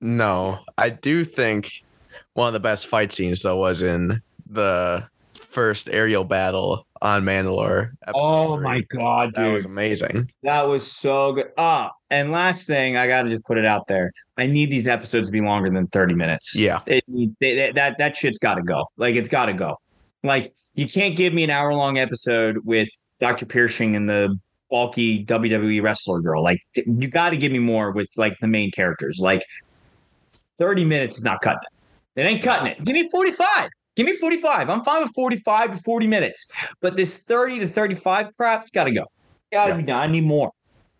no, 0.00 0.60
I 0.78 0.88
do 0.88 1.24
think 1.24 1.84
one 2.32 2.46
of 2.46 2.54
the 2.54 2.60
best 2.60 2.86
fight 2.86 3.12
scenes 3.12 3.42
though 3.42 3.58
was 3.58 3.82
in 3.82 4.22
the 4.48 5.06
first 5.34 5.90
aerial 5.90 6.24
battle 6.24 6.86
on 7.04 7.22
Mandalore. 7.22 7.90
episode 8.02 8.12
Oh 8.18 8.56
three. 8.56 8.64
my 8.64 8.80
god, 8.88 9.34
that 9.34 9.48
was 9.52 9.64
amazing. 9.66 10.30
That 10.42 10.62
was 10.62 10.90
so 10.90 11.32
good. 11.34 11.52
Ah, 11.58 11.92
and 12.10 12.32
last 12.32 12.66
thing, 12.66 12.96
I 12.96 13.06
gotta 13.06 13.28
just 13.28 13.44
put 13.44 13.58
it 13.58 13.64
out 13.66 13.86
there. 13.86 14.10
I 14.36 14.46
need 14.46 14.70
these 14.70 14.88
episodes 14.88 15.28
to 15.28 15.32
be 15.32 15.40
longer 15.40 15.70
than 15.70 15.86
30 15.88 16.14
minutes. 16.14 16.56
Yeah, 16.56 16.80
It, 16.86 17.04
they, 17.40 17.56
they- 17.56 17.72
that 17.72 17.98
that 17.98 18.16
shit's 18.16 18.38
gotta 18.38 18.62
go. 18.62 18.86
Like 18.96 19.14
it's 19.14 19.28
gotta 19.28 19.52
go. 19.52 19.76
Like 20.24 20.52
you 20.74 20.88
can't 20.88 21.14
give 21.16 21.34
me 21.34 21.44
an 21.44 21.50
hour 21.50 21.74
long 21.74 21.98
episode 21.98 22.58
with 22.64 22.88
Dr. 23.20 23.46
Pershing 23.46 23.94
and 23.94 24.08
the 24.08 24.36
bulky 24.70 25.24
WWE 25.26 25.82
wrestler 25.82 26.20
girl. 26.20 26.42
Like 26.42 26.58
you 26.74 27.06
gotta 27.08 27.36
give 27.36 27.52
me 27.52 27.58
more 27.60 27.90
with 27.92 28.08
like 28.16 28.36
the 28.40 28.48
main 28.48 28.70
characters. 28.70 29.18
Like 29.20 29.44
30 30.58 30.84
minutes 30.84 31.18
is 31.18 31.24
not 31.24 31.40
cutting 31.42 31.60
it. 32.16 32.20
It 32.20 32.24
ain't 32.24 32.42
cutting 32.42 32.68
it. 32.68 32.84
Give 32.84 32.94
me 32.94 33.08
45. 33.10 33.68
Give 33.96 34.06
me 34.06 34.12
45. 34.12 34.68
I'm 34.70 34.80
fine 34.82 35.02
with 35.02 35.12
45 35.14 35.74
to 35.74 35.82
40 35.82 36.06
minutes. 36.06 36.50
But 36.80 36.96
this 36.96 37.18
30 37.18 37.60
to 37.60 37.66
35 37.66 38.36
crap's 38.36 38.70
gotta 38.70 38.92
go. 38.92 39.04
Gotta 39.52 39.70
Yeah. 39.72 39.76
be 39.76 39.82
done. 39.84 40.00
I 40.00 40.06
need 40.08 40.24
more. 40.24 40.50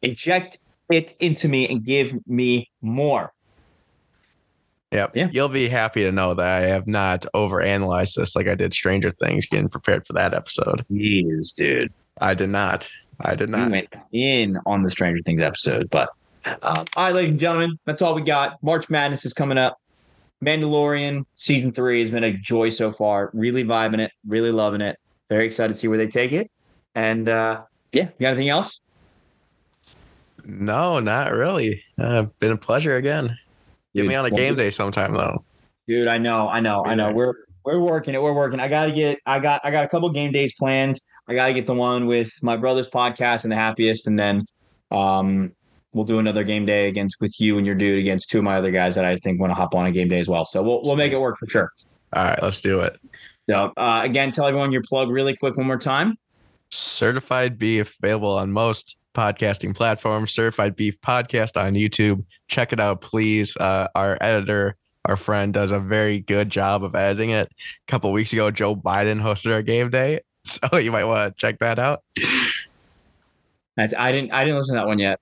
Inject 0.03 0.59
it 0.91 1.15
into 1.21 1.49
me 1.49 1.67
and 1.69 1.85
give 1.85 2.15
me 2.27 2.71
more. 2.83 3.33
Yep. 4.93 5.17
Yeah. 5.17 5.29
You'll 5.33 5.49
be 5.49 5.69
happy 5.69 6.03
to 6.05 6.13
know 6.13 6.35
that 6.35 6.63
I 6.63 6.67
have 6.67 6.87
not 6.87 7.27
overanalyzed 7.35 8.15
this 8.17 8.37
like 8.37 8.47
I 8.47 8.55
did 8.55 8.73
Stranger 8.73 9.11
Things 9.11 9.47
getting 9.47 9.69
prepared 9.69 10.07
for 10.07 10.13
that 10.13 10.33
episode. 10.35 10.85
Jeez, 10.93 11.53
dude. 11.55 11.93
I 12.21 12.35
did 12.35 12.51
not. 12.51 12.89
I 13.21 13.35
did 13.35 13.49
We 13.51 13.57
not. 13.59 13.71
went 13.73 13.89
in 14.13 14.57
on 14.67 14.83
the 14.85 14.91
Stranger 14.91 15.21
Things 15.25 15.41
episode, 15.41 15.89
but 15.91 16.11
um, 16.63 16.85
all 16.95 17.05
right, 17.05 17.15
ladies 17.15 17.31
and 17.33 17.41
gentlemen, 17.41 17.79
that's 17.87 18.03
all 18.03 18.15
we 18.15 18.23
got. 18.23 18.63
March 18.63 18.89
Madness 18.91 19.25
is 19.25 19.33
coming 19.33 19.59
up. 19.59 19.81
Mandalorian 20.45 21.25
season 21.35 21.73
three 21.73 22.01
has 22.01 22.11
been 22.11 22.25
a 22.25 22.33
joy 22.33 22.69
so 22.69 22.91
far. 22.91 23.31
Really 23.33 23.65
vibing 23.65 24.01
it, 24.01 24.13
really 24.27 24.51
loving 24.51 24.81
it. 24.81 24.99
Very 25.31 25.47
excited 25.47 25.73
to 25.73 25.79
see 25.79 25.89
where 25.89 25.99
they 25.99 26.07
take 26.07 26.33
it. 26.33 26.51
And 26.95 27.29
uh, 27.29 27.63
yeah, 27.93 28.05
you 28.05 28.13
got 28.21 28.29
anything 28.29 28.51
else? 28.51 28.81
No, 30.45 31.01
not 31.01 31.33
really. 31.33 31.83
Uh, 31.99 32.25
been 32.39 32.53
a 32.53 32.57
pleasure 32.57 32.97
again. 32.97 33.37
Get 33.95 34.07
me 34.07 34.15
on 34.15 34.27
a 34.27 34.31
game 34.31 34.57
day 34.57 34.71
sometime 34.71 35.13
though. 35.15 35.45
Dude, 35.87 36.09
I 36.09 36.19
know, 36.19 36.49
I 36.49 36.61
know, 36.61 36.85
I 36.85 36.95
know. 36.95 37.13
We're 37.13 37.35
we're 37.65 37.81
working 37.81 38.15
it. 38.15 38.23
We're 38.23 38.33
working. 38.33 38.61
I 38.61 38.69
gotta 38.69 38.93
get. 38.93 39.21
I 39.27 39.39
got. 39.39 39.61
I 39.65 39.71
got 39.71 39.85
a 39.85 39.89
couple 39.89 40.09
game 40.11 40.33
days 40.33 40.53
planned. 40.55 41.01
I 41.29 41.35
gotta 41.35 41.55
get 41.55 41.67
the 41.67 41.75
one 41.75 42.07
with 42.07 42.31
my 42.43 42.57
brother's 42.57 42.89
podcast 42.89 43.45
and 43.45 43.53
the 43.53 43.57
happiest, 43.57 44.07
and 44.07 44.19
then 44.19 44.45
um, 44.91 45.53
we'll 45.95 46.05
do 46.05 46.19
another 46.19 46.45
game 46.45 46.67
day 46.67 46.89
against 46.89 47.17
with 47.21 47.41
you 47.41 47.57
and 47.57 47.67
your 47.67 47.75
dude 47.75 47.99
against 47.99 48.31
two 48.31 48.39
of 48.39 48.45
my 48.45 48.57
other 48.57 48.71
guys 48.71 48.95
that 48.97 49.05
I 49.05 49.17
think 49.19 49.41
want 49.41 49.51
to 49.51 49.55
hop 49.55 49.75
on 49.75 49.87
a 49.87 49.93
game 49.93 50.09
day 50.09 50.19
as 50.19 50.29
well. 50.29 50.45
So 50.45 50.63
we'll 50.63 50.83
we'll 50.83 50.97
make 50.97 51.13
it 51.13 51.21
work 51.21 51.39
for 51.39 51.47
sure. 51.47 51.73
All 52.13 52.25
right, 52.25 52.43
let's 52.43 52.61
do 52.61 52.81
it. 52.81 52.99
So 53.49 53.73
uh, 53.77 54.01
again, 54.05 54.31
tell 54.31 54.47
everyone 54.47 54.73
your 54.73 54.83
plug 54.83 55.11
really 55.11 55.37
quick 55.37 55.57
one 55.57 55.67
more 55.67 55.79
time. 55.79 56.17
Certified 56.71 57.59
Beef 57.59 57.97
available 58.03 58.37
on 58.37 58.53
most 58.53 58.97
podcasting 59.15 59.75
platforms. 59.75 60.33
Certified 60.33 60.77
Beef 60.77 61.01
podcast 61.01 61.61
on 61.61 61.75
YouTube. 61.75 62.25
Check 62.49 62.73
it 62.73 62.81
out, 62.81 63.01
please. 63.01 63.57
Uh, 63.57 63.87
our 63.95 64.19
editor, 64.21 64.77
our 65.05 65.17
friend, 65.17 65.53
does 65.55 65.71
a 65.71 65.79
very 65.79 66.21
good 66.21 66.51
job 66.51 66.83
of 66.83 66.95
editing 66.95 67.31
it. 67.31 67.49
A 67.49 67.91
couple 67.91 68.11
weeks 68.13 68.33
ago, 68.33 68.51
Joe 68.51 68.75
Biden 68.75 69.21
hosted 69.21 69.53
our 69.53 69.63
game 69.63 69.91
day, 69.91 70.21
so 70.45 70.79
you 70.79 70.91
might 70.91 71.05
want 71.05 71.37
to 71.37 71.41
check 71.41 71.59
that 71.61 71.79
out. 71.79 72.03
That's, 73.77 73.95
I 73.97 74.13
didn't. 74.13 74.33
I 74.33 74.45
didn't 74.45 74.59
listen 74.59 74.75
to 74.75 74.81
that 74.81 74.87
one 74.87 74.99
yet. 74.99 75.21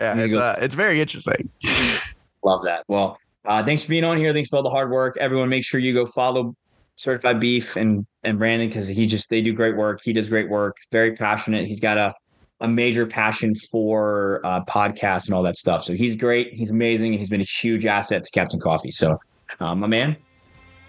Yeah, 0.00 0.16
it's 0.16 0.36
uh, 0.36 0.56
it's 0.60 0.74
very 0.74 1.00
interesting. 1.00 1.50
Love 2.44 2.64
that. 2.64 2.84
Well, 2.88 3.18
uh, 3.44 3.64
thanks 3.64 3.82
for 3.82 3.90
being 3.90 4.04
on 4.04 4.16
here. 4.16 4.32
Thanks 4.32 4.48
for 4.48 4.56
all 4.56 4.62
the 4.62 4.70
hard 4.70 4.90
work. 4.90 5.16
Everyone, 5.18 5.48
make 5.48 5.64
sure 5.64 5.78
you 5.78 5.92
go 5.92 6.06
follow 6.06 6.54
Certified 6.94 7.38
Beef 7.40 7.76
and 7.76 8.06
and 8.22 8.38
Brandon 8.38 8.68
because 8.68 8.88
he 8.88 9.06
just 9.06 9.28
they 9.30 9.40
do 9.40 9.52
great 9.52 9.76
work. 9.76 10.00
He 10.02 10.12
does 10.12 10.28
great 10.28 10.48
work. 10.48 10.76
Very 10.90 11.14
passionate. 11.14 11.66
He's 11.66 11.80
got 11.80 11.98
a 11.98 12.14
a 12.60 12.68
major 12.68 13.06
passion 13.06 13.54
for 13.54 14.40
uh, 14.44 14.62
podcasts 14.64 15.26
and 15.26 15.34
all 15.34 15.42
that 15.42 15.56
stuff. 15.56 15.82
So 15.82 15.94
he's 15.94 16.14
great. 16.14 16.52
He's 16.52 16.70
amazing, 16.70 17.12
and 17.12 17.18
he's 17.18 17.30
been 17.30 17.40
a 17.40 17.44
huge 17.44 17.86
asset 17.86 18.24
to 18.24 18.30
Captain 18.30 18.60
Coffee. 18.60 18.90
So, 18.90 19.18
um, 19.60 19.80
my 19.80 19.86
man, 19.86 20.16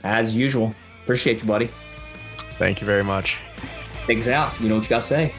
as 0.04 0.36
usual, 0.36 0.74
appreciate 1.04 1.42
you, 1.42 1.48
buddy. 1.48 1.70
Thank 2.58 2.82
you 2.82 2.88
very 2.88 3.04
much. 3.04 3.40
Take 4.06 4.20
us 4.20 4.28
out. 4.28 4.60
You 4.60 4.70
know 4.70 4.76
what 4.76 4.84
you 4.84 4.90
got 4.90 5.02
to 5.02 5.08
say. 5.08 5.34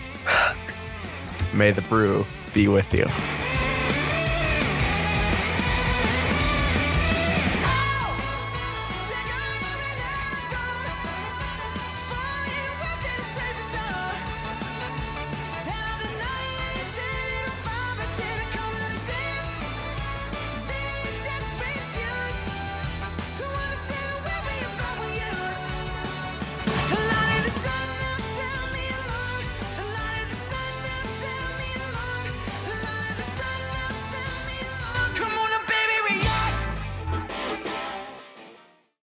May 1.54 1.70
the 1.70 1.82
brew 1.82 2.24
be 2.54 2.68
with 2.68 2.92
you. 2.94 3.06